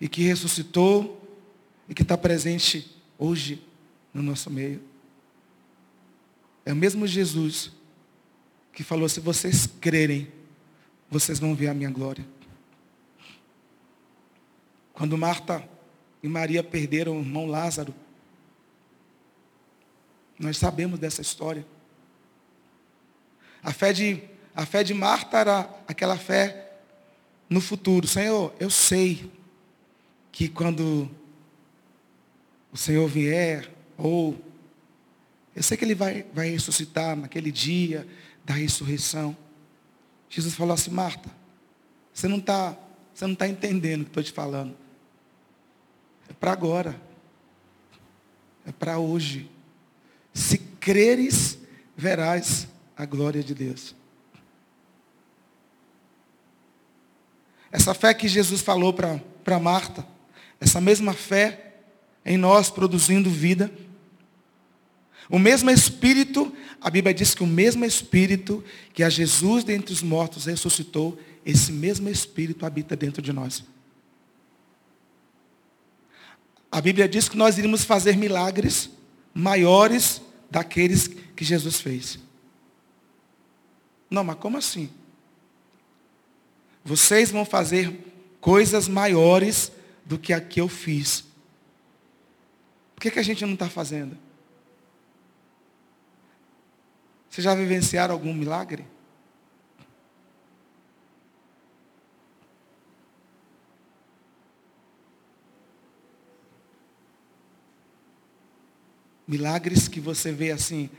e 0.00 0.08
que 0.08 0.22
ressuscitou 0.22 1.20
e 1.88 1.94
que 1.94 2.02
está 2.02 2.16
presente 2.16 2.99
hoje 3.20 3.62
no 4.12 4.22
nosso 4.22 4.50
meio. 4.50 4.82
É 6.64 6.72
o 6.72 6.76
mesmo 6.76 7.06
Jesus 7.06 7.70
que 8.72 8.82
falou: 8.82 9.08
se 9.08 9.20
vocês 9.20 9.66
crerem, 9.66 10.32
vocês 11.08 11.38
vão 11.38 11.54
ver 11.54 11.68
a 11.68 11.74
minha 11.74 11.90
glória. 11.90 12.26
Quando 14.94 15.16
Marta 15.16 15.68
e 16.22 16.28
Maria 16.28 16.64
perderam 16.64 17.16
o 17.16 17.20
irmão 17.20 17.46
Lázaro, 17.46 17.94
nós 20.38 20.56
sabemos 20.56 20.98
dessa 20.98 21.20
história. 21.20 21.66
A 23.62 23.72
fé 23.72 23.92
de, 23.92 24.22
a 24.54 24.64
fé 24.64 24.82
de 24.82 24.94
Marta 24.94 25.38
era 25.38 25.82
aquela 25.86 26.16
fé 26.16 26.78
no 27.48 27.60
futuro. 27.60 28.06
Senhor, 28.06 28.54
eu 28.58 28.70
sei 28.70 29.30
que 30.32 30.48
quando 30.48 31.10
o 32.72 32.76
Senhor 32.76 33.08
vier, 33.08 33.70
ou 33.96 34.36
eu 35.54 35.62
sei 35.62 35.76
que 35.76 35.84
Ele 35.84 35.94
vai, 35.94 36.24
vai 36.32 36.50
ressuscitar 36.50 37.16
naquele 37.16 37.50
dia 37.50 38.06
da 38.44 38.54
ressurreição. 38.54 39.36
Jesus 40.28 40.54
falou 40.54 40.74
assim, 40.74 40.90
Marta, 40.90 41.28
você 42.12 42.28
não 42.28 42.38
está 42.38 42.76
você 43.20 43.26
não 43.26 43.34
tá 43.34 43.46
entendendo 43.46 44.00
o 44.00 44.04
que 44.04 44.10
estou 44.10 44.22
te 44.22 44.32
falando. 44.32 44.74
É 46.26 46.32
para 46.32 46.52
agora. 46.52 46.98
É 48.64 48.72
para 48.72 48.98
hoje. 48.98 49.50
Se 50.32 50.56
creres, 50.56 51.58
verás 51.94 52.66
a 52.96 53.04
glória 53.04 53.42
de 53.42 53.54
Deus. 53.54 53.94
Essa 57.70 57.92
fé 57.92 58.14
que 58.14 58.26
Jesus 58.26 58.62
falou 58.62 58.94
para 58.94 59.60
Marta, 59.60 60.06
essa 60.58 60.80
mesma 60.80 61.12
fé 61.12 61.69
em 62.30 62.36
nós 62.36 62.70
produzindo 62.70 63.28
vida. 63.28 63.72
O 65.28 65.36
mesmo 65.36 65.68
Espírito, 65.68 66.54
a 66.80 66.88
Bíblia 66.88 67.12
diz 67.12 67.34
que 67.34 67.42
o 67.42 67.46
mesmo 67.46 67.84
Espírito 67.84 68.62
que 68.94 69.02
a 69.02 69.10
Jesus 69.10 69.64
dentre 69.64 69.92
os 69.92 70.00
mortos 70.00 70.44
ressuscitou, 70.44 71.20
esse 71.44 71.72
mesmo 71.72 72.08
Espírito 72.08 72.64
habita 72.64 72.94
dentro 72.94 73.20
de 73.20 73.32
nós. 73.32 73.64
A 76.70 76.80
Bíblia 76.80 77.08
diz 77.08 77.28
que 77.28 77.36
nós 77.36 77.58
iríamos 77.58 77.82
fazer 77.82 78.16
milagres 78.16 78.90
maiores 79.34 80.22
daqueles 80.48 81.08
que 81.34 81.44
Jesus 81.44 81.80
fez. 81.80 82.16
Não, 84.08 84.22
mas 84.22 84.36
como 84.36 84.56
assim? 84.56 84.88
Vocês 86.84 87.32
vão 87.32 87.44
fazer 87.44 87.92
coisas 88.40 88.86
maiores 88.86 89.72
do 90.06 90.16
que 90.16 90.32
a 90.32 90.40
que 90.40 90.60
eu 90.60 90.68
fiz. 90.68 91.28
Por 93.00 93.04
que, 93.04 93.12
que 93.12 93.18
a 93.18 93.22
gente 93.22 93.46
não 93.46 93.54
está 93.54 93.66
fazendo? 93.66 94.14
Vocês 97.30 97.42
já 97.42 97.54
vivenciaram 97.54 98.12
algum 98.12 98.34
milagre? 98.34 98.84
Milagres 109.26 109.88
que 109.88 109.98
você 109.98 110.30
vê 110.30 110.50
assim, 110.50 110.90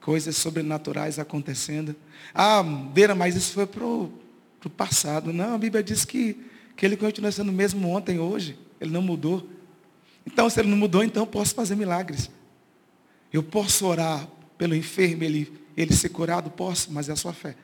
coisas 0.00 0.36
sobrenaturais 0.36 1.18
acontecendo. 1.18 1.96
Ah, 2.32 2.62
Deira, 2.94 3.16
mas 3.16 3.34
isso 3.34 3.54
foi 3.54 3.66
para 3.66 3.84
o 3.84 4.12
passado. 4.76 5.32
Não, 5.32 5.56
a 5.56 5.58
Bíblia 5.58 5.82
diz 5.82 6.04
que, 6.04 6.40
que 6.76 6.86
ele 6.86 6.96
continua 6.96 7.32
sendo 7.32 7.48
o 7.48 7.52
mesmo 7.52 7.88
ontem, 7.88 8.20
hoje. 8.20 8.56
Ele 8.80 8.92
não 8.92 9.02
mudou. 9.02 9.58
Então, 10.32 10.48
se 10.48 10.60
ele 10.60 10.68
não 10.68 10.76
mudou, 10.76 11.02
então 11.02 11.24
eu 11.24 11.26
posso 11.26 11.54
fazer 11.54 11.74
milagres. 11.74 12.30
Eu 13.32 13.42
posso 13.42 13.84
orar 13.86 14.28
pelo 14.56 14.76
enfermo, 14.76 15.24
ele, 15.24 15.60
ele 15.76 15.92
ser 15.92 16.10
curado? 16.10 16.50
Posso, 16.50 16.92
mas 16.92 17.08
é 17.08 17.12
a 17.12 17.16
sua 17.16 17.32
fé. 17.32 17.56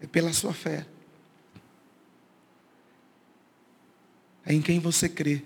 É 0.00 0.06
pela 0.06 0.32
sua 0.32 0.52
fé. 0.52 0.84
É 4.44 4.52
em 4.52 4.60
quem 4.60 4.80
você 4.80 5.08
crê. 5.08 5.42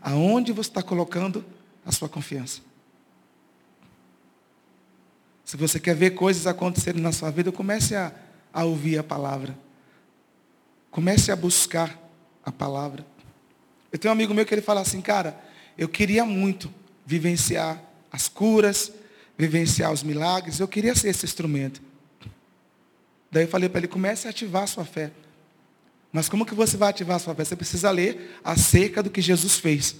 Aonde 0.00 0.52
você 0.52 0.70
está 0.70 0.82
colocando 0.82 1.44
a 1.84 1.90
sua 1.90 2.08
confiança. 2.08 2.60
Se 5.44 5.56
você 5.56 5.80
quer 5.80 5.96
ver 5.96 6.10
coisas 6.10 6.46
acontecerem 6.46 7.00
na 7.00 7.12
sua 7.12 7.30
vida, 7.30 7.50
comece 7.50 7.96
a, 7.96 8.12
a 8.52 8.64
ouvir 8.64 8.98
a 8.98 9.02
palavra. 9.02 9.58
Comece 10.92 11.32
a 11.32 11.36
buscar 11.36 11.98
a 12.44 12.52
palavra. 12.52 13.04
Eu 13.90 13.98
tenho 13.98 14.12
um 14.12 14.16
amigo 14.16 14.32
meu 14.32 14.46
que 14.46 14.54
ele 14.54 14.62
fala 14.62 14.80
assim, 14.80 15.00
cara, 15.00 15.45
eu 15.76 15.88
queria 15.88 16.24
muito 16.24 16.72
vivenciar 17.04 17.82
as 18.10 18.28
curas, 18.28 18.92
vivenciar 19.36 19.92
os 19.92 20.02
milagres, 20.02 20.60
eu 20.60 20.68
queria 20.68 20.94
ser 20.94 21.08
esse 21.08 21.24
instrumento. 21.24 21.80
Daí 23.30 23.44
eu 23.44 23.48
falei 23.48 23.68
para 23.68 23.80
ele, 23.80 23.88
comece 23.88 24.26
a 24.26 24.30
ativar 24.30 24.62
a 24.62 24.66
sua 24.66 24.84
fé. 24.84 25.10
Mas 26.12 26.28
como 26.28 26.46
que 26.46 26.54
você 26.54 26.76
vai 26.76 26.88
ativar 26.90 27.16
a 27.16 27.18
sua 27.18 27.34
fé? 27.34 27.44
Você 27.44 27.56
precisa 27.56 27.90
ler 27.90 28.40
acerca 28.42 29.02
do 29.02 29.10
que 29.10 29.20
Jesus 29.20 29.56
fez. 29.56 29.96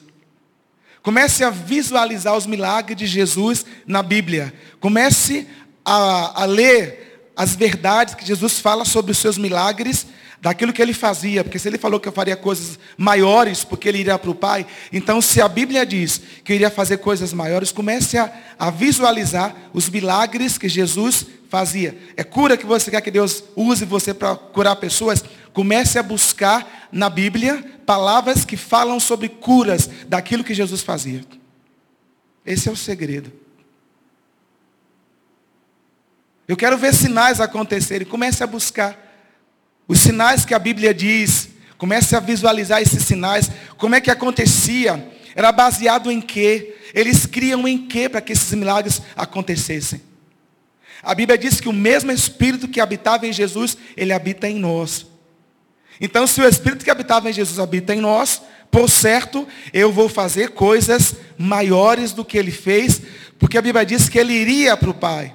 Comece 1.03 1.45
a 1.45 1.51
visualizar 1.51 2.37
os 2.37 2.47
milagres 2.47 2.99
de 2.99 3.07
Jesus 3.07 3.65
na 3.87 4.03
Bíblia. 4.03 4.53
Comece 4.81 5.47
a, 5.85 6.43
a 6.43 6.45
ler 6.47 7.31
as 7.37 7.55
verdades 7.55 8.15
que 8.15 8.27
Jesus 8.27 8.59
fala 8.59 8.85
sobre 8.85 9.13
os 9.13 9.19
seus 9.19 9.37
milagres, 9.37 10.07
daquilo 10.41 10.73
que 10.73 10.83
ele 10.83 10.93
fazia. 10.93 11.43
Porque 11.43 11.59
se 11.59 11.69
ele 11.69 11.79
falou 11.79 11.99
que 11.99 12.09
eu 12.09 12.13
faria 12.13 12.37
coisas 12.37 12.79
maiores, 12.97 13.65
porque 13.65 13.89
ele 13.89 13.99
iria 13.99 14.19
para 14.19 14.31
o 14.31 14.35
Pai, 14.35 14.67
então 14.93 15.21
se 15.21 15.41
a 15.41 15.49
Bíblia 15.49 15.85
diz 15.85 16.21
que 16.45 16.53
eu 16.53 16.57
iria 16.57 16.71
fazer 16.71 16.99
coisas 16.99 17.33
maiores, 17.33 17.73
comece 17.73 18.19
a, 18.19 18.33
a 18.59 18.71
visualizar 18.71 19.55
os 19.73 19.89
milagres 19.89 20.59
que 20.59 20.69
Jesus 20.69 21.27
fazia. 21.49 21.97
É 22.17 22.25
cura 22.25 22.57
que 22.57 22.67
você 22.67 22.91
quer 22.91 23.01
que 23.01 23.11
Deus 23.11 23.45
use 23.55 23.85
você 23.85 24.13
para 24.13 24.37
curar 24.37 24.77
pessoas? 24.77 25.25
Comece 25.53 25.99
a 25.99 26.03
buscar 26.03 26.89
na 26.93 27.09
Bíblia 27.09 27.65
palavras 27.87 28.45
que 28.45 28.57
falam 28.57 28.99
sobre 28.99 29.29
curas 29.29 29.89
daquilo 30.09 30.45
que 30.45 30.55
Jesus 30.55 30.83
fazia. 30.83 31.25
Esse 32.45 32.69
é 32.69 32.73
o 32.73 32.77
segredo. 32.77 33.33
Eu 36.47 36.57
quero 36.57 36.79
ver 36.79 36.95
sinais 36.95 37.41
acontecerem. 37.41 38.07
Comece 38.07 38.45
a 38.45 38.47
buscar 38.47 39.06
os 39.89 40.01
sinais 40.01 40.45
que 40.45 40.55
a 40.55 40.59
Bíblia 40.59 40.93
diz. 40.93 41.49
Comece 41.79 42.17
a 42.17 42.21
visualizar 42.21 42.81
esses 42.81 43.05
sinais. 43.05 43.51
Como 43.77 43.95
é 43.95 44.01
que 44.01 44.11
acontecia? 44.11 45.13
Era 45.35 45.53
baseado 45.53 46.11
em 46.11 46.21
quê? 46.21 46.75
Eles 46.95 47.27
criam 47.27 47.69
em 47.69 47.87
quê 47.87 48.09
para 48.09 48.21
que 48.21 48.33
esses 48.33 48.53
milagres 48.55 49.03
acontecessem? 49.15 50.01
A 51.03 51.15
Bíblia 51.15 51.37
diz 51.37 51.61
que 51.61 51.69
o 51.69 51.73
mesmo 51.73 52.11
Espírito 52.11 52.67
que 52.67 52.81
habitava 52.81 53.27
em 53.27 53.33
Jesus, 53.33 53.77
ele 53.97 54.13
habita 54.13 54.49
em 54.49 54.59
nós. 54.59 55.07
Então, 56.01 56.27
se 56.27 56.41
o 56.41 56.49
Espírito 56.49 56.85
que 56.85 56.91
habitava 56.91 57.29
em 57.29 57.33
Jesus 57.33 57.59
habita 57.59 57.95
em 57.95 58.01
nós, 58.01 58.43
por 58.71 58.91
certo, 58.91 59.47
eu 59.73 59.93
vou 59.93 60.09
fazer 60.09 60.51
coisas 60.51 61.15
maiores 61.39 62.13
do 62.13 62.25
que 62.25 62.37
ele 62.37 62.51
fez, 62.51 63.01
porque 63.39 63.57
a 63.57 63.63
Bíblia 63.63 63.85
diz 63.85 64.09
que 64.09 64.19
ele 64.19 64.33
iria 64.33 64.77
para 64.77 64.91
o 64.91 64.95
Pai. 64.95 65.35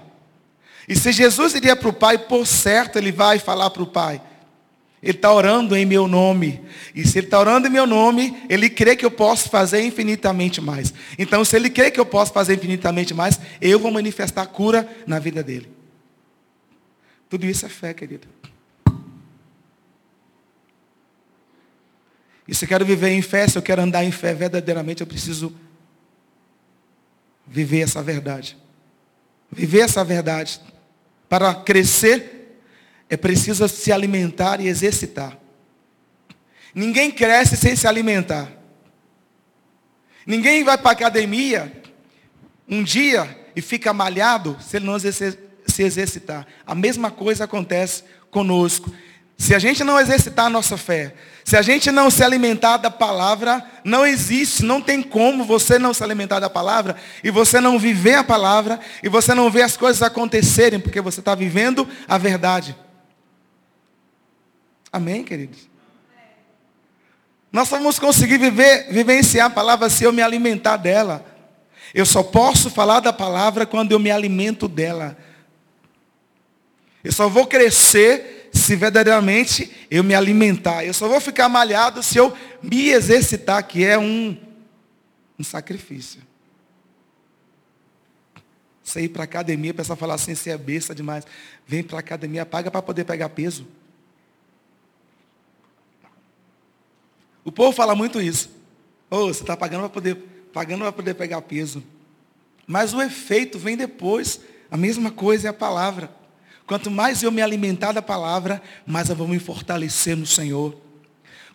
E 0.87 0.95
se 0.95 1.11
Jesus 1.11 1.55
iria 1.55 1.75
para 1.75 1.89
o 1.89 1.93
Pai, 1.93 2.17
por 2.17 2.45
certo, 2.45 2.97
ele 2.97 3.11
vai 3.11 3.39
falar 3.39 3.69
para 3.69 3.83
o 3.83 3.87
Pai. 3.87 4.21
Ele 5.01 5.17
está 5.17 5.33
orando 5.33 5.75
em 5.75 5.85
meu 5.85 6.07
nome. 6.07 6.61
E 6.93 7.07
se 7.07 7.17
ele 7.17 7.27
está 7.27 7.39
orando 7.39 7.67
em 7.67 7.71
meu 7.71 7.87
nome, 7.87 8.37
ele 8.47 8.69
crê 8.69 8.95
que 8.95 9.05
eu 9.05 9.09
posso 9.09 9.49
fazer 9.49 9.81
infinitamente 9.81 10.61
mais. 10.61 10.93
Então, 11.17 11.43
se 11.43 11.55
ele 11.55 11.69
crê 11.69 11.89
que 11.89 11.99
eu 11.99 12.05
posso 12.05 12.31
fazer 12.31 12.53
infinitamente 12.53 13.13
mais, 13.13 13.39
eu 13.59 13.79
vou 13.79 13.91
manifestar 13.91 14.45
cura 14.45 14.87
na 15.07 15.17
vida 15.17 15.41
dele. 15.41 15.71
Tudo 17.27 17.45
isso 17.45 17.65
é 17.65 17.69
fé, 17.69 17.93
querido. 17.93 18.27
E 22.47 22.53
se 22.53 22.65
eu 22.65 22.69
quero 22.69 22.85
viver 22.85 23.09
em 23.09 23.21
fé, 23.21 23.47
se 23.47 23.57
eu 23.57 23.61
quero 23.61 23.81
andar 23.81 24.03
em 24.03 24.11
fé 24.11 24.33
verdadeiramente, 24.33 25.01
eu 25.01 25.07
preciso 25.07 25.55
viver 27.47 27.79
essa 27.79 28.03
verdade. 28.03 28.57
Viver 29.51 29.79
essa 29.79 30.03
verdade. 30.03 30.61
Para 31.27 31.55
crescer, 31.55 32.40
é 33.11 33.17
preciso 33.17 33.67
se 33.67 33.91
alimentar 33.91 34.61
e 34.61 34.69
exercitar. 34.69 35.37
Ninguém 36.73 37.11
cresce 37.11 37.57
sem 37.57 37.75
se 37.75 37.85
alimentar. 37.85 38.49
Ninguém 40.25 40.63
vai 40.63 40.77
para 40.77 40.91
a 40.91 40.93
academia 40.93 41.69
um 42.65 42.81
dia 42.81 43.37
e 43.53 43.61
fica 43.61 43.91
malhado 43.91 44.55
se 44.61 44.77
ele 44.77 44.85
não 44.85 44.97
se 44.97 45.83
exercitar. 45.83 46.47
A 46.65 46.73
mesma 46.73 47.11
coisa 47.11 47.43
acontece 47.43 48.05
conosco. 48.29 48.89
Se 49.37 49.53
a 49.53 49.59
gente 49.59 49.83
não 49.83 49.99
exercitar 49.99 50.45
a 50.45 50.49
nossa 50.49 50.77
fé, 50.77 51.13
se 51.43 51.57
a 51.57 51.61
gente 51.61 51.91
não 51.91 52.09
se 52.09 52.23
alimentar 52.23 52.77
da 52.77 52.89
palavra, 52.89 53.61
não 53.83 54.05
existe, 54.05 54.63
não 54.63 54.79
tem 54.79 55.03
como 55.03 55.43
você 55.43 55.77
não 55.77 55.93
se 55.93 56.01
alimentar 56.01 56.39
da 56.39 56.49
palavra 56.49 56.95
e 57.21 57.29
você 57.29 57.59
não 57.59 57.77
viver 57.77 58.15
a 58.15 58.23
palavra 58.23 58.79
e 59.03 59.09
você 59.09 59.33
não 59.33 59.51
ver 59.51 59.63
as 59.63 59.75
coisas 59.75 60.01
acontecerem, 60.01 60.79
porque 60.79 61.01
você 61.01 61.19
está 61.19 61.35
vivendo 61.35 61.85
a 62.07 62.17
verdade. 62.17 62.73
Amém, 64.91 65.23
queridos? 65.23 65.69
Nós 67.51 67.69
vamos 67.69 67.99
conseguir 67.99 68.37
viver, 68.37 68.91
vivenciar 68.91 69.47
a 69.47 69.49
palavra 69.49 69.89
se 69.89 70.03
eu 70.03 70.11
me 70.11 70.21
alimentar 70.21 70.77
dela. 70.77 71.25
Eu 71.93 72.05
só 72.05 72.23
posso 72.23 72.69
falar 72.69 72.99
da 72.99 73.11
palavra 73.11 73.65
quando 73.65 73.91
eu 73.91 73.99
me 73.99 74.11
alimento 74.11 74.67
dela. 74.67 75.17
Eu 77.03 77.11
só 77.11 77.27
vou 77.27 77.47
crescer 77.47 78.49
se 78.53 78.75
verdadeiramente 78.75 79.87
eu 79.89 80.03
me 80.03 80.13
alimentar. 80.13 80.85
Eu 80.85 80.93
só 80.93 81.07
vou 81.07 81.19
ficar 81.19 81.49
malhado 81.49 82.03
se 82.03 82.17
eu 82.17 82.35
me 82.61 82.89
exercitar, 82.89 83.65
que 83.65 83.83
é 83.83 83.97
um, 83.97 84.37
um 85.37 85.43
sacrifício. 85.43 86.21
Você 88.83 89.01
ir 89.01 89.09
para 89.09 89.23
a 89.23 89.25
academia, 89.25 89.71
o 89.71 89.75
pessoal 89.75 89.97
falar 89.97 90.15
assim, 90.15 90.35
você 90.35 90.49
é 90.49 90.57
besta 90.57 90.93
demais. 90.93 91.25
Vem 91.65 91.83
para 91.83 91.97
a 91.97 91.99
academia, 91.99 92.45
paga 92.45 92.69
para 92.69 92.81
poder 92.81 93.05
pegar 93.05 93.29
peso. 93.29 93.65
O 97.43 97.51
povo 97.51 97.71
fala 97.71 97.95
muito 97.95 98.21
isso. 98.21 98.49
Oh, 99.09 99.27
você 99.27 99.41
está 99.41 99.57
pagando 99.57 99.81
para 99.81 99.89
poder, 99.89 100.15
pagando 100.53 100.81
para 100.81 100.91
poder 100.91 101.13
pegar 101.15 101.41
peso. 101.41 101.83
Mas 102.67 102.93
o 102.93 103.01
efeito 103.01 103.57
vem 103.57 103.75
depois. 103.75 104.39
A 104.69 104.77
mesma 104.77 105.11
coisa 105.11 105.47
é 105.47 105.49
a 105.49 105.53
palavra. 105.53 106.09
Quanto 106.65 106.89
mais 106.89 107.21
eu 107.21 107.31
me 107.31 107.41
alimentar 107.41 107.91
da 107.91 108.01
palavra, 108.01 108.61
mais 108.85 109.09
eu 109.09 109.15
vou 109.15 109.27
me 109.27 109.39
fortalecer 109.39 110.15
no 110.15 110.25
Senhor. 110.25 110.75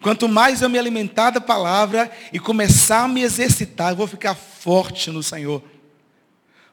Quanto 0.03 0.29
mais 0.29 0.61
eu 0.61 0.69
me 0.69 0.79
alimentar 0.79 1.31
da 1.31 1.41
palavra 1.41 2.11
e 2.33 2.39
começar 2.39 3.05
a 3.05 3.09
me 3.09 3.23
exercitar, 3.23 3.93
eu 3.93 3.97
vou 3.97 4.07
ficar 4.07 4.35
forte 4.35 5.11
no 5.11 5.23
Senhor. 5.23 5.63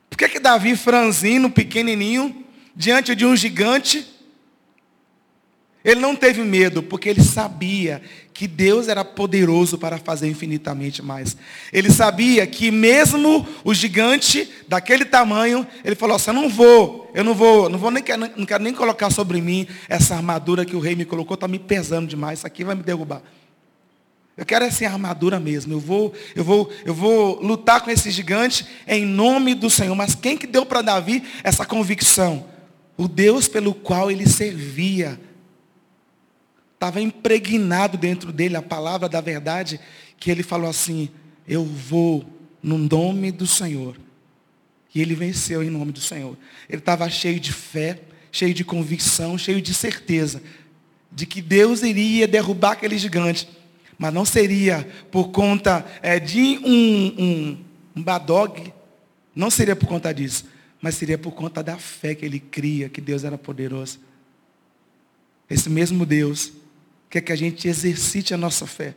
Por 0.10 0.18
que, 0.18 0.28
que 0.28 0.40
Davi, 0.40 0.76
franzino, 0.76 1.50
pequenininho, 1.50 2.46
diante 2.76 3.16
de 3.16 3.26
um 3.26 3.36
gigante, 3.36 4.06
ele 5.84 6.00
não 6.00 6.16
teve 6.16 6.42
medo, 6.44 6.82
porque 6.82 7.10
ele 7.10 7.22
sabia 7.22 8.02
que 8.34 8.48
Deus 8.48 8.88
era 8.88 9.04
poderoso 9.04 9.78
para 9.78 9.98
fazer 9.98 10.30
infinitamente 10.30 11.02
mais. 11.02 11.36
Ele 11.74 11.92
sabia 11.92 12.48
que 12.48 12.72
mesmo 12.72 13.46
o 13.66 13.74
gigante 13.74 14.50
daquele 14.68 15.04
tamanho, 15.04 15.68
ele 15.84 15.96
falou 15.96 16.16
assim, 16.16 16.32
eu 16.32 16.36
não 16.36 16.50
vou, 16.50 17.12
eu 17.14 17.24
não 17.24 17.34
vou, 17.34 17.70
não 17.70 17.78
vou 17.78 17.92
nem 17.92 18.04
não 18.38 18.46
quero 18.46 18.64
nem 18.64 18.74
colocar 18.74 19.10
sobre 19.10 19.42
mim 19.42 19.68
essa 19.90 20.16
armadura 20.16 20.66
que 20.66 20.76
o 20.76 20.80
rei 20.80 20.96
me 20.96 21.04
colocou, 21.04 21.36
está 21.36 21.48
me 21.48 21.60
pesando 21.60 22.08
demais, 22.08 22.40
isso 22.40 22.48
aqui 22.48 22.64
vai 22.64 22.76
me 22.76 22.84
derrubar. 22.84 23.22
Eu 24.36 24.46
quero 24.46 24.66
essa 24.66 24.86
armadura 24.86 25.40
mesmo. 25.40 25.74
Eu 25.74 25.80
vou, 25.80 26.14
eu 26.36 26.44
vou, 26.44 26.72
eu 26.86 26.94
vou 26.94 27.40
lutar 27.40 27.82
com 27.82 27.92
esse 27.92 28.10
gigante 28.10 28.66
em 28.88 29.06
nome 29.06 29.54
do 29.54 29.70
Senhor. 29.70 29.94
Mas 29.94 30.16
quem 30.16 30.36
que 30.36 30.48
deu 30.48 30.66
para 30.66 30.82
Davi 30.82 31.24
essa 31.44 31.66
convicção? 31.68 32.46
O 32.98 33.08
Deus 33.08 33.48
pelo 33.48 33.76
qual 33.76 34.10
ele 34.10 34.28
servia 34.28 35.20
estava 36.84 37.00
impregnado 37.00 37.98
dentro 37.98 38.34
dele 38.34 38.58
a 38.58 38.62
palavra 38.62 39.08
da 39.08 39.22
verdade, 39.22 39.80
que 40.20 40.30
ele 40.30 40.44
falou 40.44 40.70
assim, 40.70 41.10
eu 41.48 41.64
vou 41.64 42.26
no 42.62 42.78
nome 42.78 43.32
do 43.32 43.48
Senhor. 43.48 43.98
E 44.94 45.02
ele 45.02 45.16
venceu 45.16 45.64
em 45.64 45.70
nome 45.70 45.94
do 45.94 46.02
Senhor. 46.02 46.38
Ele 46.70 46.80
estava 46.80 47.10
cheio 47.10 47.40
de 47.40 47.54
fé, 47.54 48.02
cheio 48.34 48.54
de 48.54 48.66
convicção, 48.66 49.38
cheio 49.38 49.62
de 49.62 49.74
certeza 49.74 50.42
de 51.10 51.26
que 51.26 51.42
Deus 51.42 51.84
iria 51.84 52.28
derrubar 52.28 52.72
aquele 52.72 52.98
gigante. 52.98 53.48
Mas 53.98 54.14
não 54.14 54.26
seria 54.26 54.86
por 55.10 55.30
conta 55.30 55.86
é, 56.02 56.20
de 56.20 56.60
um, 56.66 57.24
um, 57.24 57.58
um 57.96 58.04
badog, 58.04 58.74
não 59.34 59.50
seria 59.50 59.76
por 59.76 59.88
conta 59.88 60.14
disso, 60.14 60.46
mas 60.82 60.96
seria 60.96 61.18
por 61.18 61.32
conta 61.32 61.64
da 61.64 61.78
fé 61.78 62.14
que 62.14 62.26
ele 62.26 62.40
cria, 62.40 62.90
que 62.90 63.00
Deus 63.00 63.24
era 63.24 63.38
poderoso. 63.38 64.00
Esse 65.50 65.70
mesmo 65.70 66.06
Deus 66.06 66.52
quer 67.14 67.22
que 67.22 67.32
a 67.32 67.36
gente 67.36 67.68
exercite 67.68 68.34
a 68.34 68.38
nossa 68.38 68.66
fé. 68.66 68.96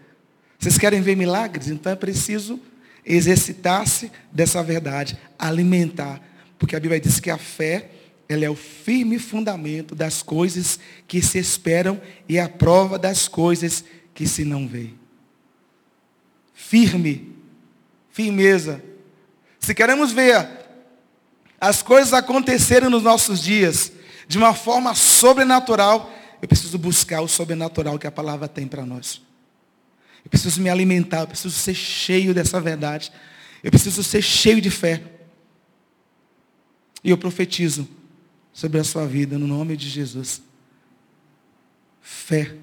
Vocês 0.59 0.79
querem 0.79 1.03
ver 1.03 1.15
milagres? 1.15 1.69
Então 1.69 1.93
é 1.93 1.95
preciso 1.95 2.59
exercitar-se 3.05 4.11
dessa 4.33 4.63
verdade, 4.63 5.19
alimentar. 5.39 6.23
Porque 6.59 6.75
a 6.75 6.81
Bíblia 6.81 6.99
diz 6.99 7.21
que 7.21 7.29
a 7.29 7.37
fé, 7.37 7.91
ela 8.27 8.43
é 8.43 8.49
o 8.49 8.55
firme 8.55 9.19
fundamento 9.19 9.95
das 9.95 10.23
coisas 10.23 10.81
que 11.07 11.21
se 11.21 11.39
esperam 11.39 12.01
e 12.27 12.39
a 12.39 12.49
prova 12.49 12.99
das 12.99 13.29
coisas 13.29 13.85
que 14.15 14.27
se 14.27 14.47
não 14.47 14.67
veem. 14.67 14.99
Firme, 16.55 17.37
firmeza. 18.11 18.83
Se 19.61 19.75
queremos 19.75 20.11
ver 20.11 20.49
as 21.61 21.83
coisas 21.83 22.15
acontecerem 22.15 22.89
nos 22.89 23.03
nossos 23.03 23.43
dias 23.43 23.93
de 24.27 24.39
uma 24.39 24.55
forma 24.55 24.95
sobrenatural, 24.95 26.16
eu 26.41 26.49
preciso 26.49 26.79
buscar 26.79 27.21
o 27.21 27.29
sobrenatural 27.29 27.99
que 27.99 28.07
a 28.07 28.13
palavra 28.13 28.49
tem 28.49 28.67
para 28.67 28.85
nós. 28.85 29.23
Eu 30.25 30.31
preciso 30.31 30.61
me 30.61 30.69
alimentar, 30.69 31.21
eu 31.21 31.29
preciso 31.29 31.55
ser 31.55 31.75
cheio 31.75 32.35
dessa 32.35 32.61
verdade. 32.61 33.13
Eu 33.63 33.71
preciso 33.71 34.03
ser 34.03 34.23
cheio 34.23 34.61
de 34.61 34.71
fé. 34.71 35.03
E 37.03 37.11
eu 37.11 37.17
profetizo 37.17 37.89
sobre 38.53 38.81
a 38.81 38.85
sua 38.85 39.07
vida 39.07 39.39
no 39.39 39.47
nome 39.47 39.77
de 39.77 39.89
Jesus. 39.89 40.43
Fé 42.01 42.57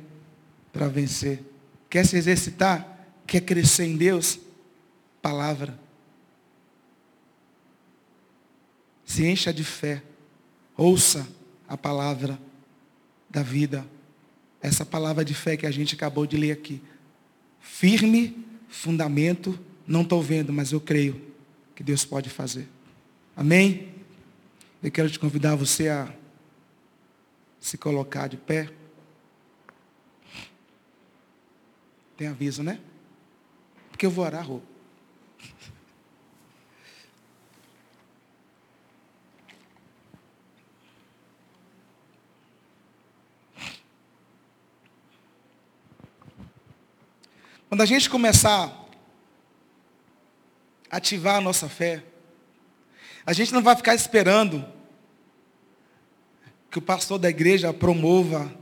para 0.72 0.88
vencer. 0.88 1.42
Quer 1.90 2.06
se 2.06 2.18
exercitar? 2.18 3.08
Quer 3.26 3.42
crescer 3.42 3.86
em 3.86 3.96
Deus? 3.96 4.40
Palavra. 5.22 5.80
Se 9.06 9.26
encha 9.26 9.54
de 9.54 9.64
fé. 9.64 10.04
Ouça 10.76 11.28
a 11.68 11.78
palavra 11.78 12.40
da 13.34 13.42
vida. 13.42 13.84
Essa 14.62 14.86
palavra 14.86 15.26
de 15.26 15.34
fé 15.34 15.58
que 15.58 15.66
a 15.66 15.72
gente 15.72 15.96
acabou 15.96 16.28
de 16.28 16.38
ler 16.38 16.52
aqui. 16.52 16.80
Firme 17.60 18.46
fundamento, 18.70 19.60
não 19.88 20.04
estou 20.04 20.22
vendo, 20.22 20.54
mas 20.54 20.72
eu 20.72 20.80
creio 20.80 21.20
que 21.76 21.84
Deus 21.84 22.06
pode 22.06 22.30
fazer. 22.30 22.70
Amém? 23.36 23.90
Eu 24.82 24.92
quero 24.92 25.10
te 25.10 25.18
convidar 25.18 25.56
você 25.56 25.90
a 25.90 26.14
se 27.60 27.78
colocar 27.78 28.28
de 28.28 28.38
pé. 28.38 28.70
Tem 32.16 32.28
aviso, 32.28 32.62
né? 32.62 32.80
Porque 33.90 34.06
eu 34.06 34.12
vou 34.12 34.24
orar, 34.24 34.48
Rô. 34.48 34.62
Quando 47.74 47.82
a 47.82 47.88
gente 47.88 48.08
começar 48.08 48.88
a 50.92 50.98
ativar 50.98 51.38
a 51.38 51.42
nossa 51.42 51.68
fé, 51.68 52.04
a 53.26 53.34
gente 53.34 53.52
não 53.52 53.64
vai 53.64 53.76
ficar 53.76 53.96
esperando 53.96 54.64
que 56.70 56.78
o 56.78 56.82
pastor 56.84 57.18
da 57.18 57.32
igreja 57.32 57.74
promova 57.74 58.54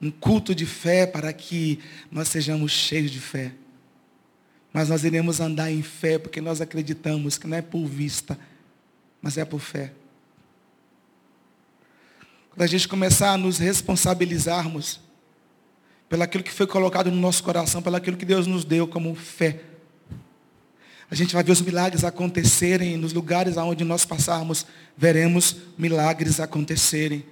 um 0.00 0.10
culto 0.10 0.54
de 0.54 0.64
fé 0.64 1.06
para 1.06 1.30
que 1.34 1.80
nós 2.10 2.28
sejamos 2.28 2.72
cheios 2.72 3.10
de 3.10 3.20
fé. 3.20 3.52
Mas 4.72 4.88
nós 4.88 5.04
iremos 5.04 5.38
andar 5.38 5.70
em 5.70 5.82
fé 5.82 6.18
porque 6.18 6.40
nós 6.40 6.62
acreditamos 6.62 7.36
que 7.36 7.46
não 7.46 7.58
é 7.58 7.60
por 7.60 7.84
vista, 7.84 8.38
mas 9.20 9.36
é 9.36 9.44
por 9.44 9.60
fé. 9.60 9.92
Quando 12.48 12.62
a 12.62 12.66
gente 12.66 12.88
começar 12.88 13.32
a 13.32 13.36
nos 13.36 13.58
responsabilizarmos 13.58 14.98
pelaquilo 16.10 16.42
que 16.42 16.50
foi 16.50 16.66
colocado 16.66 17.08
no 17.08 17.16
nosso 17.16 17.40
coração, 17.44 17.80
pelaquilo 17.80 18.16
que 18.16 18.24
Deus 18.24 18.44
nos 18.44 18.64
deu 18.64 18.88
como 18.88 19.14
fé. 19.14 19.60
A 21.08 21.14
gente 21.14 21.32
vai 21.32 21.44
ver 21.44 21.52
os 21.52 21.60
milagres 21.60 22.02
acontecerem 22.02 22.96
nos 22.96 23.12
lugares 23.12 23.56
aonde 23.56 23.84
nós 23.84 24.04
passarmos, 24.04 24.66
veremos 24.96 25.56
milagres 25.78 26.40
acontecerem. 26.40 27.24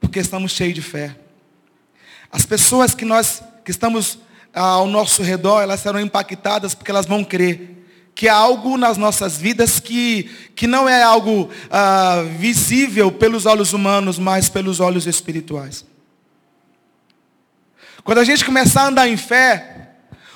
Porque 0.00 0.20
estamos 0.20 0.52
cheios 0.52 0.74
de 0.74 0.82
fé. 0.82 1.16
As 2.30 2.46
pessoas 2.46 2.94
que 2.94 3.04
nós 3.04 3.42
que 3.64 3.72
estamos 3.72 4.18
ao 4.54 4.86
nosso 4.86 5.22
redor, 5.22 5.62
elas 5.62 5.80
serão 5.80 6.00
impactadas 6.00 6.74
porque 6.74 6.90
elas 6.90 7.06
vão 7.06 7.24
crer 7.24 7.70
que 8.14 8.28
há 8.28 8.34
algo 8.34 8.76
nas 8.76 8.96
nossas 8.96 9.36
vidas 9.36 9.80
que, 9.80 10.30
que 10.54 10.66
não 10.66 10.88
é 10.88 11.02
algo 11.02 11.48
ah, 11.70 12.22
visível 12.38 13.10
pelos 13.10 13.46
olhos 13.46 13.72
humanos, 13.72 14.18
mas 14.18 14.48
pelos 14.48 14.80
olhos 14.80 15.06
espirituais. 15.06 15.84
Quando 18.04 18.18
a 18.18 18.24
gente 18.24 18.44
começar 18.44 18.82
a 18.82 18.88
andar 18.88 19.08
em 19.08 19.16
fé, 19.16 19.90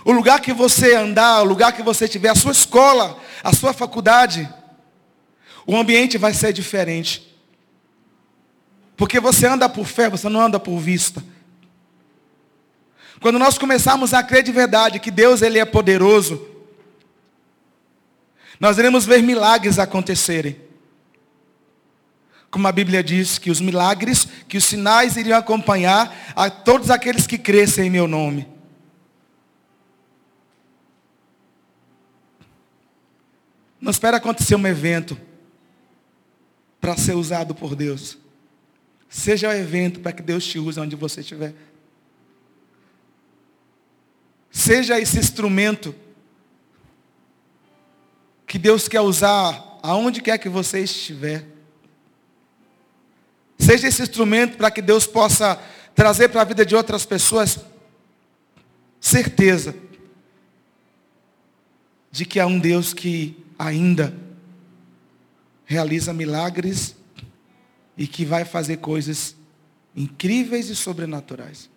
o 0.05 0.13
lugar 0.13 0.41
que 0.41 0.53
você 0.53 0.95
andar, 0.95 1.43
o 1.43 1.45
lugar 1.45 1.73
que 1.73 1.83
você 1.83 2.07
tiver, 2.07 2.29
a 2.29 2.35
sua 2.35 2.53
escola, 2.53 3.19
a 3.43 3.53
sua 3.53 3.73
faculdade, 3.73 4.49
o 5.67 5.77
ambiente 5.77 6.17
vai 6.17 6.33
ser 6.33 6.53
diferente. 6.53 7.37
Porque 8.97 9.19
você 9.19 9.47
anda 9.47 9.69
por 9.69 9.85
fé, 9.85 10.09
você 10.09 10.29
não 10.29 10.41
anda 10.41 10.61
por 10.61 10.79
vista. 10.79 11.23
Quando 13.21 13.39
nós 13.39 13.59
começarmos 13.59 14.15
a 14.15 14.23
crer 14.23 14.43
de 14.43 14.53
verdade 14.53 15.01
que 15.01 15.11
Deus 15.11 15.43
ele 15.43 15.59
é 15.59 15.65
poderoso, 15.65 16.47
nós 18.61 18.79
iremos 18.79 19.05
ver 19.05 19.23
milagres 19.23 19.79
acontecerem. 19.79 20.66
Como 22.57 22.69
a 22.69 22.73
Bíblia 22.73 23.05
diz 23.05 23.37
que 23.37 23.51
os 23.51 23.61
milagres, 23.61 24.27
que 24.49 24.57
os 24.57 24.65
sinais 24.65 25.19
iriam 25.19 25.39
acompanhar 25.39 26.33
a 26.35 26.49
todos 26.49 26.91
aqueles 26.91 27.27
que 27.27 27.37
crescem 27.37 27.89
em 27.89 27.91
meu 27.91 28.09
nome. 28.09 28.49
Não 33.79 33.91
espera 33.91 34.17
acontecer 34.17 34.55
um 34.55 34.67
evento 34.67 35.21
para 36.81 36.97
ser 36.97 37.13
usado 37.13 37.55
por 37.55 37.77
Deus. 37.77 38.17
Seja 39.07 39.51
o 39.51 39.53
evento 39.53 40.01
para 40.01 40.13
que 40.13 40.23
Deus 40.23 40.47
te 40.47 40.59
use 40.59 40.81
onde 40.81 40.97
você 40.97 41.21
estiver. 41.21 41.53
Seja 44.51 44.99
esse 44.99 45.19
instrumento 45.19 45.95
que 48.47 48.59
Deus 48.59 48.89
quer 48.89 49.03
usar 49.03 49.79
aonde 49.83 50.23
quer 50.23 50.39
que 50.39 50.49
você 50.49 50.81
estiver. 50.81 51.56
Seja 53.59 53.89
esse 53.89 54.03
instrumento 54.03 54.57
para 54.57 54.71
que 54.71 54.83
Deus 54.83 55.07
possa 55.07 55.61
trazer 55.95 56.29
para 56.29 56.43
a 56.43 56.45
vida 56.45 56.65
de 56.65 56.75
outras 56.75 57.07
pessoas 57.07 57.59
certeza 59.01 59.75
de 62.11 62.25
que 62.25 62.41
há 62.41 62.47
um 62.47 62.59
Deus 62.59 62.95
que 62.95 63.45
ainda 63.59 64.15
realiza 65.65 66.13
milagres 66.13 66.97
e 67.97 68.07
que 68.07 68.25
vai 68.25 68.45
fazer 68.45 68.79
coisas 68.79 69.37
incríveis 69.95 70.69
e 70.69 70.77
sobrenaturais. 70.77 71.71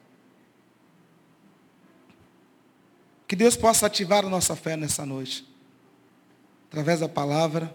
Que 3.27 3.35
Deus 3.35 3.55
possa 3.55 3.85
ativar 3.85 4.25
a 4.25 4.29
nossa 4.29 4.55
fé 4.55 4.75
nessa 4.75 5.05
noite. 5.05 5.47
Através 6.67 6.99
da 6.99 7.07
palavra. 7.07 7.73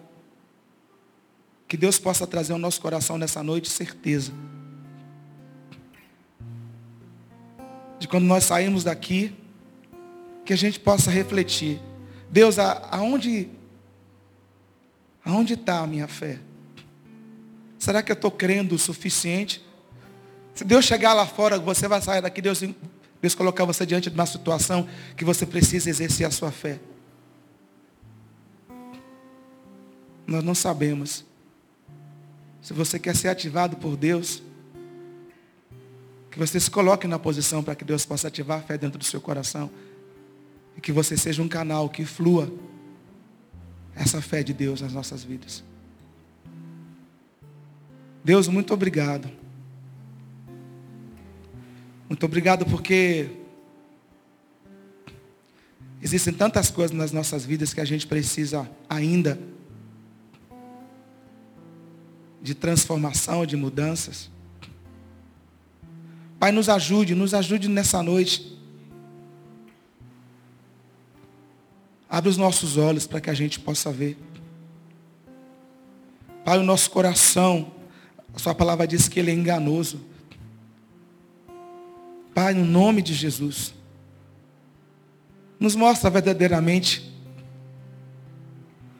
Que 1.67 1.77
Deus 1.77 1.99
possa 1.99 2.27
trazer 2.27 2.53
ao 2.53 2.59
nosso 2.59 2.81
coração 2.81 3.19
nessa 3.19 3.43
noite 3.43 3.71
certeza. 3.71 4.33
De 7.99 8.07
quando 8.07 8.25
nós 8.25 8.45
saímos 8.45 8.85
daqui, 8.85 9.35
que 10.45 10.53
a 10.53 10.57
gente 10.57 10.79
possa 10.79 11.11
refletir. 11.11 11.81
Deus, 12.31 12.59
aonde 12.59 13.49
aonde 15.25 15.55
está 15.55 15.81
a 15.81 15.87
minha 15.87 16.07
fé? 16.07 16.39
Será 17.79 18.03
que 18.03 18.13
eu 18.13 18.15
estou 18.15 18.31
crendo 18.31 18.75
o 18.75 18.79
suficiente? 18.79 19.65
Se 20.55 20.65
Deus 20.65 20.85
chegar 20.85 21.15
lá 21.15 21.27
fora, 21.27 21.59
você 21.59 21.89
vai 21.89 22.01
sair 22.03 22.21
daqui, 22.21 22.41
Deus 22.43 22.63
Deus 23.21 23.35
colocar 23.35 23.65
você 23.65 23.87
diante 23.87 24.11
de 24.11 24.15
uma 24.15 24.27
situação 24.27 24.87
que 25.17 25.25
você 25.25 25.47
precisa 25.47 25.89
exercer 25.89 26.27
a 26.27 26.31
sua 26.31 26.53
fé. 26.53 26.79
Nós 30.27 30.45
não 30.45 30.55
sabemos. 30.55 31.25
Se 32.65 32.73
você 32.73 32.99
quer 32.99 33.15
ser 33.15 33.29
ativado 33.29 33.77
por 33.77 33.97
Deus, 33.97 34.43
que 36.33 36.39
você 36.39 36.59
se 36.59 36.69
coloque 36.69 37.07
na 37.07 37.17
posição 37.17 37.63
para 37.63 37.77
que 37.77 37.85
Deus 37.85 38.05
possa 38.05 38.27
ativar 38.27 38.59
a 38.59 38.63
fé 38.63 38.77
dentro 38.77 38.99
do 38.99 39.05
seu 39.05 39.21
coração. 39.21 39.71
E 40.77 40.81
que 40.81 40.91
você 40.91 41.17
seja 41.17 41.41
um 41.41 41.49
canal 41.49 41.89
que 41.89 42.05
flua 42.05 42.53
essa 43.95 44.21
fé 44.21 44.43
de 44.43 44.53
Deus 44.53 44.81
nas 44.81 44.93
nossas 44.93 45.23
vidas. 45.23 45.63
Deus, 48.25 48.49
muito 48.49 48.75
obrigado 48.75 49.31
muito 52.15 52.27
obrigado 52.27 52.67
porque 52.67 53.29
existem 56.01 56.33
tantas 56.33 56.71
coisas 56.71 56.97
nas 56.97 57.11
nossas 57.11 57.45
vidas 57.45 57.75
que 57.75 57.81
a 57.81 57.85
gente 57.85 58.07
precisa 58.07 58.71
ainda 58.89 59.37
de 62.45 62.55
transformação, 62.55 63.47
de 63.47 63.57
mudanças. 63.57 64.31
Pai, 66.39 66.53
nos 66.53 66.69
ajude, 66.69 67.15
nos 67.15 67.33
ajude 67.33 67.69
nessa 67.69 68.03
noite. 68.03 68.55
Abre 72.07 72.29
os 72.29 72.37
nossos 72.37 72.77
olhos 72.77 73.07
para 73.07 73.19
que 73.19 73.31
a 73.31 73.35
gente 73.35 73.59
possa 73.59 73.91
ver. 73.91 74.19
Pai, 76.45 76.59
o 76.59 76.63
nosso 76.63 76.91
coração, 76.91 77.73
a 78.35 78.39
sua 78.39 78.55
palavra 78.55 78.87
diz 78.87 79.09
que 79.09 79.19
ele 79.19 79.31
é 79.31 79.35
enganoso. 79.35 80.03
Pai, 82.35 82.53
no 82.53 82.67
nome 82.67 83.01
de 83.01 83.15
Jesus, 83.15 83.73
nos 85.59 85.75
mostra 85.75 86.11
verdadeiramente 86.11 87.11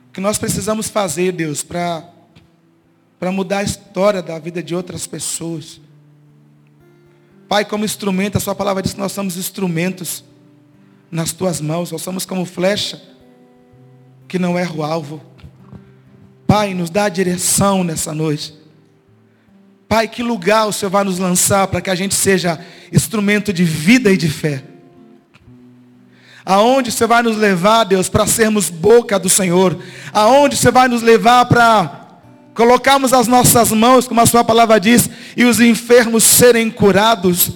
o 0.09 0.13
que 0.13 0.19
nós 0.19 0.39
precisamos 0.39 0.89
fazer, 0.89 1.31
Deus, 1.31 1.61
para 1.61 2.14
mudar 3.31 3.59
a 3.59 3.63
história 3.63 4.21
da 4.21 4.37
vida 4.37 4.61
de 4.61 4.75
outras 4.75 5.07
pessoas. 5.07 5.81
Pai, 7.47 7.63
como 7.63 7.85
instrumento, 7.85 8.37
a 8.37 8.41
sua 8.41 8.55
palavra 8.55 8.81
diz 8.81 8.93
que 8.93 8.99
nós 8.99 9.11
somos 9.11 9.37
instrumentos 9.37 10.23
nas 11.11 11.31
tuas 11.31 11.61
mãos, 11.61 11.91
nós 11.91 12.01
somos 12.01 12.25
como 12.25 12.45
flecha 12.45 13.01
que 14.27 14.39
não 14.39 14.57
erra 14.57 14.75
o 14.75 14.83
alvo. 14.83 15.21
Pai, 16.47 16.73
nos 16.73 16.89
dá 16.89 17.05
a 17.05 17.09
direção 17.09 17.83
nessa 17.83 18.13
noite. 18.13 18.53
Pai, 19.87 20.07
que 20.07 20.23
lugar 20.23 20.67
o 20.67 20.73
Senhor 20.73 20.89
vai 20.89 21.03
nos 21.03 21.19
lançar 21.19 21.67
para 21.67 21.81
que 21.81 21.89
a 21.89 21.95
gente 21.95 22.15
seja 22.15 22.59
instrumento 22.91 23.53
de 23.53 23.63
vida 23.63 24.11
e 24.11 24.17
de 24.17 24.29
fé? 24.29 24.63
Aonde 26.43 26.91
você 26.91 27.07
vai 27.07 27.23
nos 27.23 27.37
levar, 27.37 27.85
Deus, 27.85 28.09
para 28.09 28.27
sermos 28.27 28.69
boca 28.69 29.17
do 29.17 29.29
Senhor? 29.29 29.77
Aonde 30.11 30.55
você 30.55 30.69
vai 30.69 30.87
nos 30.87 31.01
levar 31.01 31.45
para 31.45 32.04
colocarmos 32.55 33.13
as 33.13 33.27
nossas 33.27 33.71
mãos, 33.71 34.07
como 34.07 34.21
a 34.21 34.25
sua 34.25 34.43
palavra 34.43 34.79
diz, 34.79 35.07
e 35.37 35.45
os 35.45 35.59
enfermos 35.59 36.23
serem 36.23 36.71
curados? 36.71 37.51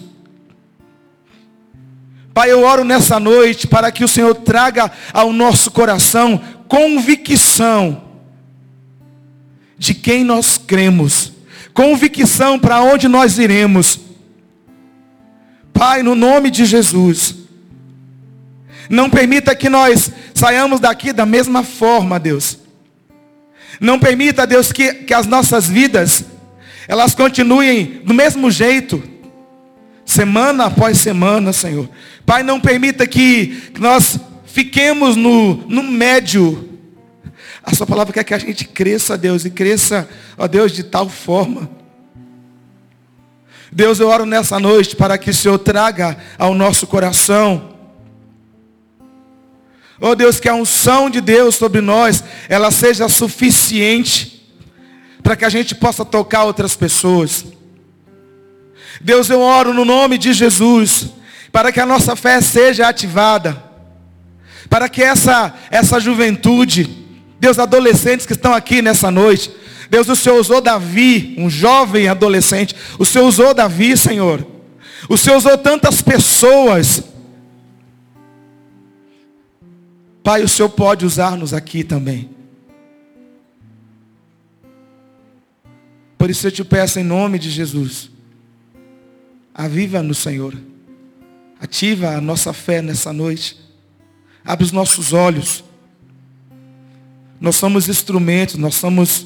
Pai, 2.34 2.52
eu 2.52 2.64
oro 2.64 2.84
nessa 2.84 3.20
noite 3.20 3.66
para 3.66 3.92
que 3.92 4.04
o 4.04 4.08
Senhor 4.08 4.36
traga 4.36 4.92
ao 5.12 5.34
nosso 5.34 5.72
coração 5.72 6.40
convicção 6.68 8.04
de 9.78 9.96
quem 9.96 10.24
nós 10.24 10.56
cremos 10.58 11.40
convicção 11.80 12.60
para 12.60 12.82
onde 12.82 13.08
nós 13.08 13.38
iremos. 13.38 14.02
Pai, 15.72 16.04
no 16.04 16.14
nome 16.14 16.52
de 16.52 16.66
Jesus, 16.66 17.36
não 18.90 19.10
permita 19.10 19.56
que 19.56 19.70
nós 19.70 20.12
saiamos 20.34 20.82
daqui 20.82 21.14
da 21.14 21.26
mesma 21.26 21.64
forma, 21.64 22.20
Deus. 22.20 22.60
Não 23.80 24.00
permita, 24.00 24.46
Deus, 24.46 24.72
que, 24.72 24.94
que 24.94 25.14
as 25.14 25.26
nossas 25.26 25.68
vidas, 25.68 26.26
elas 26.88 27.16
continuem 27.16 28.02
do 28.04 28.14
mesmo 28.14 28.52
jeito, 28.52 29.02
semana 30.06 30.66
após 30.66 30.98
semana, 30.98 31.54
Senhor. 31.54 31.90
Pai, 32.26 32.44
não 32.44 32.60
permita 32.60 33.08
que, 33.08 33.72
nós 33.80 34.20
fiquemos 34.46 35.16
no, 35.16 35.56
no 35.68 35.84
médio 35.84 36.70
a 37.64 37.76
sua 37.76 37.86
palavra 37.86 38.12
quer 38.12 38.24
que 38.24 38.34
a 38.34 38.40
gente 38.40 38.66
cresça, 38.66 39.16
Deus, 39.16 39.46
e 39.46 39.50
cresça, 39.52 40.10
ó 40.36 40.48
Deus, 40.48 40.72
de 40.72 40.84
tal 40.84 41.08
forma. 41.08 41.70
Deus, 43.72 44.00
eu 44.00 44.08
oro 44.08 44.26
nessa 44.26 44.60
noite 44.60 44.96
para 44.96 45.20
que 45.20 45.30
o 45.30 45.34
Senhor 45.34 45.60
traga 45.60 46.18
ao 46.38 46.56
nosso 46.56 46.88
coração. 46.88 47.76
Ó 50.02 50.16
Deus, 50.16 50.40
que 50.40 50.48
a 50.48 50.56
unção 50.56 51.10
de 51.10 51.20
Deus 51.20 51.56
sobre 51.56 51.82
nós, 51.82 52.24
ela 52.48 52.72
seja 52.72 53.10
suficiente 53.10 54.50
para 55.22 55.36
que 55.36 55.44
a 55.44 55.50
gente 55.50 55.76
possa 55.76 56.06
tocar 56.06 56.46
outras 56.46 56.76
pessoas. 56.76 57.46
Deus, 59.02 59.30
eu 59.30 59.42
oro 59.42 59.74
no 59.74 59.84
nome 59.84 60.18
de 60.18 60.34
Jesus, 60.34 61.08
para 61.52 61.72
que 61.72 61.80
a 61.80 61.86
nossa 61.86 62.16
fé 62.16 62.40
seja 62.42 62.88
ativada, 62.88 63.62
para 64.70 64.88
que 64.88 65.02
essa, 65.02 65.54
essa 65.70 66.00
juventude, 66.00 67.06
Deus, 67.40 67.60
adolescentes 67.60 68.26
que 68.26 68.34
estão 68.34 68.54
aqui 68.54 68.82
nessa 68.82 69.10
noite. 69.10 69.52
Deus, 69.90 70.08
o 70.08 70.16
Senhor 70.16 70.40
usou 70.40 70.62
Davi, 70.62 71.36
um 71.38 71.50
jovem 71.50 72.08
adolescente. 72.08 72.76
O 73.00 73.06
Senhor 73.06 73.26
usou 73.26 73.54
Davi, 73.54 73.98
Senhor. 73.98 74.46
O 75.08 75.18
Senhor 75.18 75.38
usou 75.38 75.58
tantas 75.58 76.02
pessoas 76.02 77.04
Pai, 80.30 80.44
o 80.44 80.48
Senhor 80.48 80.70
pode 80.70 81.08
usar-nos 81.08 81.56
aqui 81.56 81.84
também. 81.84 82.30
Por 86.20 86.30
isso 86.30 86.46
eu 86.46 86.52
te 86.52 86.64
peço 86.64 87.00
em 87.00 87.04
nome 87.04 87.40
de 87.40 87.50
Jesus. 87.50 88.12
Aviva-nos, 89.52 90.20
Senhor. 90.20 90.56
Ativa 91.60 92.10
a 92.10 92.22
nossa 92.22 92.54
fé 92.54 92.80
nessa 92.80 93.12
noite. 93.12 93.60
Abre 94.46 94.64
os 94.64 94.72
nossos 94.72 95.14
olhos. 95.14 95.64
Nós 97.42 97.56
somos 97.56 97.90
instrumentos, 97.90 98.54
nós 98.54 98.76
somos. 98.76 99.26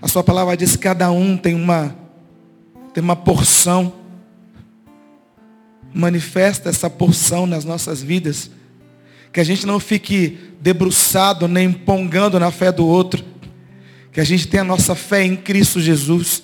A 0.00 0.08
sua 0.08 0.24
palavra 0.24 0.56
diz 0.56 0.76
que 0.76 0.82
cada 0.82 1.10
um 1.10 1.36
tem 1.36 1.54
uma, 1.54 1.94
tem 2.94 3.04
uma 3.04 3.16
porção. 3.16 3.92
Manifesta 5.92 6.70
essa 6.70 6.88
porção 6.88 7.46
nas 7.46 7.66
nossas 7.66 8.02
vidas. 8.02 8.50
Que 9.32 9.40
a 9.40 9.44
gente 9.44 9.66
não 9.66 9.80
fique 9.80 10.38
debruçado 10.60 11.48
nem 11.48 11.72
pongando 11.72 12.38
na 12.38 12.50
fé 12.50 12.70
do 12.70 12.86
outro 12.86 13.32
que 14.12 14.20
a 14.20 14.24
gente 14.24 14.46
tenha 14.46 14.62
nossa 14.62 14.94
fé 14.94 15.24
em 15.24 15.34
Cristo 15.34 15.80
Jesus. 15.80 16.42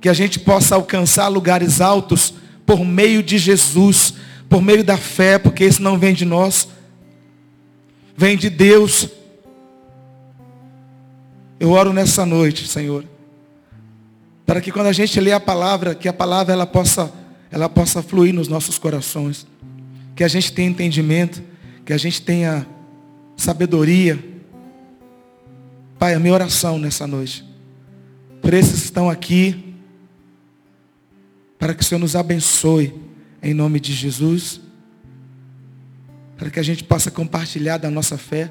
Que 0.00 0.08
a 0.08 0.12
gente 0.12 0.38
possa 0.38 0.76
alcançar 0.76 1.26
lugares 1.26 1.80
altos 1.80 2.32
por 2.64 2.84
meio 2.84 3.22
de 3.22 3.38
Jesus, 3.38 4.14
por 4.48 4.62
meio 4.62 4.84
da 4.84 4.96
fé, 4.96 5.36
porque 5.38 5.64
isso 5.64 5.82
não 5.82 5.98
vem 5.98 6.14
de 6.14 6.24
nós, 6.24 6.68
vem 8.16 8.36
de 8.36 8.48
Deus. 8.48 9.08
Eu 11.58 11.70
oro 11.70 11.92
nessa 11.92 12.24
noite, 12.24 12.68
Senhor, 12.68 13.04
para 14.46 14.60
que 14.60 14.70
quando 14.70 14.86
a 14.86 14.92
gente 14.92 15.18
lê 15.20 15.32
a 15.32 15.40
palavra, 15.40 15.94
que 15.94 16.08
a 16.08 16.12
palavra 16.12 16.52
ela 16.52 16.66
possa, 16.66 17.12
ela 17.50 17.68
possa 17.68 18.00
fluir 18.00 18.32
nos 18.32 18.46
nossos 18.46 18.78
corações, 18.78 19.46
que 20.22 20.24
a 20.24 20.28
gente 20.28 20.52
tenha 20.52 20.70
entendimento, 20.70 21.42
que 21.84 21.92
a 21.92 21.98
gente 21.98 22.22
tenha 22.22 22.64
sabedoria, 23.36 24.16
Pai, 25.98 26.14
a 26.14 26.20
minha 26.20 26.32
oração 26.32 26.78
nessa 26.78 27.08
noite, 27.08 27.44
por 28.40 28.54
esses 28.54 28.78
que 28.78 28.84
estão 28.84 29.10
aqui, 29.10 29.74
para 31.58 31.74
que 31.74 31.82
o 31.82 31.84
Senhor 31.84 31.98
nos 31.98 32.14
abençoe, 32.14 32.94
em 33.42 33.52
nome 33.52 33.80
de 33.80 33.92
Jesus, 33.92 34.60
para 36.36 36.50
que 36.50 36.60
a 36.60 36.62
gente 36.62 36.84
possa 36.84 37.10
compartilhar 37.10 37.78
da 37.78 37.90
nossa 37.90 38.16
fé, 38.16 38.48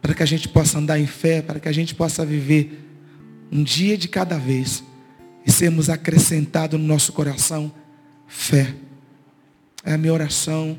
para 0.00 0.14
que 0.14 0.22
a 0.22 0.26
gente 0.26 0.48
possa 0.48 0.78
andar 0.78 0.98
em 0.98 1.06
fé, 1.06 1.42
para 1.42 1.60
que 1.60 1.68
a 1.68 1.72
gente 1.72 1.94
possa 1.94 2.24
viver 2.24 2.88
um 3.52 3.62
dia 3.62 3.98
de 3.98 4.08
cada 4.08 4.38
vez 4.38 4.82
e 5.44 5.52
sermos 5.52 5.90
acrescentados 5.90 6.80
no 6.80 6.86
nosso 6.86 7.12
coração 7.12 7.70
fé. 8.26 8.74
É 9.84 9.92
a 9.92 9.98
minha 9.98 10.14
oração 10.14 10.78